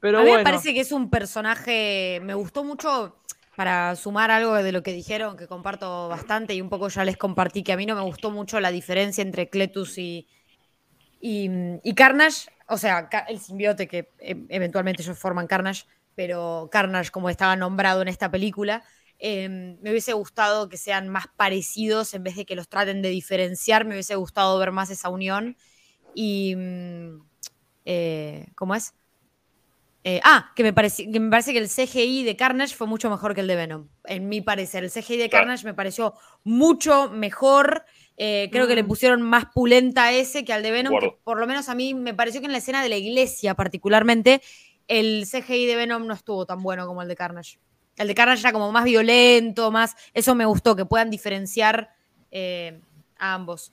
[0.00, 0.44] Pero a mí bueno.
[0.44, 3.16] me parece que es un personaje, me gustó mucho
[3.56, 7.16] para sumar algo de lo que dijeron, que comparto bastante y un poco ya les
[7.16, 10.28] compartí, que a mí no me gustó mucho la diferencia entre Cletus y,
[11.20, 11.50] y,
[11.82, 17.30] y Carnage, o sea, el simbiote que eh, eventualmente ellos forman Carnage, pero Carnage como
[17.30, 18.84] estaba nombrado en esta película,
[19.18, 23.08] eh, me hubiese gustado que sean más parecidos en vez de que los traten de
[23.08, 25.56] diferenciar, me hubiese gustado ver más esa unión
[26.14, 26.54] y...
[26.54, 27.22] mm,
[27.88, 28.94] eh, ¿Cómo es?
[30.08, 33.10] Eh, ah, que me, parece, que me parece que el CGI de Carnage fue mucho
[33.10, 33.88] mejor que el de Venom.
[34.04, 35.46] En mi parecer, el CGI de Claro.
[35.46, 36.14] Carnage me pareció
[36.44, 37.84] mucho mejor.
[38.18, 38.86] eh, creo que le Mm.
[38.86, 41.92] pusieron más pulenta a ese que al de Venom, que por lo menos a mí
[41.92, 44.40] me pareció que en la escena de la iglesia particularmente,
[44.88, 47.58] el CGI de Venom no estuvo tan bueno como el de Carnage.
[47.98, 49.96] El de Carnage era como más violento, más...
[50.14, 51.90] Eso me gustó, que puedan diferenciar
[52.30, 52.80] eh,
[53.18, 53.72] a ambos.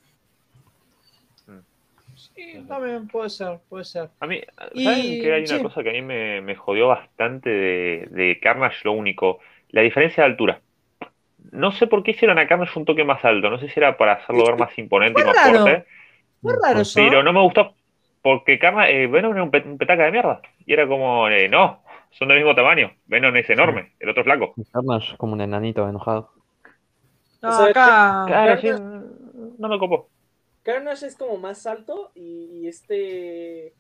[2.36, 4.10] Sí, también puede ser, puede ser.
[4.20, 5.64] A mí, ¿saben Y- que hay una sí.
[5.64, 8.78] cosa que a mí me, me jodió bastante de, de Carnage?
[8.84, 9.40] Lo único,
[9.70, 10.62] la diferencia de altura.
[11.52, 13.50] No sé por qué hicieron a Carnage un toque más alto.
[13.50, 15.64] No sé si era para hacerlo ver más imponente y más raro.
[15.64, 15.86] fuerte.
[16.42, 17.00] Fue raro eso.
[17.00, 17.34] Pero ¿no?
[17.34, 17.76] me gustó
[18.22, 20.42] porque Carnage, eh, Venom era un, pe- un petaca de mierda.
[20.66, 22.92] Y era como, eh, no, son del mismo tamaño.
[23.06, 24.56] Venom es enorme, el otro es flaco.
[24.72, 26.32] Carnage como un enanito enojado.
[27.42, 28.24] No, O sea, acá.
[28.28, 30.10] Claro, Carnage- sí, no me copó.
[30.64, 33.74] Carnage es como más alto y, y este.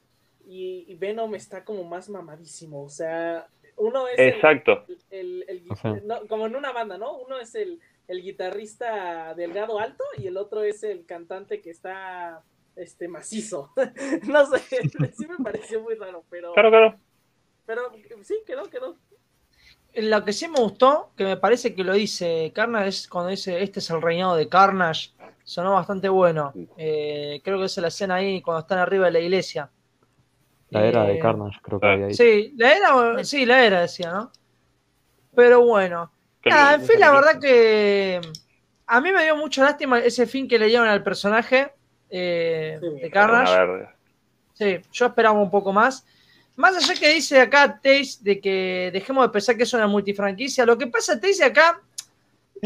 [0.45, 2.83] Y, y Venom está como más mamadísimo.
[2.83, 3.47] O sea,
[3.77, 4.19] uno es.
[4.19, 4.85] el- Exacto.
[5.09, 5.93] el- el- O sea.
[6.03, 7.17] no, como en una banda, ¿no?
[7.17, 12.43] Uno es el, el guitarrista delgado alto y el otro es el cantante que está
[12.75, 13.71] este macizo.
[14.27, 14.59] no sé,
[15.17, 16.99] sí me pareció muy raro, pero, Claro, claro.
[17.65, 17.81] pero
[18.23, 18.97] sí, quedó, quedó.
[19.95, 23.61] Lo que sí me gustó, que me parece que lo dice Carnage, es cuando dice
[23.61, 25.11] este es el reinado de Carnage.
[25.43, 26.53] Sonó bastante bueno.
[26.77, 29.69] Eh, creo que es la escena ahí cuando están arriba de la iglesia.
[30.69, 32.23] La era de Eh, Carnage, creo que ah, había dicho.
[32.23, 34.31] Sí, la era, sí, la era, decía, ¿no?
[35.35, 36.11] Pero bueno.
[36.45, 38.19] Nada, en fin, la verdad que
[38.85, 41.71] a mí me dio mucha lástima ese fin que le dieron al personaje
[42.09, 43.87] eh, Sí, de Carnage.
[44.53, 46.05] Sí, yo esperaba un poco más.
[46.55, 50.65] Más allá que dice acá Taze de que dejemos de pensar que es una multifranquicia,
[50.65, 51.81] lo que pasa Taze acá,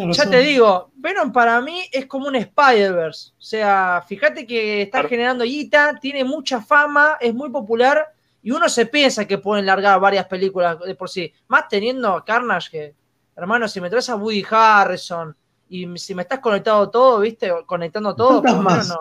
[0.06, 0.32] ya razón.
[0.32, 3.32] te digo, Venom para mí es como un Spider-Verse.
[3.38, 5.10] O sea, fíjate que está Claro.
[5.10, 10.00] generando guita, tiene mucha fama, es muy popular y uno se piensa que pueden largar
[10.00, 11.32] varias películas de por sí.
[11.48, 12.96] Más teniendo a Carnage que,
[13.36, 15.36] hermano, si me traes a Woody Harrison
[15.70, 17.52] y si me estás conectado todo, ¿viste?
[17.66, 18.90] Conectando todo, ¿Cuántas por lo menos más?
[18.90, 18.96] no,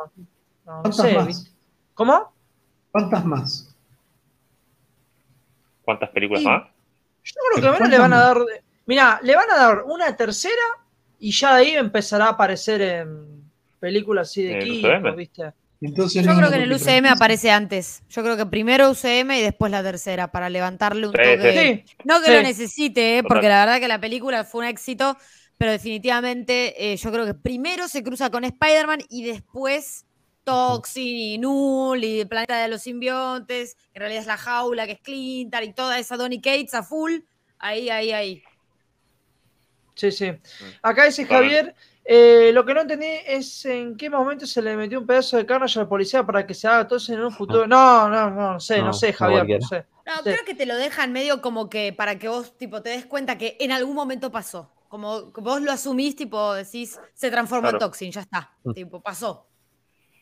[0.64, 1.26] no, no ¿Cuántas sé, más?
[1.26, 1.50] ¿viste?
[1.94, 2.32] ¿Cómo?
[2.90, 3.76] ¿Cuántas más?
[5.84, 6.62] ¿Cuántas películas Y- más?
[7.24, 8.38] Yo creo que menos le van a dar.
[8.86, 10.54] Mira, le van a dar una tercera
[11.18, 15.16] y ya de ahí empezará a aparecer en películas así de ¿En el equipos, UCM?
[15.16, 15.52] ¿viste?
[15.80, 18.02] Entonces Yo no creo que en el UCM aparece antes.
[18.08, 21.84] Yo creo que primero UCM y después la tercera para levantarle un Sí, toque.
[21.86, 22.32] Sí, No que Sí.
[22.32, 23.22] lo necesite, ¿eh?
[23.22, 25.16] porque la verdad que la película fue un éxito,
[25.58, 30.04] pero definitivamente eh, yo creo que primero se cruza con Spider-Man y después
[30.44, 34.86] Toxin y Null y el planeta de los simbiontes, que en realidad es la jaula,
[34.86, 37.12] que es Clintar y toda esa Donny Cates a full.
[37.58, 38.42] Ahí, ahí, ahí.
[39.96, 40.32] Sí, sí.
[40.82, 41.34] Acá dice Vale.
[41.34, 41.74] Javier.
[42.04, 45.44] eh, lo que no entendí es en qué momento se le metió un pedazo de
[45.44, 47.66] carne a la policía para que se haga todo eso en un futuro.
[47.66, 49.66] No, no, no, no sé, no, No, sé, Javier, no cualquiera.
[49.66, 49.86] sé.
[50.06, 50.22] No, Sí.
[50.22, 53.36] creo que te lo dejan medio como que para que vos tipo te des cuenta
[53.36, 54.70] que en algún momento pasó.
[54.88, 57.78] Como vos lo asumís, tipo decís, se transformó en.
[57.78, 58.52] Toxin, ya está.
[58.62, 58.72] Mm.
[58.72, 59.48] Tipo, pasó.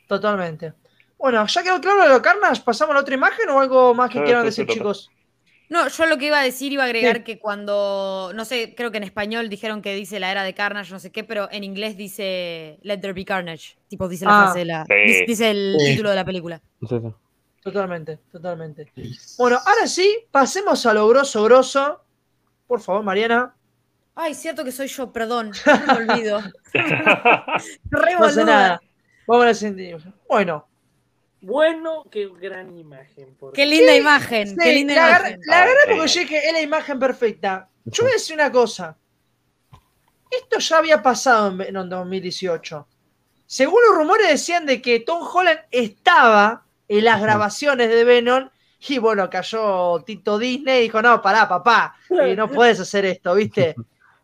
[0.09, 0.73] Totalmente.
[1.19, 2.63] Bueno, ya quedó claro lo de Carnage.
[2.63, 4.99] ¿Pasamos a la otra imagen o algo más que quieran decir, sí, toca.
[5.70, 7.23] No, yo lo que iba a decir, iba a agregar Sí.
[7.24, 10.93] que cuando, no sé, creo que en español dijeron que dice la era de Carnage,
[10.93, 13.77] no sé qué, pero en inglés dice Let there be Carnage.
[13.89, 14.43] Tipo, dice la Ah.
[14.45, 14.85] frase de la.
[14.85, 14.95] Sí.
[15.07, 15.86] Dice, dice el Sí.
[15.93, 16.61] título de la película.
[17.62, 18.93] Totalmente, totalmente.
[19.39, 22.05] Bueno, ahora sí, pasemos a lo grosso, grosso.
[22.66, 23.55] Por favor, Mariana.
[24.15, 25.51] Ay, cierto que soy yo, perdón.
[25.89, 26.41] No me olvido.
[26.74, 28.45] Re No hace boluda.
[28.45, 28.81] nada.
[29.27, 30.12] Vamos a la.
[30.28, 30.69] Bueno,
[31.45, 33.35] Bueno, qué gran imagen.
[33.39, 35.27] por Qué linda imagen, Sí, qué linda la, imagen.
[35.35, 37.69] agarré- la agarré Ah, porque yo dije, es la imagen perfecta.
[37.85, 38.97] Yo voy a decir una cosa.
[40.31, 42.89] Esto ya había pasado en, en 2018.
[43.47, 48.49] Según los rumores decían de que Tom Holland estaba en las grabaciones de Venom
[48.89, 53.35] y bueno, cayó Tito Disney y dijo, no, pará, papá, eh, no puedes hacer esto,
[53.35, 53.75] ¿viste?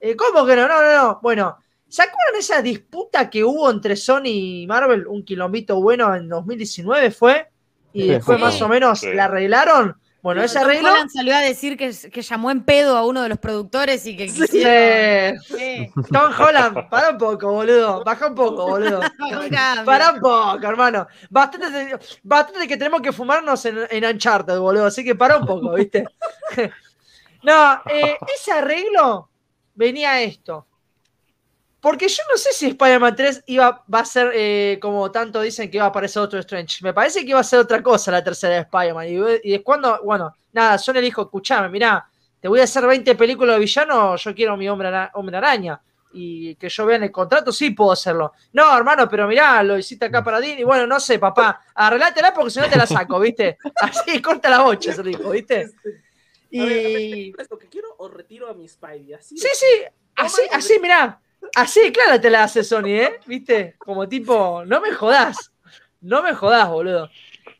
[0.00, 0.66] Eh, ¿Cómo que no?
[0.66, 1.18] No, no, no.
[1.22, 1.58] Bueno,
[1.90, 4.22] ¿se acuerdan esa disputa que hubo entre Sony
[4.62, 5.06] y Marvel?
[5.06, 7.48] Un quilombito bueno en 2019 fue.
[7.92, 8.44] Y Sí, después sí.
[8.44, 9.12] más o menos Sí.
[9.12, 9.96] la arreglaron.
[10.22, 10.92] Bueno, ese Tom arreglo.
[10.92, 14.16] Holland salió a decir que, que llamó en pedo a uno de los productores y
[14.18, 15.90] que Sí.
[16.12, 18.04] Tom Holland, para un poco, boludo.
[18.04, 19.00] Baja un poco, boludo.
[19.86, 21.06] Para un poco, hermano.
[21.30, 24.86] Bastante, de- bastante de que tenemos que fumarnos en, en Uncharted, boludo.
[24.86, 26.04] Así que para un poco, ¿viste?
[27.42, 29.30] no, eh, ese arreglo
[29.74, 30.66] venía a esto.
[31.80, 35.70] Porque yo no sé si Spider-Man 3 iba, va a ser eh, como tanto dicen
[35.70, 36.78] que iba a aparecer otro Strange.
[36.82, 39.06] Me parece que iba a ser otra cosa la tercera de Spider-Man.
[39.08, 42.06] Y, y es cuando, bueno, nada, Sony le dijo, escuchame, mirá,
[42.38, 45.80] te voy a hacer 20 películas de villano, yo quiero mi hombre, ara- hombre araña.
[46.12, 48.32] Y que yo vea en el contrato, sí puedo hacerlo.
[48.52, 50.64] No, hermano, pero mirá, lo hiciste acá para Disney.
[50.64, 53.56] Bueno, no sé, papá, arreglátela porque si no te la saco, ¿viste?
[53.80, 55.54] Así, corta la bocha, se lo dijo, ¿viste?
[55.62, 57.32] A ver, a ver, Y...
[57.38, 59.12] ¿es lo que quiero o retiro a mi Spidey?
[59.14, 59.66] Así Sí, sí,
[60.16, 61.20] así, así, mirá.
[61.54, 63.20] Así, claro, te la hace Sony, ¿eh?
[63.26, 63.74] ¿Viste?
[63.78, 65.50] Como tipo, no me jodás.
[66.00, 67.10] No me jodás, boludo.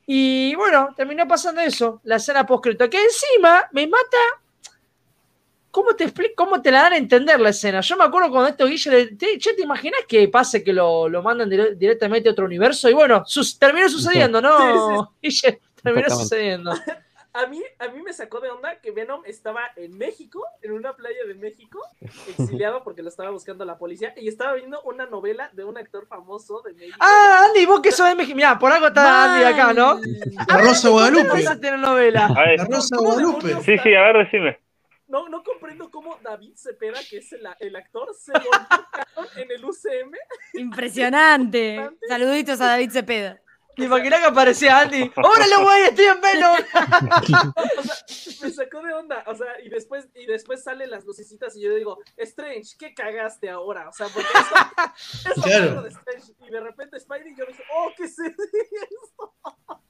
[0.07, 4.19] Y bueno, terminó pasando eso, la escena post-crédito, que encima me mata.
[5.71, 6.33] ¿Cómo te explico?
[6.37, 7.81] ¿Cómo te la dan a entender la escena?
[7.81, 11.09] Yo me acuerdo cuando esto Guille, le- te, che, ¿te imaginas que pase que lo,
[11.09, 12.89] lo mandan dire- directamente a otro universo?
[12.89, 14.59] Y bueno, sus- terminó sucediendo, ¿no?
[15.23, 16.73] Guille, terminó sucediendo.
[17.33, 20.97] A mí, a mí me sacó de onda que Venom estaba en México, en una
[20.97, 21.81] playa de México,
[22.27, 26.07] exiliado porque lo estaba buscando la policía, y estaba viendo una novela de un actor
[26.09, 26.99] famoso de México.
[26.99, 28.35] Ah, Andy, vos que sos de México.
[28.35, 30.01] Mirá, por algo está Andy acá, ¿no?
[30.49, 31.39] La Rosa Guadalupe.
[31.39, 32.27] Esa telenovela.
[32.27, 33.55] A ver, La Rosa de ¿Cómo Guadalupe.
[33.65, 34.59] sí, sí, a ver, decime.
[35.07, 38.51] No, no comprendo cómo David Cepeda, que es el, el actor, se volvió
[39.37, 40.13] en el UCM.
[40.55, 41.91] Impresionante.
[42.09, 43.41] Saluditos a David Cepeda.
[43.77, 45.11] ¿Te imaginas que aparecía Andy?
[45.17, 45.83] ¡Órale, güey!
[45.85, 46.57] ¡Estoy en Venom!
[46.57, 49.25] O sea, me sacó de onda.
[49.27, 53.49] O sea, y después, y después salen las lucecitas y yo digo, Strange, ¿qué cagaste
[53.49, 53.89] ahora?
[53.89, 55.83] O sea, porque esto, esto Claro.
[55.83, 56.33] de Strange.
[56.47, 59.35] Y de repente Spidey yo dije, oh, ¿qué es esto?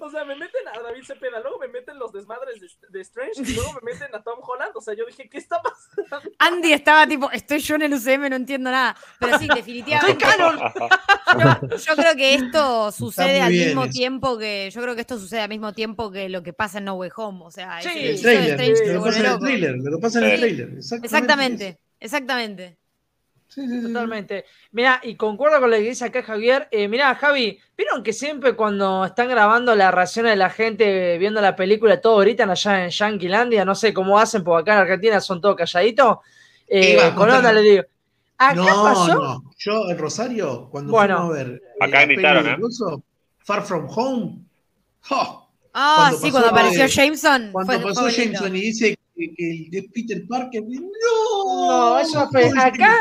[0.00, 3.42] O sea, me meten a David Cepeda, luego me meten los desmadres de, de Strange
[3.42, 4.72] y luego me meten a Tom Holland.
[4.74, 6.30] O sea, yo dije, ¿qué está pasando?
[6.38, 8.96] Andy estaba tipo, estoy yo en el UCM, no entiendo nada.
[9.20, 10.24] Pero sí, ¡Soy definitivamente.
[10.24, 10.58] canon!
[11.68, 13.92] Yo, yo creo que esto sucede al mismo eso.
[13.92, 14.70] tiempo que.
[14.72, 17.10] Yo creo que esto sucede al mismo tiempo que lo que pasa en No Way
[17.16, 17.40] Home.
[17.44, 19.32] O sea, Sí, El episodio de trailer, Strange se lo que pasa vuelve en el
[19.32, 19.44] loco.
[19.44, 20.36] trailer, lo que pasa en el Sí.
[20.40, 20.68] trailer.
[21.04, 22.76] Exactamente, exactamente.
[23.48, 23.86] Sí, sí, sí, sí.
[23.92, 24.44] Totalmente.
[24.72, 26.68] Mira, y concuerdo con lo que dice acá Javier.
[26.70, 31.40] Eh, Mira, Javi, ¿vieron que siempre cuando están grabando la reacción de la gente viendo
[31.40, 33.64] la película, todo gritan allá en Yanquilandia?
[33.64, 36.18] No sé cómo hacen, porque acá en Argentina son todos calladitos.
[36.66, 37.82] Eh, con onda le digo.
[38.38, 39.14] Acá No, pasó.
[39.14, 39.42] no.
[39.58, 41.16] Yo en Rosario, cuando Bueno.
[41.18, 41.48] fuimos a ver.
[41.56, 42.56] eh, Acá la gritaron, ¿eh?
[43.44, 44.38] Far From Home.
[45.10, 45.48] ¡oh!
[45.74, 47.48] Ah, Cuando sí, pasó cuando de- apareció Jameson.
[47.52, 48.08] Cuando fue- pasó.
[48.08, 50.62] Jameson y dice que, que el de Peter Parker.
[50.66, 51.66] ¡No!
[51.66, 52.50] No, eso fue.
[52.58, 52.96] Acá,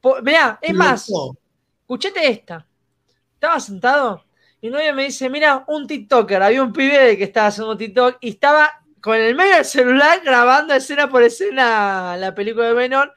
[0.00, 1.10] po- mirá, es más,
[1.82, 2.66] escuchate esta.
[3.34, 4.24] Estaba sentado
[4.60, 8.30] y novia me dice, mira, un TikToker, había un pibe que estaba haciendo TikTok y
[8.30, 13.08] estaba con el medio del celular grabando escena por escena la película de Venom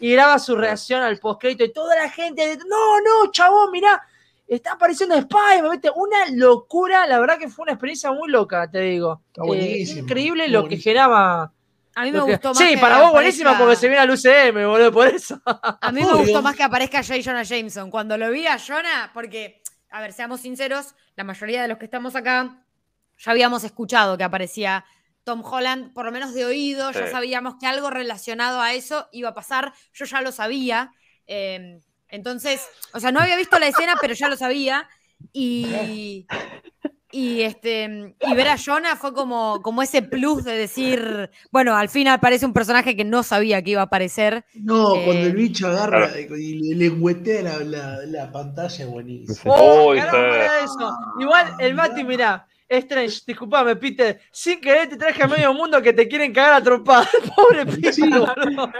[0.00, 4.02] y graba su reacción al postcrédito y toda la gente, no, no, chabón, mirá,
[4.48, 5.90] está apareciendo Spider-Man, ¿viste?
[5.94, 9.22] Una locura, la verdad que fue una experiencia muy loca, te digo.
[9.28, 11.52] Está Eh, increíble está lo que generaba.
[11.94, 12.58] A mí me que- gustó más.
[12.58, 15.40] Sí, que para vos buenísima aparezca- porque se viene al UCM, boludo, por eso.
[15.44, 17.20] A mí me gustó más que aparezca J.
[17.22, 17.90] Jonah Jameson.
[17.90, 19.60] Cuando lo vi a Jonah, porque,
[19.90, 22.64] a ver, seamos sinceros, la mayoría de los que estamos acá
[23.18, 24.84] ya habíamos escuchado que aparecía
[25.24, 29.30] Tom Holland, por lo menos de oído, ya sabíamos que algo relacionado a eso iba
[29.30, 29.72] a pasar.
[29.92, 30.92] Yo ya lo sabía.
[31.26, 34.88] eh, entonces, o sea, no había visto la escena, pero ya lo sabía.
[35.32, 36.26] Y.
[37.12, 41.88] Y, este, y ver a Jonah fue como, como ese plus de decir, bueno, al
[41.88, 44.44] fin aparece un personaje que no sabía que iba a aparecer.
[44.54, 46.36] No, Eh, cuando el bicho agarra Claro.
[46.36, 49.52] y le lengüetea la, la, la pantalla, es buenísimo.
[49.52, 50.96] Oh, eso.
[51.18, 55.92] Igual el Mati, mirá, Strange, disculpame, Peter, sin querer te traje a medio mundo que
[55.92, 57.10] te quieren cagar a trompadas.
[57.36, 58.02] Pobre Peter, Sí.
[58.12, 58.72] A, a-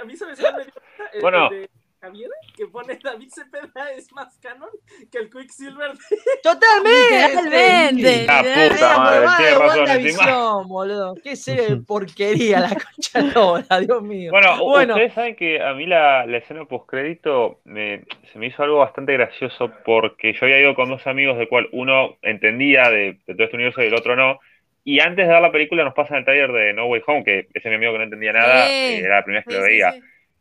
[0.00, 0.80] a mí, ¿sabes qué me risa?
[1.14, 1.48] El- Bueno.
[1.50, 1.68] de
[2.00, 4.70] Javier, que pone David Cepeda es más canon
[5.12, 5.92] que el Quicksilver.
[6.42, 8.26] Totalmente.
[8.26, 11.14] La puta madre, tiene razón boludo.
[11.22, 14.30] Qué serie de porquería la concha Dios mío.
[14.32, 14.64] Bueno,
[14.94, 19.12] ustedes saben que a mí la, la escena postcrédito me, se me hizo algo bastante
[19.12, 23.44] gracioso porque yo había ido con dos amigos del cual uno entendía de, de todo
[23.44, 24.38] este universo y el otro no.
[24.82, 27.48] Y antes de ver la película nos pasan el taller de No Way Home, que
[27.52, 29.64] ese mi amigo que no entendía nada, eh, era la primera vez que Sí, lo
[29.66, 29.92] sí, veía.
[29.92, 30.00] sí.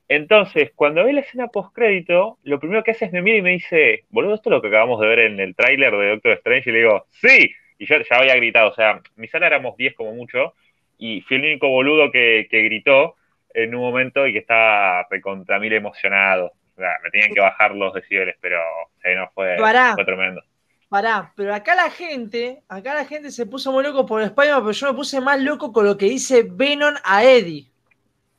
[0.09, 3.51] Entonces, cuando ve la escena postcrédito, lo primero que hace es me mira y me
[3.51, 6.69] dice, boludo, esto es lo que acabamos de ver en el tráiler de Doctor Strange,
[6.69, 9.95] y le digo, sí, y yo ya había gritado, o sea, mi sala éramos 10
[9.95, 10.55] como mucho,
[10.97, 13.15] y fui el único boludo que, que gritó
[13.53, 16.53] en un momento y que estaba recontra mil emocionado.
[16.75, 18.59] O sea, me tenían que bajar los decibeles, pero
[19.03, 19.93] sí, no, fue, Pará.
[19.93, 20.41] fue tremendo.
[20.89, 24.71] Pará, pero acá la gente, acá la gente se puso muy loco por Spider-Man, pero
[24.71, 27.67] yo me puse más loco con lo que dice Venom a Eddie.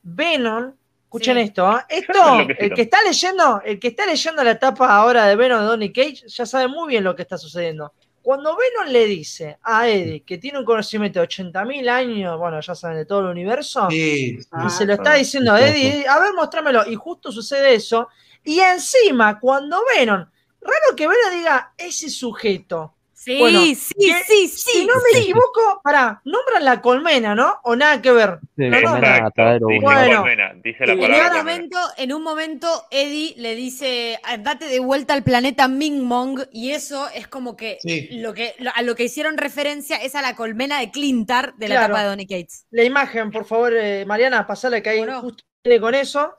[0.03, 0.73] Venom,
[1.11, 1.43] escuchen Sí.
[1.43, 1.85] esto, ¿ah?
[1.89, 5.65] esto, el que está leyendo, el que está leyendo la etapa ahora de Venom de
[5.65, 7.93] Donny Cage, ya sabe muy bien lo que está sucediendo.
[8.21, 12.75] Cuando Venom le dice a Eddie que tiene un conocimiento de 80.000 años, bueno, ya
[12.75, 14.47] saben, de todo el universo, Sí, sí.
[14.65, 15.59] y se lo está diciendo a.
[15.59, 16.89] Eddie, a ver, mostrámelo.
[16.89, 18.07] Y justo sucede eso.
[18.45, 20.19] Y encima, cuando Venom,
[20.61, 22.93] raro que Venom diga ese sujeto.
[23.23, 24.71] Sí, Bueno, sí, que- sí, sí.
[24.79, 27.59] si no me equivoco, pará, nombran la colmena, ¿no?
[27.65, 28.39] O nada que ver.
[28.57, 29.99] Sí, No, no, como una Exacto, atadero, dice boludo.
[30.01, 30.17] Bueno.
[30.21, 34.79] colmena, dice la En un, momento, en un momento, Eddie le dice, "Ah, date de
[34.79, 38.07] vuelta al planeta Ming Mong, y eso es como que, Sí.
[38.13, 41.67] lo que lo- a lo que hicieron referencia es a la colmena de Clintar de
[41.69, 42.65] la etapa de Donny Cates.
[42.71, 45.21] La imagen, por favor, eh, Mariana, pasale que ahí Bueno.
[45.21, 45.43] justo
[45.79, 46.33] con eso.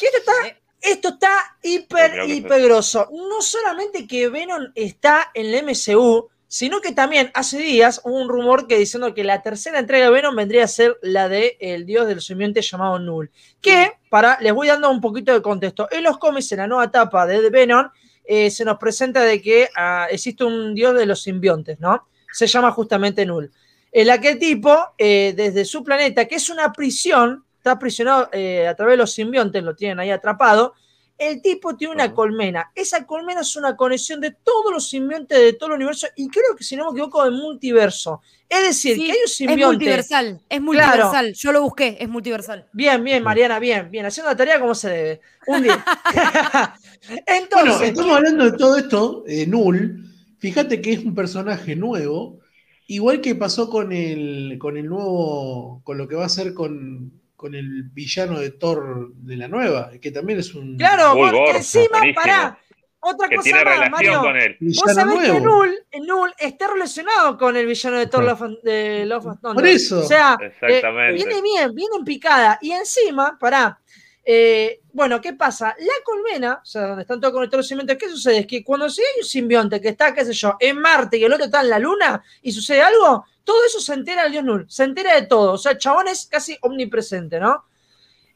[0.00, 3.08] Esto está, Eh, esto está hiper, hiper grosso.
[3.12, 8.28] No solamente que Venom está en el MCU, sino que también hace días hubo un
[8.28, 11.86] rumor que diciendo que la tercera entrega de Venom vendría a ser la de el
[11.86, 13.30] dios de los simbiontes llamado Null.
[13.60, 15.86] Que, para, les voy dando un poquito de contexto.
[15.92, 17.88] En los cómics, en la nueva etapa de Venom,
[18.24, 22.08] eh, se nos presenta de que ah, existe un dios de los simbiontes, ¿no?
[22.32, 23.52] Se llama justamente Null.
[23.92, 28.30] En la que el tipo, eh, desde su planeta, que es una prisión, está aprisionado
[28.32, 30.72] eh, a través de los simbiontes, lo tienen ahí atrapado,
[31.18, 32.72] el tipo tiene una colmena.
[32.74, 36.56] Esa colmena es una conexión de todos los simbiontes de todo el universo y creo
[36.56, 38.22] que, si no me equivoco, del multiverso.
[38.48, 39.66] Es decir, Sí, que hay un Es simbionte.
[39.66, 41.34] multiversal, es multiversal.
[41.34, 42.66] Yo lo busqué, es multiversal.
[42.72, 44.06] Bien, bien, Mariana, bien, bien.
[44.06, 45.20] Haciendo la tarea como se debe.
[45.46, 45.84] Un día.
[47.08, 50.04] Bueno, Entonces, estamos hablando de todo esto, eh, Null.
[50.38, 52.40] Fíjate que es un personaje nuevo,
[52.86, 57.19] igual que pasó con el, con el nuevo, con lo que va a hacer con,
[57.40, 61.56] con el villano de Thor de la nueva, que también es un claro, Muy porque
[61.56, 62.20] encima, buenísimo.
[62.22, 62.58] pará.
[63.02, 64.20] Otra Que cosa tiene más, relación Mario.
[64.20, 64.56] con él.
[64.60, 65.40] Vos villano sabés que.
[65.40, 68.24] Null, Null está relacionado con el villano de Thor.
[68.24, 69.54] Love, de Love and Thunder.
[69.54, 70.00] Por eso.
[70.00, 70.36] O sea,
[70.68, 70.82] eh,
[71.14, 72.58] viene bien, viene en picada.
[72.60, 73.80] Y encima, pará.
[74.22, 75.74] eh, bueno, ¿qué pasa?
[75.78, 78.40] La colmena, o sea, donde están todos conectados los simbiontes, ¿qué sucede?
[78.40, 81.24] Es que cuando si hay un simbionte que está, qué sé yo, en Marte y
[81.24, 84.44] el otro está en la Luna y sucede algo, todo eso se entera el dios
[84.44, 85.52] Null, se entera de todo.
[85.52, 87.64] O sea, el chabón es casi omnipresente, ¿no?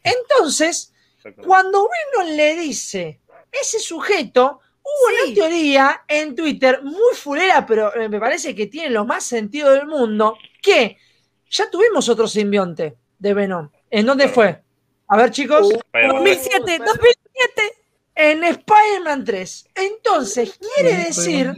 [0.03, 0.93] Entonces,
[1.45, 3.21] cuando Venom le dice
[3.51, 5.15] ese sujeto, hubo Sí.
[5.33, 9.71] una teoría en Twitter muy fulera, pero eh, me parece que tiene lo más sentido
[9.73, 10.99] del mundo, que
[11.51, 13.71] ya tuvimos otro simbionte de Venom.
[13.91, 14.63] ¿En dónde fue?
[15.09, 15.71] A ver, chicos.
[15.71, 16.17] Spider-Man.
[16.25, 17.63] 2007, 2007.
[18.17, 19.67] En Spider-Man 3.
[19.75, 21.53] Entonces, quiere decir,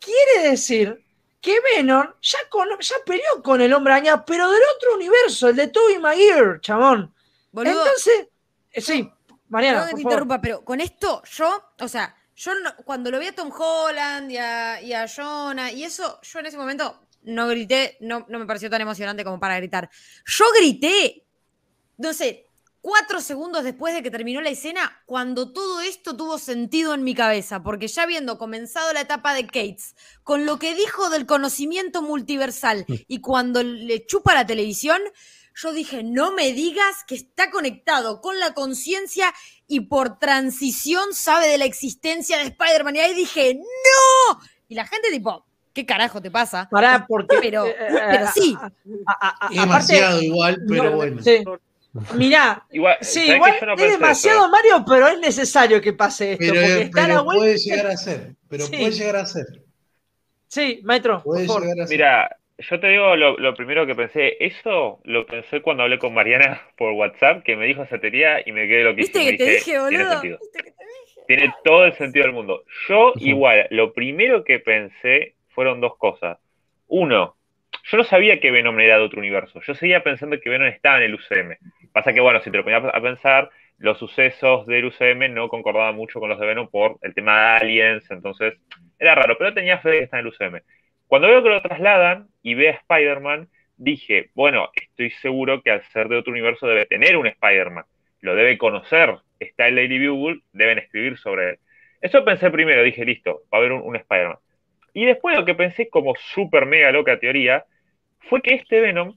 [0.00, 1.03] quiere decir
[1.44, 5.56] que Venom ya, con- ya peleó con el hombre araña, pero del otro universo, el
[5.56, 7.14] de Tobey Maguire, chabón.
[7.52, 8.28] Boludo, Entonces,
[8.72, 9.12] eh, sí,
[9.48, 10.12] Mariana, perdón que te favor.
[10.12, 14.30] interrumpa, pero con esto, yo, o sea, yo no- cuando lo vi a Tom Holland
[14.32, 18.38] y a, y a Jonah y eso, yo en ese momento no grité, no, no
[18.38, 19.90] me pareció tan emocionante como para gritar.
[20.26, 21.26] Yo grité,
[21.98, 22.43] no sé,
[22.84, 27.14] cuatro segundos después de que terminó la escena, cuando todo esto tuvo sentido en mi
[27.14, 32.02] cabeza, porque ya habiendo comenzado la etapa de Cates, con lo que dijo del conocimiento
[32.02, 35.00] multiversal y cuando le chupa la televisión,
[35.54, 39.32] yo dije, no me digas que está conectado con la conciencia
[39.66, 42.96] y por transición sabe de la existencia de Spider-Man.
[42.96, 44.40] Y ahí dije, ¡no!
[44.68, 46.68] Y la gente tipo, ¿qué carajo te pasa?
[46.70, 47.38] Pará, porque.
[47.40, 48.54] Pero- eh, pero eh, sí.
[48.60, 51.22] a- a- a- Es aparte, demasiado igual, pero no, bueno.
[51.22, 51.42] sí.
[52.14, 54.50] Mirá, Igual, sí, ¿sabés que igual no es demasiado eso?
[54.50, 56.44] Mario, pero es necesario que pase esto.
[56.46, 57.40] Pero, porque está pero la vuelta.
[57.40, 58.30] puede llegar a ser.
[58.48, 58.76] Pero Sí.
[58.76, 59.46] puede llegar a ser.
[60.48, 61.62] Sí, maestro, por Puede favor.
[61.62, 61.96] llegar a ser.
[61.96, 64.36] Mira, yo te digo lo, lo primero que pensé.
[64.40, 68.50] Eso lo pensé cuando hablé con Mariana por WhatsApp, que me dijo esa teoría y
[68.52, 69.18] me quedé loquísimo.
[69.24, 70.10] ¿Viste que te Dije, Tiene boludo?
[70.12, 70.38] sentido.
[70.40, 71.20] ¿Viste que te dije?
[71.28, 72.64] Tiene todo el sentido del mundo.
[72.88, 76.38] Yo igual, lo primero que pensé fueron dos cosas.
[76.88, 77.36] Uno,
[77.90, 79.60] yo no sabía que Venom era de otro universo.
[79.66, 81.56] Yo seguía pensando que Venom estaba en el UCM.
[81.94, 85.94] Pasa que, bueno, si te lo ponías a pensar, los sucesos del UCM no concordaban
[85.94, 88.54] mucho con los de Venom por el tema de aliens, entonces
[88.98, 90.60] era raro, pero tenía fe que está en el UCM.
[91.06, 95.84] Cuando veo que lo trasladan y ve a Spider-Man, dije, bueno, estoy seguro que al
[95.92, 97.84] ser de otro universo debe tener un Spider-Man,
[98.22, 101.58] lo debe conocer, está en Lady Bugle, deben escribir sobre él.
[102.00, 104.38] Eso pensé primero, dije, listo, va a haber un, Spider-Man.
[104.94, 107.66] Y después lo que pensé como súper mega loca teoría
[108.18, 109.16] fue que este Venom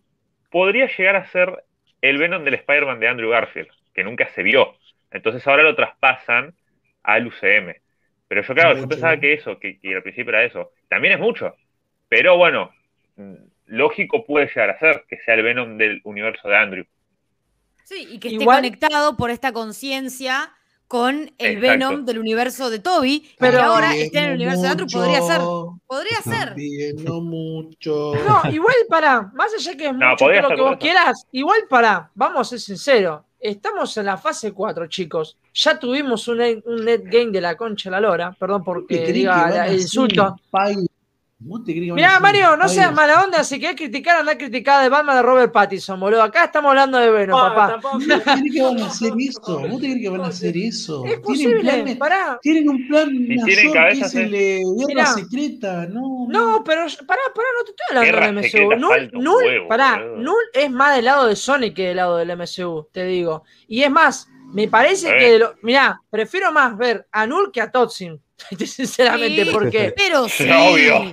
[0.52, 1.64] podría llegar a ser
[2.02, 4.76] el Venom del Spider-Man de Andrew Garfield, que nunca se vio.
[5.12, 6.54] Entonces ahora lo traspasan
[7.04, 7.76] al UCM.
[8.28, 10.72] Pero yo, claro, yo pensaba que eso, que, que al principio era eso.
[10.90, 11.56] También es mucho.
[12.10, 12.72] Pero bueno,
[13.16, 13.36] mm,
[13.68, 16.86] lógico puede llegar a ser que sea el Venom del universo de Andrew.
[17.84, 20.52] Sí, y que esté conectado por esta conciencia
[20.88, 24.88] con el Venom del universo de Toby, pero ahora esté en el universo de Andrew,
[24.88, 25.42] podría ser.
[25.86, 26.56] Podría ser.
[27.04, 28.14] No mucho.
[28.26, 32.42] No, igual para, más allá que es mucho lo que vos quieras, igual para, vamos
[32.42, 35.38] a ser sinceros, estamos en la fase 4, chicos.
[35.54, 39.68] Ya tuvimos un, un net game de la concha de la lora, perdón porque diga
[39.68, 40.36] el insulto.
[41.40, 43.44] Mira, Mario, no seas mala onda.
[43.44, 46.24] Si querés criticar, anda a criticar de Batman de Robert Pattinson, boludo.
[46.24, 47.80] Acá estamos hablando de Venom, ah, papá.
[47.94, 49.60] ¿Vos te crees que van a hacer eso?
[49.60, 51.06] ¿Vos te crees que van a hacer eso?
[51.06, 52.40] Es posible, ¿Tienen, pará.
[52.42, 56.64] Tienen un plan y tienen cabeza de guerra secreta, no, no.
[56.64, 58.80] pero pará, pará, no te estoy hablando del MCU.
[58.80, 62.90] Null, Null, pará, Null es más del lado de Sonic que del lado del MCU,
[62.92, 63.44] te digo.
[63.68, 67.72] Y es más, me parece que, lo, mirá, prefiero más ver a Null que a
[67.72, 68.20] Totsin.
[68.66, 69.94] Sinceramente, porque.
[69.98, 70.48] Pero sí.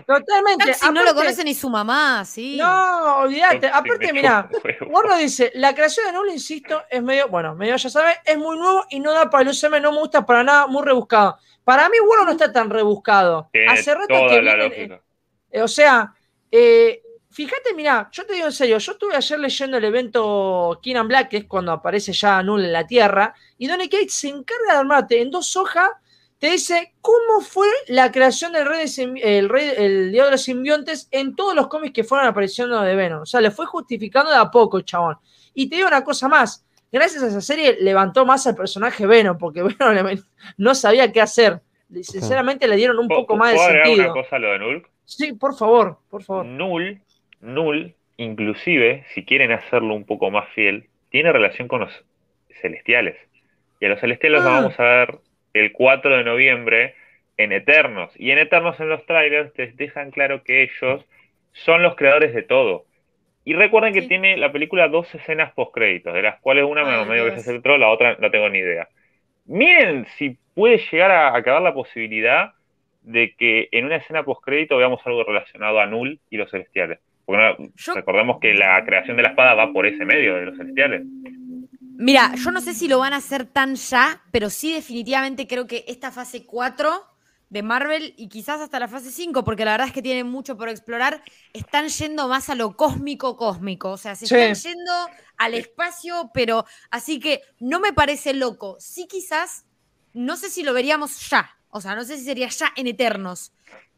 [0.07, 0.75] Totalmente.
[0.75, 2.57] Si no lo conoce ni su mamá, sí.
[2.57, 3.69] No, olvídate.
[3.69, 4.49] Aparte, mira,
[4.87, 8.57] Warner dice: la creación de Null, insisto, es medio, bueno, medio ya sabes, es muy
[8.59, 11.39] nuevo y no da para el UCM, no me gusta para nada, muy rebuscado.
[11.65, 13.49] Para mí, Warner no está tan rebuscado.
[13.69, 15.01] Hace rato que viene,
[15.51, 16.13] eh, o sea,
[16.51, 21.07] eh, fíjate, mira, yo te digo en serio, yo estuve ayer leyendo el evento King
[21.07, 24.73] Black, que es cuando aparece ya Null en la Tierra, y Donny Cates se encarga
[24.73, 25.89] de armarte en dos hojas
[26.45, 30.43] te dice cómo fue la creación del rey, de, el rey el dios de los
[30.43, 33.23] simbiontes en todos los cómics que fueron apareciendo de Venom.
[33.23, 35.17] O sea, le fue justificando de a poco, chabón.
[35.55, 36.69] Y te digo una cosa más.
[36.93, 40.21] Gracias a esa serie levantó más al personaje Venom, porque Venom
[40.59, 41.63] no sabía qué hacer.
[42.03, 44.05] Sinceramente le dieron un poco más de sentido.
[44.05, 44.87] una cosa a lo de Null?
[45.07, 46.45] Sí, por favor, por favor.
[46.45, 47.01] Null,
[47.41, 52.05] Null, inclusive, si quieren hacerlo un poco más fiel, tiene relación con los
[52.61, 53.17] celestiales.
[53.81, 54.61] Y a los celestiales los ah.
[54.61, 55.21] vamos a ver
[55.55, 56.95] el 4 de noviembre
[57.37, 58.13] en Eternos.
[58.19, 61.05] Y en Eternos en los trailers te dejan claro que ellos
[61.53, 62.85] son los creadores de todo.
[63.45, 67.05] Y recuerden que tiene la película dos escenas post créditos, de las cuales una me
[67.05, 68.89] medio que se centró, la otra no tengo ni idea.
[69.47, 72.53] Miren si puede llegar a acabar la posibilidad
[73.03, 77.01] de que en una escena post crédito veamos algo relacionado a Null y los celestiales.
[77.27, 81.03] Porque recordemos que la creación de la espada va por ese medio de los celestiales.
[81.97, 85.67] Mira, yo no sé si lo van a hacer tan ya, pero sí definitivamente creo
[85.67, 87.05] que esta fase 4
[87.51, 90.57] de Marvel y quizás hasta la fase 5, porque la verdad es que tienen mucho
[90.57, 91.23] por explorar,
[91.53, 94.93] están yendo más a lo cósmico cósmico, o sea, se están yendo
[95.37, 98.77] al espacio, pero así que no me parece loco.
[98.81, 99.67] Sí quizás,
[100.13, 103.53] no sé si lo veríamos ya, o sea, no sé si sería ya en Eternos,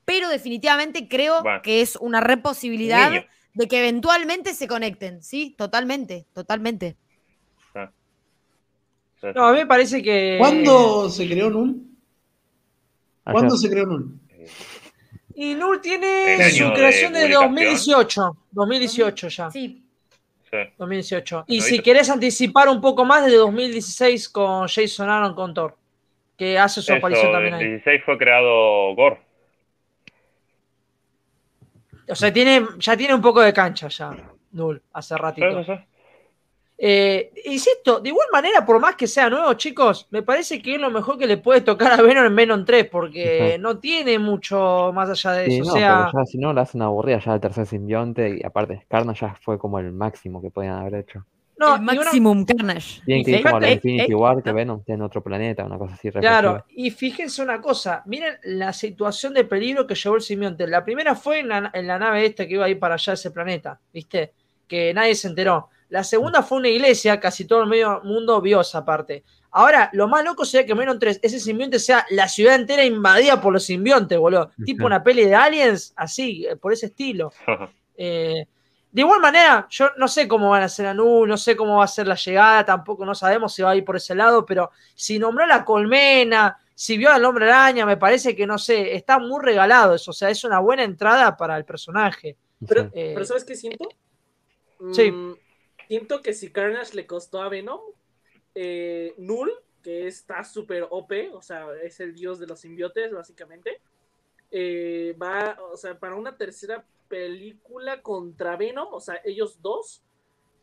[0.04, 3.10] pero definitivamente creo que es una reposibilidad
[3.54, 5.54] de que eventualmente se conecten, ¿sí?
[5.56, 6.98] Totalmente, totalmente.
[9.34, 10.36] No, a mí me parece que.
[10.38, 11.82] ¿Cuándo se creó Null?
[13.24, 14.18] ¿Cuándo se creó Null?
[15.34, 18.36] Y Null tiene su creación de, 2018.
[18.52, 19.50] 2018 ya.
[19.50, 19.82] Sí.
[20.78, 21.44] 2018.
[21.48, 25.76] Y si querés anticipar un poco más, de 2016 con Jason Aaron con Thor,
[26.36, 27.64] que hace su aparición también ahí.
[27.64, 29.20] 2016 fue creado Gore.
[32.08, 34.16] O sea, tiene, ya tiene un poco de cancha ya,
[34.52, 35.64] Null, hace ratito.
[36.78, 40.80] Eh, insisto, de igual manera, por más que sea nuevo, chicos, me parece que es
[40.80, 44.92] lo mejor que le puede tocar a Venom en Venom 3, porque no tiene mucho
[44.94, 45.72] más allá de eso.
[45.72, 46.10] o sea...
[46.26, 49.78] si no, le hacen aburrida ya el tercer simbionte, y aparte, Carnage ya fue como
[49.78, 51.24] el máximo que podían haber hecho.
[51.58, 53.00] No, el maximum Carnage.
[53.06, 56.10] Bien que como la Infinity War, que Venom tiene otro planeta, una cosa así.
[56.10, 60.66] Claro, y fíjense una cosa, miren la situación de peligro que llevó el simbionte.
[60.66, 63.14] La primera fue en la, en la nave esta que iba a ir para allá
[63.14, 64.34] ese planeta, ¿viste?
[64.68, 65.70] Que nadie se enteró.
[65.88, 69.24] La segunda fue una iglesia, casi todo el medio mundo vio esa parte.
[69.52, 73.40] Ahora, lo más loco sería que menos tres, ese simbionte sea la ciudad entera invadida
[73.40, 74.50] por los simbiontes, boludo.
[74.64, 77.32] Tipo una peli de aliens, así, eh, por ese estilo.
[77.98, 78.46] Eh,
[78.92, 81.84] de igual manera, yo no sé cómo van a ser Anu, no sé cómo va
[81.84, 84.70] a ser la llegada, tampoco no sabemos si va a ir por ese lado, pero
[84.94, 89.18] si nombró la colmena, si vio al hombre araña, me parece que no sé, está
[89.18, 92.36] muy regalado eso, o sea, es una buena entrada para el personaje.
[92.66, 93.88] Pero, eh, ¿sabes qué siento?
[94.92, 95.10] Sí.
[95.10, 95.34] Mm,
[95.88, 97.80] siento que si Carnage le costó a Venom,
[98.54, 99.50] eh, Null,
[99.82, 103.80] que está súper OP, o sea, es el dios de los simbiotes, básicamente.
[104.50, 110.02] Eh, va, o sea, para una tercera película contra Venom, o sea, ellos dos,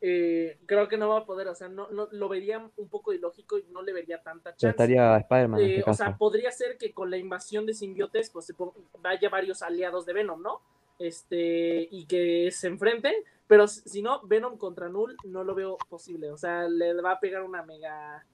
[0.02, 3.14] eh, creo que no va a poder, o sea, no, no lo vería un poco
[3.14, 4.68] ilógico y no le vería tanta chance.
[4.68, 8.54] Estaría Spider-Man Eh, este o sea, podría ser que con la invasión de simbiotes, pues
[9.00, 10.62] vaya varios aliados de Venom, ¿no?
[11.00, 13.16] Este, y que se enfrenten,
[13.48, 16.32] pero si no, Venom contra Null no lo veo posible.
[16.32, 18.26] O sea, le va a pegar una mega.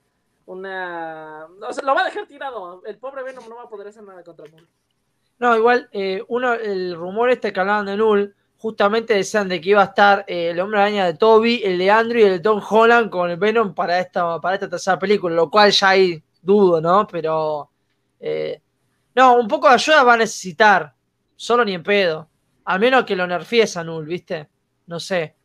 [0.45, 1.47] Una.
[1.67, 2.81] O sea, lo va a dejar tirado.
[2.85, 4.67] El pobre Venom no va a poder hacer nada contra Null.
[5.39, 9.69] No, igual, eh, uno, el rumor este que hablaban de Null, justamente decían de que
[9.69, 12.39] iba a estar eh, el hombre araña de Toby, el de Andrew y el de
[12.41, 16.21] Tom Holland con el Venom para esta, para esta tercera película, lo cual ya ahí
[16.41, 17.07] dudo, ¿no?
[17.07, 17.69] Pero.
[18.19, 18.61] eh,
[19.15, 20.93] no, un poco de ayuda va a necesitar.
[21.35, 22.29] Solo ni en pedo.
[22.65, 24.49] Al menos que lo nerfies a Null, ¿viste?
[24.89, 25.35] No sé.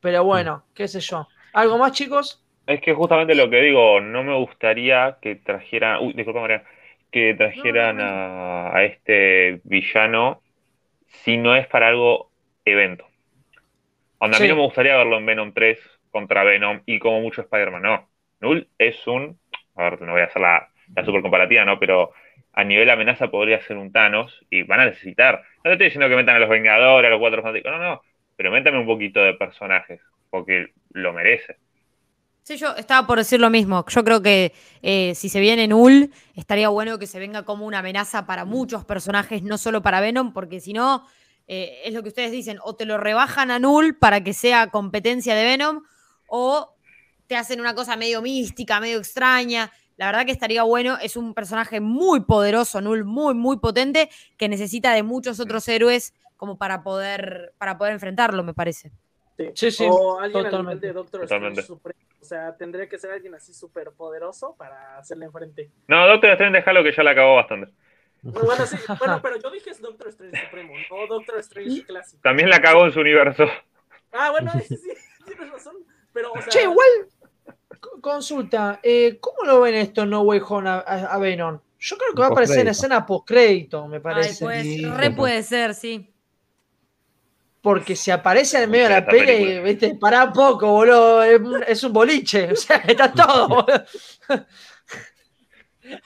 [0.00, 1.28] Pero bueno, qué sé yo.
[1.52, 2.44] ¿Algo más, chicos?
[2.66, 6.64] Es que justamente lo que digo, no me gustaría que trajeran, uy, disculpa María,
[7.10, 10.42] que trajeran No, no, a, a este villano
[11.06, 12.32] si no es para algo
[12.64, 13.06] evento.
[14.18, 15.78] Onda, a mí no me gustaría verlo en Venom 3
[16.10, 18.08] contra Venom y como mucho Spider-Man, no.
[18.40, 19.38] Null es un,
[19.76, 21.78] a ver, no voy a hacer la, la super comparativa, ¿no?
[21.78, 22.12] Pero
[22.52, 25.42] a nivel amenaza podría ser un Thanos y van a necesitar.
[25.58, 28.02] No te estoy diciendo que metan a los Vengadores, a los Cuatro Fantásticos, no, no,
[28.38, 30.00] pero métame un poquito de personajes,
[30.30, 31.56] porque lo merece.
[32.44, 33.84] Sí, yo estaba por decir lo mismo.
[33.88, 37.80] Yo creo que eh, si se viene Null, estaría bueno que se venga como una
[37.80, 41.04] amenaza para muchos personajes, no solo para Venom, porque si no,
[41.48, 44.70] eh, es lo que ustedes dicen, o te lo rebajan a Null para que sea
[44.70, 45.82] competencia de Venom,
[46.28, 46.76] o
[47.26, 49.72] te hacen una cosa medio mística, medio extraña.
[49.96, 54.48] La verdad que estaría bueno, es un personaje muy poderoso, Null, muy, muy potente, que
[54.48, 58.90] necesita de muchos otros héroes como para poder, para poder enfrentarlo, me parece.
[59.54, 60.86] Sí, sí, o alguien al nivel totalmente.
[60.86, 61.60] de Doctor Totalmente.
[61.60, 62.00] Strange Supremo.
[62.20, 65.70] O sea, tendría que ser alguien así súper poderoso para hacerle enfrente.
[65.86, 67.72] No, Doctor Strange, déjalo que ya la acabó bastante.
[68.22, 72.20] Bueno, sí, bueno, pero yo dije es Doctor Strange Supremo, no Doctor Strange clásico.
[72.22, 73.44] También la cagó en su universo.
[74.12, 74.88] Ah, bueno, sí, sí,
[75.24, 75.76] tienes razón.
[76.12, 76.88] Pero, o sea, Che, igual,
[77.80, 81.60] co- consulta, eh, ¿cómo lo ven esto en No Way Home a, a- Venom?
[81.78, 84.44] Yo creo que va a aparecer en escena post-crédito, me Ay, parece.
[84.44, 86.12] pues, Sí, re puede ser, sí.
[87.60, 91.22] Porque si aparece en medio de la peli, viste, pará un poco, boludo.
[91.22, 92.52] Es un, es un boliche.
[92.52, 93.84] O sea, está todo, boludo.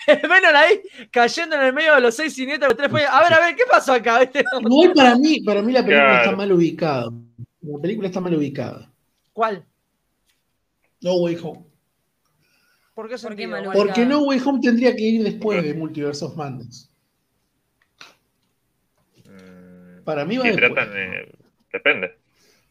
[0.06, 0.80] Venom ahí
[1.10, 3.08] cayendo en el medio de los seis siniestros, los tres pollos.
[3.10, 4.20] A ver, a ver, ¿qué pasó acá?
[4.20, 4.44] ¿Viste?
[4.60, 6.24] Igual para mí, para mí la película Claro.
[6.24, 7.10] está mal ubicada.
[7.62, 8.90] La película está mal ubicada.
[9.32, 9.64] ¿Cuál?
[11.00, 11.64] No Way Home.
[12.94, 13.50] ¿Por qué ¿Por qué sentido?
[13.50, 16.90] mal Bueno, Porque No Way Home tendría que ir después de Multiverse of Madness.
[19.24, 20.72] Mm, Para mí va después.
[20.74, 20.92] tratan,
[21.72, 22.16] depende.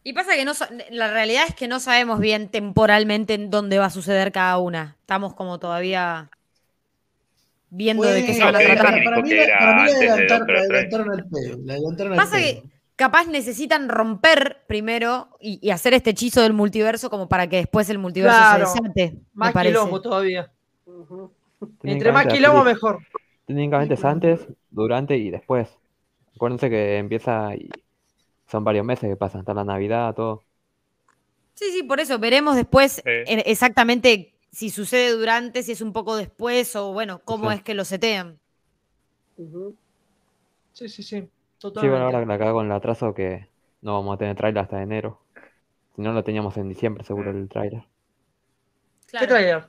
[0.03, 0.53] Y pasa que no
[0.89, 4.95] la realidad es que no sabemos bien temporalmente en dónde va a suceder cada una.
[5.01, 6.29] Estamos como todavía
[7.69, 9.03] viendo de qué se van a tratar.
[9.03, 10.49] para, mí, la- adelantaron,
[11.11, 11.57] al pedo.
[11.63, 12.61] La adelantaron al Pasa pedo.
[12.63, 12.63] que
[12.95, 17.89] capaz necesitan romper primero y, y hacer este hechizo del multiverso como para que después
[17.89, 18.65] el multiverso Claro.
[18.67, 19.17] se desate.
[19.33, 20.51] más quilombo todavía.
[21.83, 22.99] Entre más quilombo, mejor.
[23.45, 25.69] Técnicamente es antes, durante y después.
[26.35, 27.69] Acuérdense que empieza y
[28.51, 30.43] son varios meses que pasan, hasta la Navidad, todo.
[31.53, 33.01] Sí, sí, por eso veremos después Sí.
[33.05, 37.57] eh, exactamente si sucede durante, si es un poco después o bueno, cómo Sí.
[37.57, 38.39] es que lo setean.
[40.73, 41.03] Sí, sí, sí.
[41.03, 41.29] Sí,
[41.59, 41.89] Totalmente.
[41.91, 43.47] bueno, ahora la cago con el atraso que
[43.81, 45.21] no vamos a tener trailer hasta enero.
[45.95, 47.83] Si no, lo teníamos en diciembre seguro el trailer.
[49.11, 49.63] ¿Qué trailer?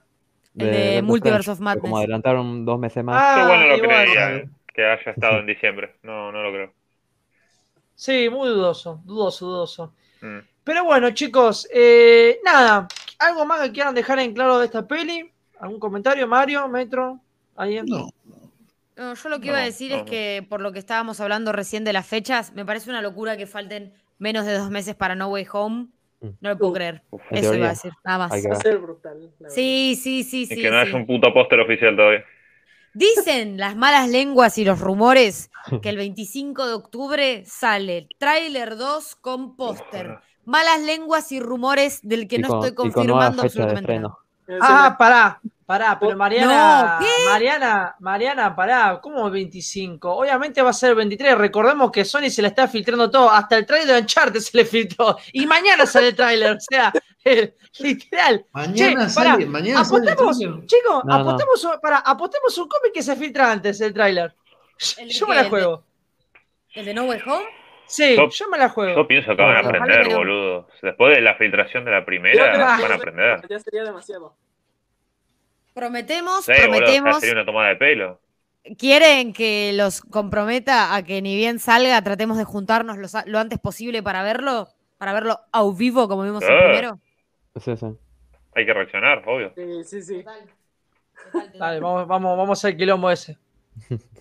[0.57, 1.83] El de Multiverse of pero Madness.
[1.83, 3.17] Como adelantaron dos meses más.
[3.19, 5.39] Ah, Yo bueno lo creía eh, que haya estado Sí.
[5.41, 5.95] en diciembre.
[6.03, 6.73] No, no lo creo.
[7.94, 9.94] Sí, muy dudoso, dudoso, dudoso.
[10.20, 10.39] Mm.
[10.64, 12.89] Pero bueno, chicos, eh, nada.
[13.19, 15.31] ¿Algo más que quieran dejar en claro de esta peli?
[15.60, 17.20] ¿Algún comentario, Mario, Metro?
[17.56, 17.86] ¿Alguien?
[17.86, 18.09] No.
[18.97, 20.10] No, yo lo que iba a decir no, es no.
[20.10, 23.47] que por lo que estábamos hablando recién de las fechas, me parece una locura que
[23.47, 25.86] falten menos de dos meses para No Way Home.
[26.20, 26.28] Mm.
[26.40, 27.02] No lo puedo creer.
[27.31, 28.32] Eso iba a decir, nada más.
[28.32, 29.20] hay que Va a ser brutal.
[29.20, 29.55] la verdad.
[29.55, 30.56] Sí, sí, sí, Y sí.
[30.62, 30.89] que no sí.
[30.89, 32.24] haya un puto póster oficial todavía.
[32.94, 35.51] Dicen las malas lenguas y los rumores
[35.82, 40.19] que el 25 de octubre sale Trailer 2 con póster.
[40.44, 44.16] Malas lenguas y rumores del que Y no con- estoy confirmando absolutamente nada.
[44.60, 47.31] Ah, pará, pará, pero Mariana, No, ¿qué?
[47.31, 50.10] Mariana, Mariana, pará, ¿cómo 25?
[50.10, 53.56] Obviamente va a ser el 23, recordemos que Sony se le está filtrando todo, hasta
[53.56, 56.93] el trailer de Uncharted se le filtró, y mañana sale el trailer, o sea,
[57.81, 58.47] literal.
[58.53, 60.66] Mañana Che, sale, mañana sale Apostemos, tráiler.
[60.66, 64.35] chicos, No, apostemos, un- pará, apostemos un cómic que se filtra antes del trailer.
[64.99, 65.85] ¿El de Yo me la ¿El de- juego.
[66.74, 67.44] ¿El de No Way Home?
[67.86, 68.94] Sí, Yo- yo me la juego.
[68.97, 70.16] Yo pienso que van a aprender, no.
[70.16, 70.69] boludo.
[70.81, 73.40] Después de la filtración de la primera, van a aprender.
[73.49, 74.35] Ya sería demasiado.
[75.74, 77.20] Prometemos, Sí, boludo, prometemos.
[77.20, 78.20] sería una tomada de pelo.
[78.78, 82.97] ¿Quieren que los comprometa a que ni bien salga, tratemos de juntarnos
[83.27, 84.69] lo antes posible para verlo?
[84.99, 86.61] Para verlo a vivo, como vimos el Ah.
[86.65, 86.99] primero.
[87.61, 87.87] Sí, sí.
[88.55, 89.53] Hay que reaccionar, obvio.
[89.85, 90.24] Sí, sí.
[91.59, 93.39] Dale, vamos, vamos, vamos al quilombo ese.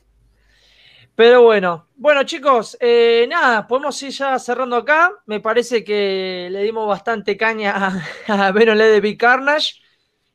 [1.16, 5.12] Pero bueno, bueno chicos, eh, nada, podemos ir ya cerrando acá.
[5.26, 9.82] Me parece que le dimos bastante caña a, Venom There Be Carnage.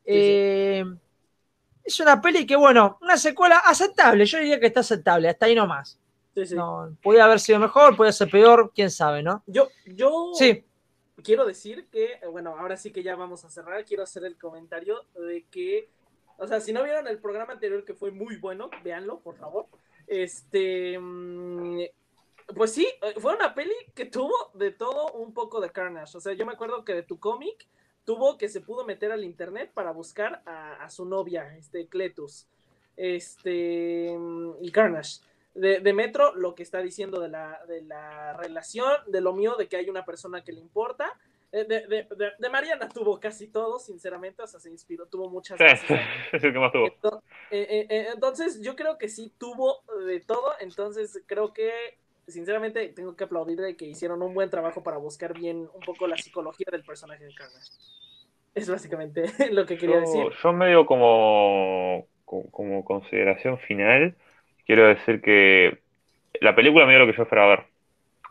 [0.04, 0.84] Eh,
[1.82, 4.26] es una peli que, bueno, una secuela aceptable.
[4.26, 5.98] Yo diría que está aceptable, hasta ahí nomás.
[6.34, 6.54] sí, sí.
[6.54, 9.42] No, podía haber sido mejor, podía ser peor, quién sabe, ¿no?
[9.46, 10.65] Yo, yo Sí,
[11.26, 13.84] quiero decir que, eh, bueno, ahora sí que ya vamos a cerrar.
[13.84, 15.90] Quiero hacer el comentario de que,
[16.38, 19.66] o sea, si no vieron el programa anterior que fue muy bueno, véanlo, por favor.
[20.06, 21.80] Este, mm,
[22.54, 26.16] pues sí, eh, fue una peli que tuvo de todo un poco de carnage.
[26.16, 27.66] O sea, yo me acuerdo que de tu cómic
[28.04, 32.46] tuvo que se pudo meter al internet para buscar a, a su novia, este Cletus,
[32.96, 35.18] este, mm, y Carnage.
[35.56, 39.56] De, de Metro, lo que está diciendo de la, de la relación, de lo mío,
[39.56, 41.10] de que hay una persona que le importa.
[41.52, 42.06] Eh, De, de-
[42.38, 45.64] de- Mariana tuvo casi todo, sinceramente, o sea, se inspiró, tuvo muchas Sí,
[46.32, 46.86] es el que más tuvo.
[46.88, 50.52] Ento- eh, eh, eh, entonces, yo creo que sí tuvo de todo.
[50.60, 51.70] Entonces, creo que,
[52.26, 56.06] sinceramente, tengo que aplaudir de que hicieron un buen trabajo para buscar bien un poco
[56.06, 57.70] la psicología del personaje de Carnage.
[58.54, 59.22] Es básicamente
[59.52, 60.24] lo que quería decir.
[60.24, 64.16] Yo, yo medio como, como, como consideración final,
[64.66, 65.78] quiero decir que
[66.40, 67.64] la película me dio lo que yo esperaba ver.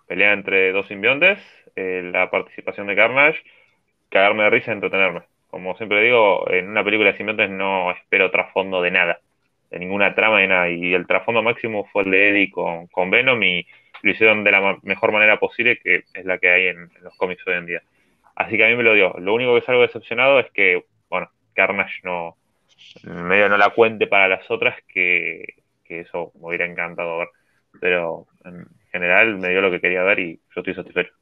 [0.07, 1.40] Pelea entre dos simbiontes,
[1.76, 3.41] eh, la participación de Carnage,
[4.10, 5.22] cagarme de risa y entretenerme.
[5.49, 9.20] Como siempre digo, en una película de simbiontes no espero trasfondo de nada,
[9.72, 10.70] de ninguna trama de nada.
[10.70, 13.66] Y el trasfondo máximo fue el de Eddie con, con Venom y
[14.03, 17.16] lo hicieron de la mejor manera posible, que es la que hay en, en los
[17.18, 17.82] cómics hoy en día.
[18.36, 19.16] Así que a mí me lo dio.
[19.18, 22.36] Lo único que salgo decepcionado es que, bueno, Carnage no,
[23.03, 25.56] medio no la cuente para las otras, que,
[25.86, 27.30] que eso me hubiera encantado ver.
[27.82, 31.14] Pero en general me dio lo que quería ver y yo estoy satisfecho.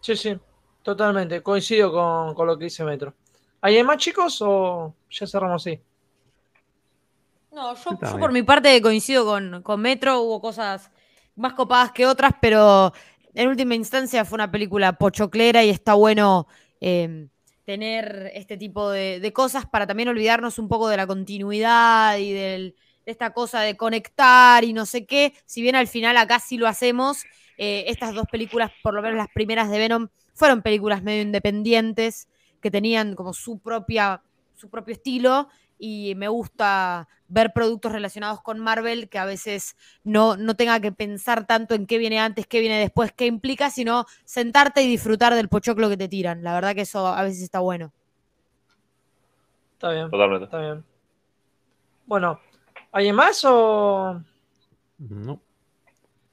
[0.00, 0.36] sí, sí,
[0.82, 1.42] totalmente.
[1.42, 3.14] Coincido con, con lo que dice Metro.
[3.60, 5.80] ¿Hay más chicos o ya cerramos así?
[7.50, 10.90] No, yo, por mi parte coincido con, con Metro, hubo cosas
[11.36, 12.92] más copadas que otras, pero
[13.32, 16.48] en última instancia fue una película pochoclera y está bueno
[16.80, 17.28] eh,
[17.64, 22.32] tener este tipo de, de cosas para también olvidarnos un poco de la continuidad y
[22.32, 22.74] del- de
[23.06, 25.34] esta cosa de conectar y no sé qué.
[25.44, 27.24] Si bien al final acá sí lo hacemos,
[27.58, 32.28] eh, estas dos películas, por lo menos las primeras de Venom, fueron películas medio independientes
[32.60, 34.22] que tenían como su propia
[34.54, 35.48] su propio estilo
[35.78, 40.92] y me gusta ver productos relacionados con Marvel que a veces no, no tenga que
[40.92, 45.34] pensar tanto en qué viene antes, qué viene después, qué implica, sino sentarte y disfrutar
[45.34, 46.42] del pochoclo que te tiran.
[46.42, 47.92] La verdad que eso a veces está bueno.
[49.74, 50.44] Está bien, Totalmente.
[50.44, 50.84] está bien.
[52.06, 52.40] Bueno,
[52.94, 54.20] ¿hay más o...?
[54.98, 55.40] No.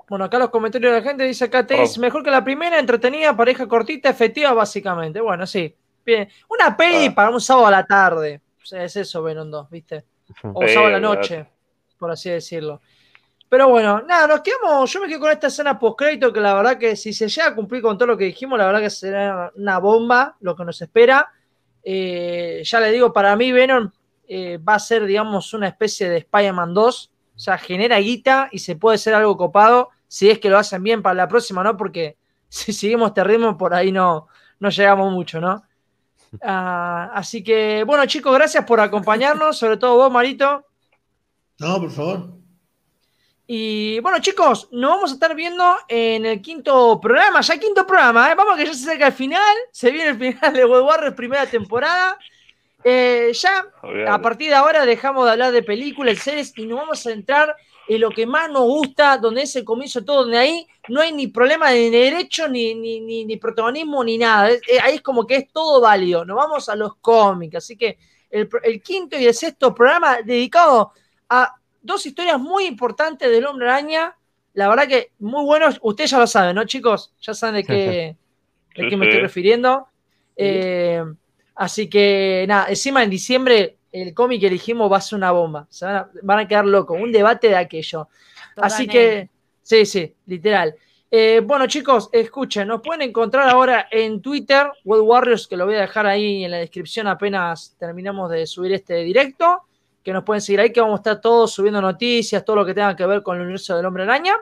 [0.07, 2.01] Bueno, acá los comentarios de la gente dice acá es Oh.
[2.01, 5.19] mejor que la primera, entretenida, pareja cortita, efectiva, básicamente.
[5.21, 5.75] Bueno, sí.
[6.05, 6.27] Bien.
[6.49, 7.15] Una peli Ah.
[7.15, 8.41] para un sábado a la tarde.
[8.61, 10.05] O sea, es eso, Venom 2, ¿viste?
[10.53, 11.45] O Sí, sábado a la noche,
[11.97, 12.81] por así decirlo.
[13.49, 14.91] Pero bueno, nada, nos quedamos.
[14.91, 17.55] Yo me quedo con esta escena post-crédito que la verdad que si se llega a
[17.55, 20.81] cumplir con todo lo que dijimos, la verdad que será una bomba lo que nos
[20.81, 21.29] espera.
[21.83, 23.91] Eh, ya le digo, para mí Venom
[24.33, 27.11] eh, va a ser, digamos, una especie de Spider-Man 2.
[27.35, 30.81] O sea, genera guita y se puede ser algo copado si es que lo hacen
[30.83, 31.75] bien para la próxima, ¿no?
[31.75, 32.15] Porque
[32.47, 34.29] si seguimos este ritmo, por ahí no,
[34.61, 35.63] no llegamos mucho, ¿no?
[36.41, 40.65] Ah, así que, bueno, chicos, gracias por acompañarnos, sobre todo vos, Marito.
[41.59, 42.29] No, por favor.
[43.47, 48.31] Y bueno, chicos, nos vamos a estar viendo en el quinto programa, ya quinto programa,
[48.31, 48.35] ¿eh?
[48.35, 51.45] vamos que ya se acerca el final, se viene el final de World Warriors primera
[51.45, 52.17] temporada.
[52.83, 53.65] Eh, ya
[54.07, 57.55] a partir de ahora dejamos de hablar de películas, series y nos vamos a entrar
[57.87, 61.01] en lo que más nos gusta, donde es el comienzo de todo, donde ahí no
[61.01, 64.49] hay ni problema de derecho, ni, ni, ni, ni protagonismo, ni nada.
[64.49, 66.23] Es- eh, ahí es como que es todo válido.
[66.25, 67.55] Nos vamos a los cómics.
[67.55, 67.97] Así que
[68.29, 70.91] el, quinto y el sexto programa dedicado
[71.29, 74.15] a dos historias muy importantes del Hombre Araña.
[74.53, 75.77] La verdad que muy buenos.
[75.81, 77.13] Ustedes ya lo saben, ¿no, chicos?
[77.21, 78.15] Ya saben de qué,
[78.75, 79.87] de qué me estoy refiriendo.
[80.37, 81.03] Eh,
[81.61, 85.67] así que nada, encima en diciembre el cómic que elegimos va a ser una bomba.
[85.69, 86.97] Se van a, van a quedar locos.
[86.99, 88.07] Un debate de aquello.
[88.55, 89.29] Así que,
[89.61, 90.75] sí, sí, literal.
[91.09, 95.75] Eh, bueno, chicos, escuchen, nos pueden encontrar ahora en Twitter, World Warriors, que lo voy
[95.75, 99.63] a dejar ahí en la descripción apenas terminamos de subir este directo,
[100.01, 102.73] que nos pueden seguir ahí, que vamos a estar todos subiendo noticias, todo lo que
[102.73, 104.35] tenga que ver con el universo del hombre araña.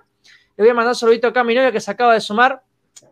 [0.55, 2.61] Le voy a mandar un saludito acá a mi novia que se acaba de sumar.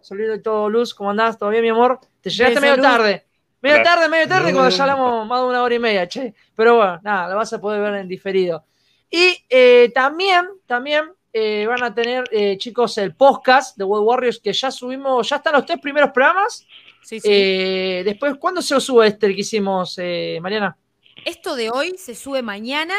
[0.02, 1.40] Saludito de todo, Luz, ¿cómo andás?
[1.40, 2.00] ¿Todo bien, mi amor?
[2.22, 2.86] Te llegaste medio Luz.
[2.86, 3.27] tarde.
[3.62, 6.34] Medio tarde, medio tarde, cuando ya hablamos más de una hora y media, che.
[6.56, 8.64] Pero bueno, nada, la vas a poder ver en diferido.
[9.10, 14.40] Y eh, también, también eh, van a tener, eh, chicos, el podcast de World Warriors
[14.40, 16.66] que ya subimos, ya están los tres primeros programas.
[17.04, 17.28] Sí, sí.
[17.32, 20.78] Eh, después, ¿cuándo se lo sube este que hicimos, eh, Mariana?
[21.26, 22.96] Esto de hoy se sube mañana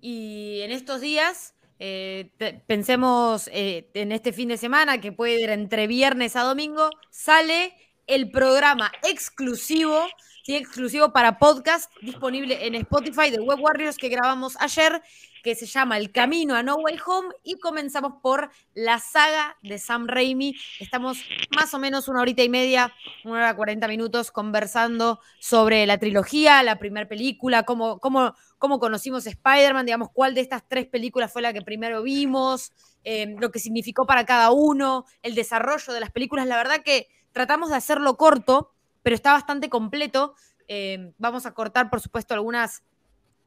[0.00, 5.40] y en estos días eh, te- pensemos eh, en este fin de semana que puede
[5.40, 7.74] ir entre viernes a domingo, sale
[8.10, 10.04] el programa exclusivo,
[10.46, 15.00] exclusivo para podcast disponible en Spotify de Web Warriors que grabamos ayer,
[15.44, 19.78] que se llama El Camino a No Way Home y comenzamos por la saga de
[19.78, 20.56] Sam Raimi.
[20.80, 21.18] Estamos
[21.54, 22.92] más o menos una horita y media,
[23.24, 29.28] una hora cuarenta minutos conversando sobre la trilogía, la primera película, cómo, cómo, cómo conocimos
[29.28, 32.72] Spider-Man, digamos, cuál de estas tres películas fue la que primero vimos,
[33.04, 36.48] eh, lo que significó para cada uno, el desarrollo de las películas.
[36.48, 40.34] La verdad que tratamos de hacerlo corto, pero está bastante completo.
[40.68, 42.82] Eh, vamos a cortar, por supuesto, algunas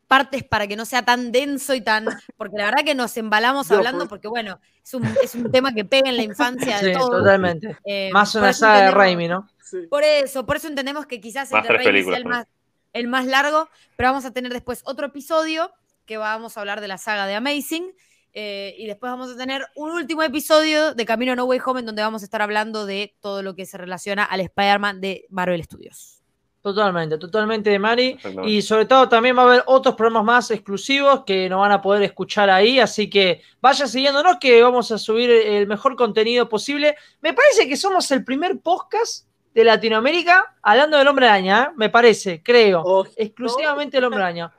[0.07, 2.05] partes para que no sea tan denso y tan.
[2.37, 4.09] Porque la verdad que nos embalamos Yo, hablando, pues.
[4.09, 7.19] porque bueno, es un, es un tema que pega en la infancia de Sí, todos.
[7.19, 7.77] totalmente.
[7.85, 9.47] Eh, Más por una eso saga de Raimi, ¿no?
[9.63, 9.77] Sí.
[9.89, 12.45] por eso, por eso entendemos que quizás el de Raimi sea el más,
[12.91, 15.71] el más largo, pero vamos a tener después otro episodio
[16.05, 17.91] que vamos a hablar de la saga de Amazing.
[18.33, 21.81] Eh, y después vamos a tener un último episodio de Camino a No Way Home
[21.81, 25.25] en donde vamos a estar hablando de todo lo que se relaciona al Spider-Man de
[25.29, 26.23] Marvel Studios.
[26.63, 28.11] Totalmente, totalmente, Mari.
[28.11, 28.49] Exactamente.
[28.49, 31.81] Y sobre todo también va a haber otros programas más exclusivos que no van a
[31.81, 36.95] poder escuchar ahí, así que vayan siguiéndonos que vamos a subir el mejor contenido posible.
[37.21, 41.73] Me parece que somos el primer podcast de Latinoamérica hablando del hombre araña, ¿eh?
[41.75, 43.05] me parece, creo.
[43.15, 44.53] Exclusivamente el hombre araña.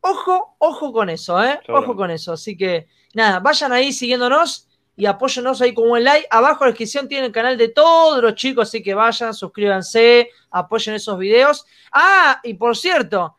[0.00, 1.58] Ojo, ojo con eso, ¿eh?
[1.68, 2.34] Ojo con eso.
[2.34, 2.86] Así que,
[3.16, 6.28] nada, vayan ahí siguiéndonos y apóyennos ahí con un like.
[6.30, 10.30] Abajo en la descripción tienen el canal de todos los chicos, así que vayan, suscríbanse,
[10.50, 11.64] apoyen esos videos.
[11.92, 13.34] Ah, y por cierto,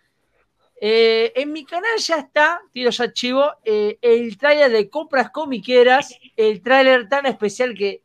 [0.82, 6.12] eh, en mi canal ya está, tiro ya chivo, eh, el tráiler de compras comiqueras,
[6.36, 8.02] el tráiler tan especial que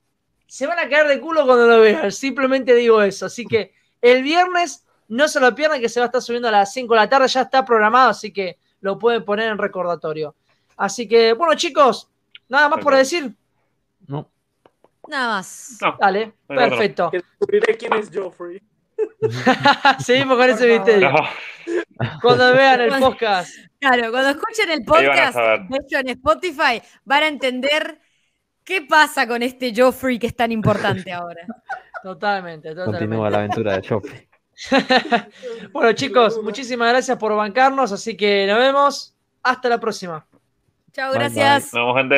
[0.47, 2.13] se van a caer de culo cuando lo vean.
[2.13, 3.27] Simplemente digo eso.
[3.27, 3.73] Así que
[4.03, 6.93] el viernes no se lo pierdan, que se va a estar subiendo a las 5
[6.93, 10.35] de la tarde, ya está programado, así que lo pueden poner en recordatorio.
[10.83, 12.11] Así que, bueno, chicos,
[12.49, 13.33] nada más por decir.
[14.09, 14.29] No.
[15.07, 15.79] Nada más.
[15.81, 17.09] No, Dale, No, perfecto.
[17.13, 18.61] Que descubriré quién es Joffrey.
[20.01, 21.13] Seguimos con ese misterio.
[21.13, 21.21] no,
[22.21, 23.55] Cuando vean el podcast.
[23.79, 28.01] Claro, cuando escuchen el podcast, de hecho en Spotify, van a entender
[28.65, 31.47] qué pasa con este Joffrey que es tan importante ahora.
[32.03, 32.99] Totalmente, totalmente.
[32.99, 34.29] Continúa la aventura de Joffrey.
[35.73, 39.17] bueno, chicos, muchísimas gracias por bancarnos, así que nos vemos.
[39.45, 40.27] Hasta la próxima.
[40.93, 41.65] Chao, Bye, gracias.
[41.65, 42.15] nos vemos, gente.